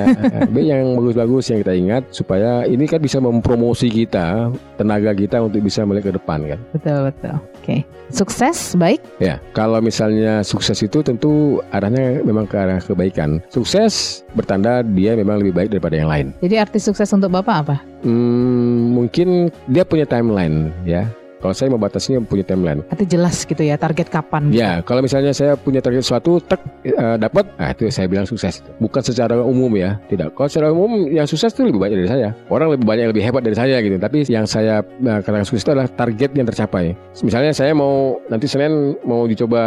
iya, 0.55 0.75
yang 0.79 0.95
bagus-bagus 0.95 1.45
yang 1.51 1.59
kita 1.67 1.75
ingat 1.75 2.03
supaya 2.15 2.63
ini 2.67 2.85
kan 2.87 3.03
bisa 3.03 3.19
mempromosi 3.19 3.91
kita, 3.91 4.55
tenaga 4.79 5.11
kita 5.11 5.43
untuk 5.43 5.61
bisa 5.67 5.83
melihat 5.83 6.15
ke 6.15 6.23
depan 6.23 6.39
kan. 6.47 6.59
Betul, 6.71 6.99
betul. 7.11 7.35
Oke. 7.61 7.77
Sukses, 8.11 8.75
baik. 8.75 8.99
Ya, 9.23 9.39
kalau 9.55 9.79
misalnya 9.79 10.43
sukses 10.43 10.83
itu 10.83 10.99
tentu 10.99 11.63
arahnya 11.71 12.23
memang 12.27 12.43
ke 12.47 12.59
arah 12.59 12.83
kebaikan. 12.83 13.39
Sukses 13.55 14.27
bertanda 14.35 14.83
dia 14.83 15.15
memang 15.15 15.39
lebih 15.39 15.55
baik 15.55 15.71
daripada 15.71 15.95
yang 15.95 16.11
lain. 16.11 16.27
Jadi 16.43 16.55
arti 16.59 16.79
sukses 16.83 17.07
untuk 17.15 17.31
Bapak 17.31 17.57
apa? 17.67 17.77
Hmm, 18.01 18.97
mungkin 18.97 19.49
dia 19.69 19.85
punya 19.85 20.09
timeline 20.09 20.73
ya. 20.85 21.05
Kalau 21.41 21.57
saya 21.57 21.73
membatasinya 21.73 22.21
punya 22.21 22.45
timeline. 22.45 22.85
Arti 22.93 23.09
jelas 23.09 23.49
gitu 23.49 23.65
ya, 23.65 23.81
target 23.81 24.13
kapan. 24.13 24.53
Ya, 24.53 24.85
kalau 24.85 25.01
misalnya 25.01 25.33
saya 25.33 25.57
punya 25.57 25.81
target 25.81 26.05
sesuatu, 26.05 26.37
tek 26.37 26.61
eh, 26.85 27.17
dapat, 27.17 27.49
nah 27.57 27.73
itu 27.73 27.89
saya 27.89 28.05
bilang 28.13 28.29
sukses. 28.29 28.61
Bukan 28.77 29.01
secara 29.01 29.41
umum 29.41 29.73
ya, 29.73 29.97
tidak. 30.13 30.37
Kalau 30.37 30.53
secara 30.53 30.69
umum 30.69 31.09
yang 31.09 31.25
sukses 31.25 31.49
itu 31.57 31.65
lebih 31.65 31.81
banyak 31.81 31.97
dari 32.05 32.11
saya. 32.13 32.29
Orang 32.53 32.77
lebih 32.77 32.85
banyak 32.85 33.09
yang 33.09 33.13
lebih 33.17 33.25
hebat 33.25 33.41
dari 33.41 33.57
saya 33.57 33.81
gitu. 33.81 33.97
Tapi 33.97 34.29
yang 34.29 34.45
saya 34.45 34.85
eh, 34.85 35.21
katakan 35.25 35.49
sukses 35.49 35.65
itu 35.65 35.73
adalah 35.73 35.89
target 35.89 36.31
yang 36.37 36.45
tercapai. 36.45 36.93
Misalnya 37.25 37.57
saya 37.57 37.73
mau 37.73 38.21
nanti 38.29 38.45
Senin 38.45 39.01
mau 39.09 39.25
dicoba 39.25 39.63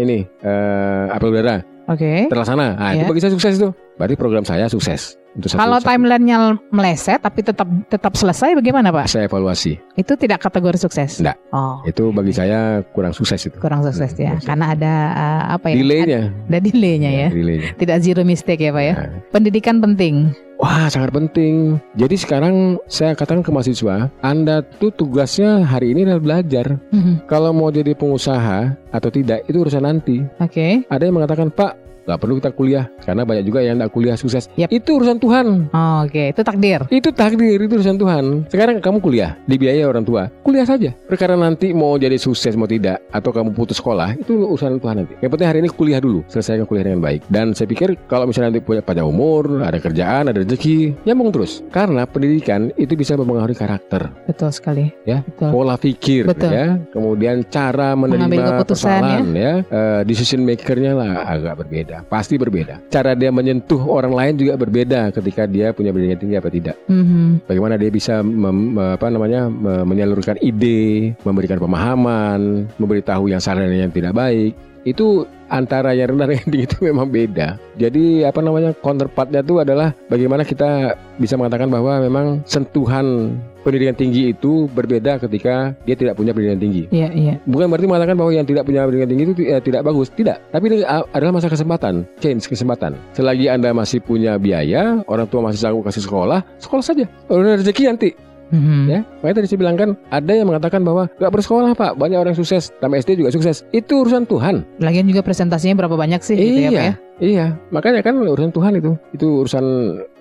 ini 0.00 0.24
eh, 0.24 1.12
apel 1.12 1.28
udara 1.28 1.60
Oke. 1.92 2.32
terlaksana. 2.32 2.72
Nah, 2.72 2.90
itu 2.96 3.04
Ya. 3.04 3.08
bagi 3.12 3.20
saya 3.20 3.32
sukses 3.36 3.60
itu. 3.60 3.68
Berarti 4.00 4.16
program 4.16 4.48
saya 4.48 4.64
sukses. 4.72 5.17
Untuk 5.36 5.48
satu, 5.52 5.60
Kalau 5.60 5.78
timelinenya 5.78 6.38
meleset 6.70 7.20
tapi 7.20 7.44
tetap 7.44 7.68
tetap 7.86 8.12
selesai 8.14 8.56
bagaimana 8.56 8.88
Pak? 8.90 9.06
saya 9.06 9.28
evaluasi. 9.28 9.76
Itu 9.94 10.14
tidak 10.14 10.40
kategori 10.40 10.78
sukses. 10.78 11.20
Enggak. 11.20 11.36
Oh, 11.50 11.78
Itu 11.84 12.10
bagi 12.10 12.32
saya 12.32 12.80
kurang 12.92 13.12
sukses 13.12 13.38
itu. 13.42 13.56
kurang 13.58 13.84
sukses 13.84 14.14
ya. 14.14 14.34
Hmm, 14.34 14.42
Karena 14.42 14.64
ada 14.72 14.94
uh, 15.12 15.42
apa 15.54 15.70
ya? 15.70 15.76
Delaynya. 15.78 16.22
Ada 16.48 16.58
delaynya 16.60 17.10
ya. 17.10 17.28
Delaynya. 17.28 17.70
Tidak 17.76 17.96
zero 18.00 18.22
mistake 18.24 18.62
ya 18.62 18.72
Pak 18.72 18.84
ya. 18.84 18.94
Nah, 18.94 19.10
Pendidikan 19.30 19.76
penting. 19.78 20.32
Wah, 20.58 20.90
sangat 20.90 21.14
penting. 21.14 21.78
Jadi 21.94 22.18
sekarang 22.18 22.82
saya 22.90 23.14
katakan 23.14 23.46
ke 23.46 23.50
mahasiswa, 23.54 24.10
Anda 24.18 24.66
tuh 24.82 24.90
tugasnya 24.90 25.62
hari 25.62 25.94
ini 25.94 26.02
adalah 26.02 26.18
belajar. 26.18 26.82
Mhm. 26.90 27.30
Kalau 27.30 27.54
mau 27.54 27.70
jadi 27.70 27.94
pengusaha 27.94 28.74
atau 28.90 29.06
tidak, 29.06 29.46
itu 29.46 29.54
urusan 29.54 29.86
nanti. 29.86 30.26
Oke. 30.42 30.82
Ada 30.90 31.06
yang 31.06 31.14
mengatakan, 31.14 31.54
Pak, 31.54 31.87
nggak 32.08 32.18
perlu 32.18 32.40
kita 32.40 32.50
kuliah. 32.56 32.84
Karena 33.04 33.28
banyak 33.28 33.44
juga 33.44 33.60
yang 33.60 33.76
nggak 33.76 33.92
kuliah 33.92 34.16
sukses. 34.16 34.48
Yap. 34.56 34.72
Itu 34.72 34.96
urusan 34.96 35.20
Tuhan. 35.20 35.68
Oh, 35.70 36.08
Oke, 36.08 36.32
itu 36.32 36.40
takdir. 36.40 36.80
Itu 36.88 37.12
takdir, 37.12 37.60
itu 37.60 37.74
urusan 37.76 38.00
Tuhan. 38.00 38.24
Sekarang 38.48 38.80
kamu 38.80 38.98
kuliah, 39.04 39.36
dibiayai 39.44 39.84
orang 39.84 40.06
tua. 40.06 40.32
Kuliah 40.40 40.64
saja. 40.64 40.96
Perkara 41.04 41.36
nanti 41.36 41.76
mau 41.76 41.98
jadi 42.00 42.16
sukses 42.16 42.56
mau 42.56 42.64
tidak, 42.64 43.02
atau 43.12 43.28
kamu 43.28 43.52
putus 43.52 43.76
sekolah, 43.76 44.16
itu 44.16 44.48
urusan 44.48 44.80
Tuhan 44.80 45.04
nanti. 45.04 45.14
Yang 45.20 45.30
penting 45.36 45.48
hari 45.52 45.58
ini 45.60 45.68
kuliah 45.68 46.00
dulu, 46.00 46.24
selesaikan 46.30 46.64
kuliah 46.64 46.88
dengan 46.88 47.04
baik. 47.04 47.26
Dan 47.28 47.52
saya 47.52 47.68
pikir 47.68 47.98
kalau 48.08 48.24
misalnya 48.24 48.54
nanti 48.54 48.64
punya 48.64 48.80
panjang 48.80 49.04
umur, 49.04 49.60
ada 49.60 49.76
kerjaan, 49.76 50.30
ada 50.32 50.38
rezeki, 50.40 50.94
nyambung 51.04 51.34
terus. 51.34 51.60
Karena 51.68 52.06
pendidikan 52.08 52.70
itu 52.78 52.94
bisa 52.94 53.18
mempengaruhi 53.18 53.58
karakter, 53.58 54.08
Betul 54.24 54.54
sekali. 54.54 54.88
Ya, 55.04 55.26
Betul. 55.26 55.50
pola 55.50 55.74
pikir, 55.76 56.24
Betul. 56.30 56.54
ya, 56.54 56.66
kemudian 56.94 57.42
cara 57.50 57.92
menerima 57.98 58.30
Mengambil 58.30 58.42
keputusan, 58.64 59.02
persoalan, 59.02 59.26
ya, 59.34 59.52
Eh, 59.68 60.00
decision 60.06 60.46
makernya 60.46 60.94
lah 60.94 61.26
agak 61.26 61.66
berbeda, 61.66 61.97
pasti 62.06 62.38
berbeda. 62.38 62.78
Cara 62.88 63.18
dia 63.18 63.34
menyentuh 63.34 63.82
orang 63.82 64.14
lain 64.14 64.34
juga 64.38 64.54
berbeda 64.54 65.10
ketika 65.10 65.44
dia 65.44 65.72
punya 65.72 65.90
pendidikan 65.90 66.20
tinggi 66.20 66.36
apa 66.36 66.50
tidak 66.50 66.76
Mhm. 66.86 67.46
bagaimana 67.46 67.74
dia 67.74 67.90
bisa 67.90 68.20
mem- 68.20 68.78
apa 68.78 69.06
namanya 69.08 69.50
me- 69.50 69.86
menyalurkan 69.86 70.38
ide, 70.38 71.14
memberikan 71.22 71.58
pemahaman, 71.58 72.68
memberitahu 72.76 73.30
yang 73.30 73.40
salah 73.40 73.66
dan 73.66 73.88
yang 73.88 73.94
tidak 73.94 74.12
baik. 74.12 74.52
Itu 74.82 75.26
antara 75.48 75.92
yang 75.92 76.14
rendah 76.14 76.28
dan 76.30 76.36
yang 76.40 76.48
tinggi 76.48 76.66
itu 76.68 76.78
memang 76.88 77.08
beda. 77.08 77.58
Jadi 77.74 78.22
apa 78.22 78.40
namanya 78.40 78.70
counterpartnya 78.78 79.40
itu 79.42 79.60
adalah 79.60 79.92
bagaimana 80.06 80.44
kita 80.44 80.94
bisa 81.16 81.34
mengatakan 81.34 81.68
bahwa 81.68 81.98
memang 81.98 82.26
sentuhan 82.44 83.36
pendidikan 83.66 83.92
tinggi 83.92 84.32
itu 84.32 84.64
berbeda 84.70 85.20
ketika 85.20 85.76
dia 85.84 85.92
tidak 85.92 86.16
punya 86.16 86.32
pendidikan 86.32 86.62
tinggi. 86.62 86.82
Iya, 86.88 87.10
iya. 87.12 87.34
Bukan 87.44 87.68
berarti 87.68 87.86
mengatakan 87.90 88.16
bahwa 88.16 88.30
yang 88.32 88.46
tidak 88.48 88.64
punya 88.64 88.86
pendidikan 88.86 89.10
tinggi 89.10 89.24
itu 89.28 89.34
eh, 89.44 89.60
tidak 89.60 89.82
bagus, 89.84 90.08
tidak. 90.14 90.40
Tapi 90.48 90.64
ini 90.72 90.76
a- 90.86 91.04
adalah 91.12 91.36
masa 91.36 91.52
kesempatan, 91.52 92.06
change 92.22 92.48
kesempatan. 92.48 92.96
Selagi 93.12 93.50
anda 93.50 93.74
masih 93.76 94.00
punya 94.00 94.40
biaya, 94.40 95.02
orang 95.04 95.26
tua 95.28 95.44
masih 95.44 95.60
sanggup 95.60 95.84
kasih 95.84 96.00
sekolah, 96.00 96.40
sekolah 96.56 96.84
saja. 96.84 97.04
Kalau 97.28 97.44
ada 97.44 97.60
rezeki 97.60 97.82
nanti, 97.92 98.08
Mhm. 98.48 98.80
ya. 98.88 99.00
Makanya 99.20 99.36
tadi 99.42 99.46
saya 99.50 99.60
bilang 99.60 99.76
kan, 99.76 99.90
ada 100.08 100.32
yang 100.32 100.48
mengatakan 100.48 100.80
bahwa 100.84 101.08
nggak 101.20 101.32
bersekolah 101.32 101.72
pak, 101.76 101.92
banyak 102.00 102.18
orang 102.18 102.36
sukses, 102.36 102.72
tambah 102.80 102.96
SD 103.00 103.20
juga 103.20 103.30
sukses. 103.32 103.64
Itu 103.72 104.04
urusan 104.04 104.24
Tuhan. 104.24 104.64
Lagian 104.80 105.06
juga 105.08 105.20
presentasinya 105.20 105.76
berapa 105.84 105.96
banyak 105.96 106.20
sih 106.24 106.36
gitu 106.36 106.60
ya, 106.68 106.70
Pak 106.70 106.84
ya? 106.84 106.94
Iya, 107.18 107.46
makanya 107.74 108.00
kan 108.06 108.14
urusan 108.22 108.54
Tuhan 108.54 108.72
itu, 108.78 108.94
itu 109.10 109.26
urusan 109.42 109.64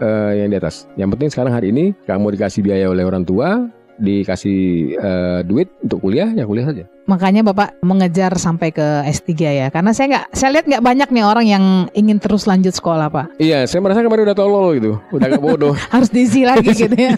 eh, 0.02 0.32
yang 0.42 0.50
di 0.50 0.58
atas. 0.58 0.90
Yang 0.98 1.10
penting 1.14 1.30
sekarang 1.30 1.54
hari 1.54 1.70
ini 1.70 1.94
kamu 2.10 2.34
dikasih 2.34 2.66
biaya 2.66 2.90
oleh 2.90 3.06
orang 3.06 3.22
tua, 3.22 3.70
dikasih 4.02 4.60
eh, 4.98 5.40
duit 5.46 5.70
untuk 5.86 6.02
kuliah, 6.02 6.30
ya 6.34 6.44
kuliah 6.50 6.66
saja. 6.66 6.84
Makanya 7.08 7.40
Bapak 7.42 7.80
mengejar 7.80 8.36
sampai 8.36 8.70
ke 8.70 8.84
S3 9.08 9.32
ya. 9.40 9.68
Karena 9.72 9.96
saya 9.96 10.08
nggak 10.12 10.26
saya 10.30 10.50
lihat 10.54 10.66
nggak 10.68 10.84
banyak 10.84 11.08
nih 11.08 11.24
orang 11.24 11.46
yang 11.48 11.64
ingin 11.92 12.20
terus 12.20 12.44
lanjut 12.44 12.72
sekolah, 12.72 13.08
Pak. 13.08 13.40
Iya, 13.40 13.64
saya 13.64 13.80
merasa 13.80 14.04
kemarin 14.04 14.28
udah 14.28 14.36
tolol 14.36 14.76
gitu, 14.76 15.00
udah 15.10 15.26
gak 15.26 15.40
bodoh. 15.40 15.72
Harus 15.96 16.12
diisi 16.12 16.44
lagi 16.44 16.68
gitu 16.68 16.92
ya. 16.92 17.16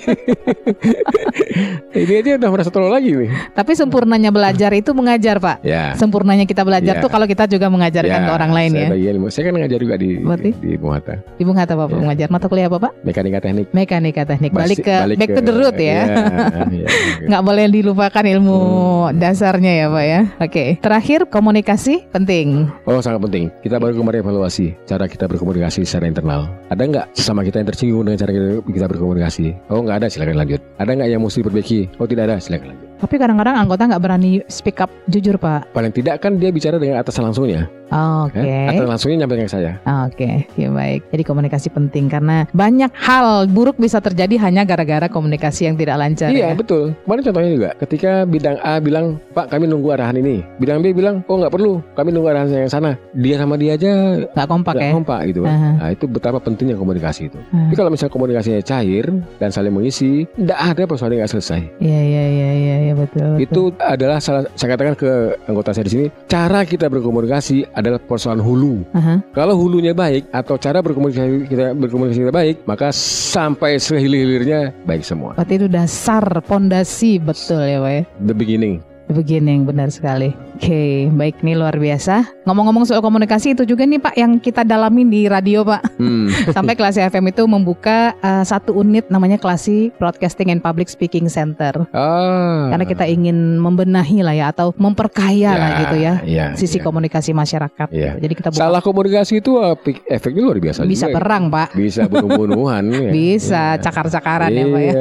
ini 1.98 2.14
aja 2.22 2.38
udah 2.38 2.50
merasa 2.50 2.70
tolol 2.70 2.94
lagi 2.94 3.18
nih. 3.18 3.30
Tapi 3.52 3.72
sempurnanya 3.74 4.30
belajar 4.30 4.70
itu 4.72 4.94
mengajar, 4.94 5.42
Pak. 5.42 5.66
Ya. 5.66 5.98
Sempurnanya 5.98 6.46
kita 6.46 6.62
belajar 6.62 6.94
Ya. 6.98 7.02
tuh 7.02 7.10
kalau 7.10 7.26
kita 7.26 7.46
juga 7.46 7.68
mengajarkan 7.68 8.20
ke 8.24 8.32
orang 8.32 8.52
lain 8.54 8.72
saya 8.72 8.82
ya. 8.82 8.90
bagian, 8.94 9.16
saya 9.30 9.44
kan 9.46 9.54
ngajar 9.58 9.80
juga 9.80 9.96
di 9.98 10.10
Berarti? 10.20 10.52
di 10.56 10.72
Bung 10.78 10.94
Hatta, 10.94 11.16
Di 11.34 11.44
Bung 11.44 11.58
Hatta 11.58 11.74
Bapak 11.74 11.98
Ya. 11.98 12.00
mengajar 12.00 12.28
mata 12.30 12.46
kuliah 12.46 12.68
apa, 12.68 12.78
Pak? 12.80 12.92
mekanika 13.02 13.40
teknik. 13.40 13.68
Mekanika 13.72 14.22
teknik. 14.24 14.52
Balik 14.54 14.78
Basi- 14.80 14.86
ke 14.86 14.96
back 15.18 15.30
to 15.32 15.42
the 15.42 15.54
root 15.54 15.74
ya. 15.74 15.82
Iya, 15.82 15.98
iya, 16.06 16.64
iya. 16.70 16.88
nggak 17.30 17.42
boleh 17.42 17.64
dilupakan 17.68 18.24
ilmu 18.28 18.58
Hmm. 18.60 19.16
dasarnya 19.16 19.74
ya 19.76 19.79
Pak 19.88 20.04
ya. 20.04 20.22
Oke, 20.44 20.64
terakhir 20.84 21.30
komunikasi 21.32 22.12
penting. 22.12 22.68
Oh 22.84 23.00
sangat 23.00 23.24
penting. 23.24 23.48
Kita 23.64 23.80
baru 23.80 23.96
kemarin 23.96 24.20
evaluasi 24.26 24.76
cara 24.84 25.08
kita 25.08 25.32
berkomunikasi 25.32 25.88
secara 25.88 26.12
internal. 26.12 26.52
Ada 26.68 26.84
nggak 26.84 27.06
sesama 27.16 27.48
kita 27.48 27.64
yang 27.64 27.70
tersinggung 27.72 28.04
dengan 28.04 28.20
cara 28.20 28.32
kita, 28.36 28.48
kita 28.68 28.88
berkomunikasi? 28.92 29.46
Oh 29.72 29.80
nggak 29.80 30.04
ada, 30.04 30.08
silakan 30.12 30.36
lanjut. 30.36 30.60
Ada 30.76 30.92
nggak 31.00 31.10
yang 31.14 31.22
mesti 31.24 31.40
diperbaiki? 31.40 31.80
Oh 32.02 32.10
tidak 32.10 32.28
ada, 32.28 32.36
silakan 32.44 32.76
lanjut. 32.76 32.89
Tapi 33.00 33.16
kadang-kadang 33.16 33.56
anggota 33.56 33.88
nggak 33.88 34.04
berani 34.04 34.44
speak 34.52 34.84
up 34.84 34.92
jujur 35.08 35.40
Pak. 35.40 35.72
Paling 35.72 35.96
tidak 35.96 36.20
kan 36.20 36.36
dia 36.36 36.52
bicara 36.52 36.76
dengan 36.76 37.00
atasan 37.00 37.32
langsungnya. 37.32 37.72
Oke. 37.90 38.38
Ya? 38.38 38.70
Atasan 38.70 38.90
langsungnya 38.90 39.18
nyampaikan 39.26 39.50
ke 39.50 39.54
saya. 39.54 39.72
Oke, 40.06 40.46
ya 40.54 40.70
baik. 40.70 41.10
Jadi 41.10 41.24
komunikasi 41.26 41.68
penting 41.74 42.06
karena 42.06 42.46
banyak 42.54 42.94
hal 42.94 43.50
buruk 43.50 43.82
bisa 43.82 43.98
terjadi 43.98 44.38
hanya 44.46 44.62
gara-gara 44.62 45.10
komunikasi 45.10 45.66
yang 45.66 45.76
tidak 45.80 45.98
lancar. 45.98 46.30
Iya 46.30 46.54
ya. 46.54 46.58
betul. 46.58 46.94
Kemarin 47.08 47.24
contohnya 47.26 47.52
juga, 47.52 47.70
ketika 47.82 48.12
bidang 48.30 48.62
A 48.62 48.78
bilang, 48.78 49.18
Pak 49.34 49.50
kami 49.50 49.66
nunggu 49.66 49.90
arahan 49.90 50.22
ini. 50.22 50.46
Bidang 50.62 50.86
B 50.86 50.94
bilang, 50.94 51.26
oh 51.26 51.42
nggak 51.42 51.50
perlu, 51.50 51.82
kami 51.98 52.14
nunggu 52.14 52.30
arahan 52.30 52.70
yang 52.70 52.70
sana. 52.70 52.94
Dia 53.18 53.42
sama 53.42 53.58
dia 53.58 53.74
aja 53.74 54.22
Nggak 54.38 54.48
kompak 54.48 54.74
nggak 54.78 54.86
ya. 54.86 54.94
kompak 54.94 55.20
gitu. 55.34 55.42
kan. 55.48 55.56
Aha. 55.58 55.70
Nah 55.82 55.90
itu 55.90 56.06
betapa 56.06 56.38
pentingnya 56.38 56.78
komunikasi 56.78 57.34
itu. 57.34 57.40
Ah. 57.50 57.74
Tapi 57.74 57.76
kalau 57.80 57.90
misalnya 57.90 58.14
komunikasinya 58.14 58.62
cair 58.62 59.06
dan 59.42 59.50
saling 59.50 59.74
mengisi, 59.74 60.30
tidak 60.38 60.60
ada 60.62 60.84
persoalan 60.86 61.26
yang 61.26 61.32
selesai. 61.32 61.62
Iya 61.82 62.02
iya 62.06 62.24
iya 62.30 62.50
iya 62.54 62.76
ya, 62.86 62.89
betul. 62.94 63.38
betul. 63.38 63.44
Itu 63.46 63.62
adalah 63.80 64.18
salah 64.22 64.44
saya 64.54 64.76
katakan 64.76 64.96
ke 64.96 65.12
anggota 65.46 65.76
saya 65.76 65.86
di 65.86 65.94
sini, 65.94 66.06
cara 66.30 66.66
kita 66.66 66.88
berkomunikasi 66.90 67.74
adalah 67.74 68.00
persoalan 68.02 68.42
hulu. 68.42 68.86
Aha. 68.96 69.22
Kalau 69.34 69.56
hulunya 69.58 69.94
baik 69.94 70.30
atau 70.34 70.56
cara 70.58 70.80
berkomunikasi 70.82 71.50
kita 71.50 71.74
berkomunikasi 71.78 72.20
kita 72.26 72.34
baik, 72.34 72.56
maka 72.66 72.90
sampai 72.94 73.78
sehilir-hilirnya 73.78 74.74
baik 74.84 75.04
semua. 75.06 75.38
Berarti 75.38 75.54
itu 75.60 75.68
dasar 75.70 76.24
pondasi 76.46 77.22
betul 77.22 77.62
ya 77.64 77.80
Pak 77.82 77.92
ya. 77.92 78.04
The 78.26 78.36
beginning. 78.36 78.89
The 79.10 79.18
beginning 79.18 79.66
benar 79.66 79.90
sekali. 79.90 80.30
Oke, 80.54 81.10
baik 81.10 81.42
nih 81.42 81.58
luar 81.58 81.74
biasa. 81.74 82.30
Ngomong-ngomong 82.44 82.86
soal 82.86 83.00
komunikasi 83.00 83.52
itu 83.52 83.66
juga 83.66 83.82
nih 83.82 83.98
Pak 83.98 84.14
yang 84.14 84.38
kita 84.38 84.62
dalamin 84.62 85.08
di 85.08 85.26
radio 85.26 85.64
Pak. 85.64 85.98
Hmm. 85.98 86.30
Sampai 86.54 86.78
Klasi 86.78 87.02
FM 87.02 87.26
itu 87.28 87.42
membuka 87.44 88.14
eh, 88.16 88.44
satu 88.44 88.76
unit 88.76 89.10
namanya 89.10 89.36
Klasi 89.36 89.90
Broadcasting 89.98 90.52
and 90.52 90.62
Public 90.62 90.86
Speaking 90.88 91.26
Center. 91.26 91.90
Ah. 91.90 92.70
Karena 92.70 92.86
kita 92.86 93.02
ingin 93.04 93.34
membenahi 93.58 94.22
lah 94.22 94.36
ya 94.36 94.46
atau 94.50 94.78
memperkaya 94.78 95.52
lah 95.52 95.70
gitu 95.80 95.96
ya 95.98 96.14
Iya, 96.22 96.46
sisi 96.54 96.78
iya. 96.78 96.86
komunikasi 96.86 97.34
masyarakat. 97.34 97.88
Iya. 97.90 98.14
Jadi 98.20 98.34
kita 98.36 98.54
buka 98.54 98.62
Salah 98.62 98.84
komunikasi 98.84 99.42
itu 99.42 99.58
efek- 99.58 100.06
efeknya 100.06 100.42
luar 100.44 100.60
biasa 100.60 100.86
bisa 100.86 101.08
juga. 101.08 101.10
ya. 101.10 101.16
perang 101.18 101.44
Pak, 101.50 101.68
Bisa 101.74 102.06
bunuh-bunuhan. 102.06 102.84
ya. 102.94 103.10
bisa 103.10 103.64
Iya. 103.74 103.82
cakar-cakaran 103.82 104.52
ya 104.52 104.66
Pak 104.68 104.82
ya. 104.84 104.94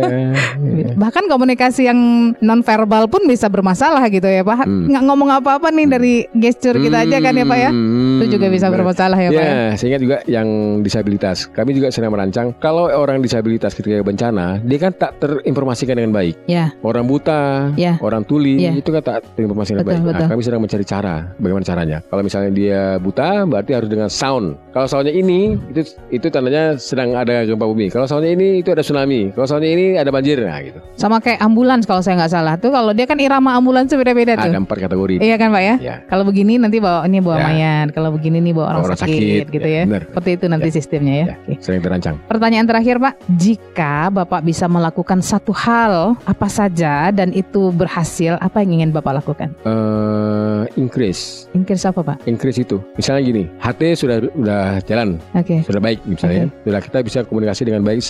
Iya. 0.56 0.88
Bahkan 0.96 1.24
komunikasi 1.26 1.82
yang 1.84 2.00
non 2.38 2.62
verbal 2.62 3.04
pun 3.04 3.26
bisa 3.26 3.50
bermasalah 3.50 3.97
gitu 4.06 4.24
ya 4.24 4.46
Pak. 4.46 4.62
Hmm. 4.62 4.86
Nggak 4.86 5.02
ngomong 5.04 5.28
apa-apa 5.34 5.68
nih 5.68 5.86
dari 5.88 6.14
gesture 6.32 6.78
kita 6.78 7.02
aja 7.02 7.18
kan 7.18 7.34
ya 7.34 7.44
Pak 7.44 7.58
ya. 7.58 7.70
Hmm, 7.70 8.22
Itu 8.22 8.38
juga 8.38 8.46
bisa 8.46 8.66
bermasalah 8.70 9.18
ya 9.18 9.30
Pak 9.30 9.42
ya. 9.42 9.50
Ya, 9.50 9.66
sehingga 9.74 9.98
juga 9.98 10.16
yang 10.24 10.46
disabilitas. 10.80 11.50
Kami 11.50 11.74
juga 11.74 11.90
sedang 11.90 12.14
merancang 12.14 12.54
kalau 12.58 12.86
orang 12.86 13.18
disabilitas 13.18 13.74
ketika 13.74 13.98
bencana, 14.00 14.62
dia 14.62 14.78
kan 14.78 14.92
tak 14.92 15.18
terinformasikan 15.18 15.98
dengan 15.98 16.14
baik. 16.14 16.38
Ya. 16.46 16.70
Orang 16.80 17.10
buta, 17.10 17.74
Ya. 17.74 17.98
orang 17.98 18.22
tuli, 18.22 18.62
Ya. 18.62 18.72
itu 18.72 18.88
kan 18.88 19.02
tak 19.02 19.16
terinformasikan 19.34 19.82
dengan 19.82 19.88
Betul, 19.88 19.98
baik. 19.98 20.08
betul. 20.14 20.22
Nah, 20.22 20.28
kami 20.30 20.42
sedang 20.44 20.60
mencari 20.62 20.84
cara, 20.84 21.14
bagaimana 21.36 21.64
caranya. 21.66 21.98
Kalau 22.06 22.22
misalnya 22.22 22.50
dia 22.52 22.80
buta, 23.00 23.42
berarti 23.44 23.70
harus 23.74 23.88
dengan 23.90 24.06
sound. 24.06 24.54
Kalau 24.70 24.86
soundnya 24.86 25.10
ini, 25.10 25.58
itu 25.72 25.82
itu 26.10 26.26
tandanya 26.28 26.78
sedang 26.78 27.16
ada 27.16 27.42
gempa 27.42 27.64
bumi. 27.64 27.88
Kalau 27.88 28.06
soundnya 28.06 28.30
ini, 28.30 28.60
itu 28.60 28.70
ada 28.70 28.84
tsunami. 28.84 29.32
Kalau 29.32 29.46
soundnya 29.48 29.72
ini, 29.72 29.86
ada 29.96 30.10
banjir. 30.12 30.38
Nah, 30.38 30.60
gitu. 30.60 30.78
Sama 30.94 31.18
kayak 31.18 31.40
ambulans 31.40 31.82
kalau 31.82 31.98
saya 31.98 32.20
nggak 32.20 32.30
salah 32.30 32.54
tuh 32.54 32.70
kalau 32.70 32.92
dia 32.92 33.04
kan 33.04 33.16
irama 33.16 33.56
ambulans 33.56 33.87
tuh 33.88 33.98
beda-beda 33.98 34.36
tuh. 34.36 34.52
Ada 34.52 34.60
empat 34.60 34.78
kategori. 34.78 35.14
Iya 35.18 35.36
kan 35.36 35.48
Pak 35.50 35.62
ya? 35.62 35.74
Ya. 35.80 35.94
Kalau 36.06 36.22
begini 36.22 36.60
nanti 36.60 36.78
bawa 36.78 37.02
ini 37.04 37.18
bawa 37.18 37.36
Ya. 37.38 37.44
mayat, 37.48 37.88
kalau 37.90 38.10
begini 38.12 38.38
nih 38.38 38.52
bawa 38.52 38.66
orang, 38.76 38.82
Orang 38.84 38.98
sakit, 38.98 39.14
sakit, 39.16 39.46
gitu 39.50 39.68
ya, 39.68 39.76
ya. 39.78 39.84
benar. 39.86 40.02
Seperti 40.10 40.30
itu 40.34 40.44
nanti 40.46 40.68
sistemnya 40.68 41.14
ya. 41.14 41.24
Ya. 41.24 41.34
Oke. 41.38 41.52
Sering 41.58 41.80
terancang. 41.80 42.14
Pertanyaan 42.26 42.66
terakhir 42.66 42.96
Pak, 42.98 43.14
jika 43.34 43.94
Bapak 44.10 44.40
bisa 44.42 44.66
melakukan 44.66 45.18
satu 45.18 45.50
hal 45.50 46.14
apa 46.22 46.48
saja 46.48 47.08
dan 47.10 47.32
itu 47.32 47.72
berhasil, 47.72 48.36
apa 48.38 48.60
yang 48.60 48.82
ingin 48.82 48.90
Bapak 48.92 49.24
lakukan? 49.24 49.48
eh 49.64 50.62
increase, 50.76 51.46
Increase 51.54 51.84
apa 51.84 52.00
Pak? 52.02 52.16
increase 52.26 52.60
itu. 52.60 52.82
Misalnya 52.94 53.22
gini, 53.24 53.44
HT 53.58 53.80
sudah 53.96 54.16
sudah 54.28 54.62
jalan, 54.84 55.08
Oke. 55.32 55.62
sudah 55.62 55.80
baik 55.80 55.98
misalnya, 56.04 56.50
sudah 56.62 56.80
kita 56.82 56.98
bisa 57.00 57.18
komunikasi 57.24 57.62
dengan 57.64 57.82
baik 57.82 58.00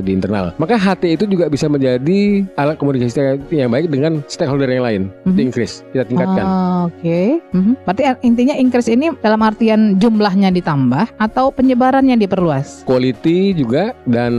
di 0.00 0.10
internal. 0.12 0.52
Maka 0.56 0.76
HT 0.76 1.04
itu 1.10 1.24
juga 1.26 1.48
bisa 1.48 1.66
menjadi 1.66 2.44
alat 2.54 2.76
komunikasi 2.76 3.16
yang 3.50 3.70
baik 3.70 3.88
dengan 3.88 4.20
stakeholder 4.26 4.68
yang 4.68 4.84
lain. 4.84 5.02
Itu 5.24 5.32
Mhm. 5.32 5.40
increase, 5.40 5.80
kita 5.88 6.04
tingkatkan. 6.04 6.44
Oh, 6.44 6.92
Oke. 6.92 7.40
Mhm. 7.56 7.72
Berarti 7.88 8.02
intinya 8.20 8.54
increase 8.54 8.92
ini 8.92 9.08
dalam 9.24 9.40
artian 9.40 9.96
jumlahnya 9.96 10.52
ditambah 10.52 11.16
atau 11.16 11.48
penyebarannya 11.48 12.20
diperluas. 12.20 12.84
Quality 12.84 13.56
juga 13.56 13.96
dan 14.04 14.32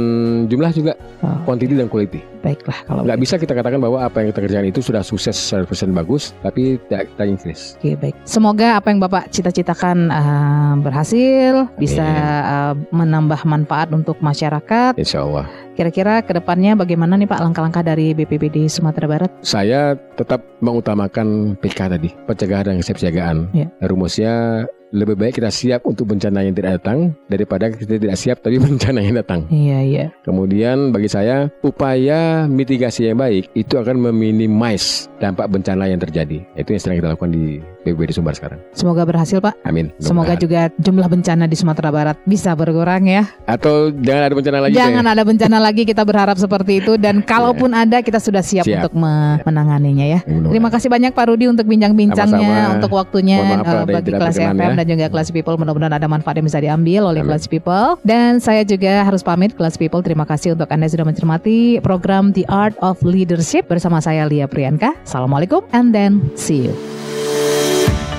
jumlah 0.46 0.70
juga, 0.70 0.94
Oh. 1.26 1.42
quantity 1.42 1.74
dan 1.74 1.90
quality. 1.90 2.22
Baiklah 2.46 2.78
kalau 2.86 3.02
Nggak 3.02 3.20
bisa 3.26 3.36
kita 3.42 3.58
katakan 3.58 3.82
bahwa 3.82 4.06
apa 4.06 4.22
yang 4.22 4.30
kita 4.30 4.46
kerjakan 4.46 4.68
itu 4.70 4.86
sudah 4.86 5.02
sukses 5.02 5.34
100% 5.34 5.66
bagus, 5.98 6.38
tapi 6.46 6.78
tidak 6.86 7.10
kita 7.10 7.24
increase. 7.26 7.74
Oke 7.82 7.98
baik. 7.98 8.14
Semoga 8.22 8.78
apa 8.78 8.94
yang 8.94 9.02
Bapak 9.02 9.34
cita-citakan 9.34 10.14
uh, 10.14 10.78
berhasil, 10.78 11.66
bisa 11.82 12.06
uh, 12.46 12.74
menambah 12.94 13.42
manfaat 13.50 13.90
untuk 13.90 14.22
masyarakat. 14.22 14.94
Insya 15.02 15.26
Allah. 15.26 15.50
Kira-kira 15.74 16.22
ke 16.22 16.32
depannya 16.38 16.78
bagaimana 16.78 17.18
nih 17.18 17.28
Pak 17.28 17.42
langkah-langkah 17.42 17.84
dari 17.84 18.14
BPBD 18.14 18.70
Sumatera 18.70 19.10
Barat? 19.10 19.32
Saya 19.42 19.98
tetap 20.16 20.46
mengutamakan 20.62 21.58
PK 21.60 21.98
tadi, 21.98 22.14
pencegahan 22.30 22.72
dan 22.72 22.80
kesiapsiagaan. 22.80 23.52
Ya. 23.52 23.68
Rumusnya 23.84 24.64
lebih 24.94 25.18
baik 25.18 25.42
kita 25.42 25.50
siap 25.50 25.88
untuk 25.90 26.12
bencana 26.12 26.46
yang 26.46 26.54
tidak 26.54 26.82
datang 26.82 27.18
daripada 27.26 27.72
kita 27.74 27.98
tidak 27.98 28.18
siap 28.20 28.38
tapi 28.44 28.62
bencana 28.66 29.00
yang 29.02 29.16
datang. 29.18 29.50
Iya 29.50 29.80
iya. 29.82 30.06
Kemudian 30.22 30.94
bagi 30.94 31.10
saya 31.10 31.50
upaya 31.66 32.46
mitigasi 32.46 33.10
yang 33.10 33.18
baik 33.18 33.50
itu 33.58 33.80
akan 33.80 34.12
meminimais 34.12 35.10
dampak 35.18 35.50
bencana 35.50 35.90
yang 35.90 35.98
terjadi. 35.98 36.44
Itu 36.54 36.76
yang 36.76 36.82
sedang 36.82 36.98
kita 37.02 37.08
lakukan 37.16 37.32
di 37.34 37.60
BPBD 37.86 38.12
Sumbar 38.14 38.34
sekarang. 38.38 38.60
Semoga 38.74 39.06
berhasil 39.06 39.42
Pak. 39.42 39.58
Amin. 39.66 39.90
Semoga 39.98 40.34
juga 40.38 40.70
jumlah 40.82 41.08
bencana 41.10 41.46
di 41.50 41.56
Sumatera 41.58 41.90
Barat 41.90 42.18
bisa 42.26 42.54
berkurang 42.54 43.06
ya. 43.10 43.26
Atau 43.46 43.94
jangan 43.94 44.24
ada 44.30 44.36
bencana 44.36 44.58
lagi. 44.66 44.74
Jangan 44.78 45.04
Teh. 45.06 45.14
ada 45.14 45.24
bencana 45.24 45.58
lagi 45.62 45.84
kita 45.86 46.02
berharap 46.06 46.38
seperti 46.38 46.82
itu 46.84 46.98
dan 46.98 47.22
kalaupun 47.32 47.74
ada 47.74 48.02
kita 48.02 48.18
sudah 48.22 48.42
siap, 48.42 48.66
Siap. 48.66 48.86
untuk 48.86 48.94
me- 48.98 49.40
menanganinya 49.46 50.06
ya. 50.06 50.20
Terima 50.26 50.70
kasih 50.70 50.90
banyak 50.90 51.12
Pak 51.14 51.26
Rudi 51.32 51.46
untuk 51.50 51.66
bincang-bincangnya, 51.70 52.78
untuk 52.78 52.92
waktunya 52.94 53.42
Mohon 53.42 53.60
maaf 53.62 53.68
uh, 53.68 53.86
bagi 53.88 54.12
kelas 54.12 54.36
FM 54.38 54.58
ya. 54.58 54.75
Dan 54.76 54.86
juga 54.86 55.08
kelas 55.08 55.32
People. 55.32 55.56
Mudah-mudahan 55.56 55.96
ada 55.96 56.08
manfaat 56.08 56.38
yang 56.40 56.48
bisa 56.48 56.60
diambil 56.60 57.08
oleh 57.10 57.22
Amin. 57.24 57.32
kelas 57.34 57.46
People. 57.48 57.98
Dan 58.04 58.44
saya 58.44 58.68
juga 58.68 59.04
harus 59.04 59.24
pamit 59.24 59.56
kelas 59.56 59.80
People. 59.80 60.04
Terima 60.04 60.28
kasih 60.28 60.54
untuk 60.54 60.68
Anda 60.68 60.92
sudah 60.92 61.08
mencermati 61.08 61.80
program 61.80 62.36
The 62.36 62.46
Art 62.52 62.76
of 62.84 63.00
Leadership 63.02 63.72
bersama 63.72 64.04
saya 64.04 64.28
Lia 64.28 64.46
Priyanka. 64.46 64.94
Assalamualaikum 65.08 65.64
and 65.72 65.96
then 65.96 66.20
see 66.36 66.68
you. 66.68 66.74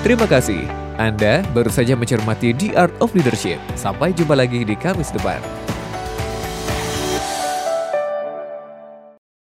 Terima 0.01 0.25
kasih. 0.25 0.65
Anda 0.97 1.45
baru 1.53 1.69
saja 1.69 1.93
mencermati 1.93 2.57
The 2.57 2.73
Art 2.73 2.93
of 2.97 3.13
Leadership. 3.13 3.61
Sampai 3.77 4.17
jumpa 4.17 4.33
lagi 4.33 4.65
di 4.65 4.73
Kamis 4.73 5.13
depan. 5.13 5.66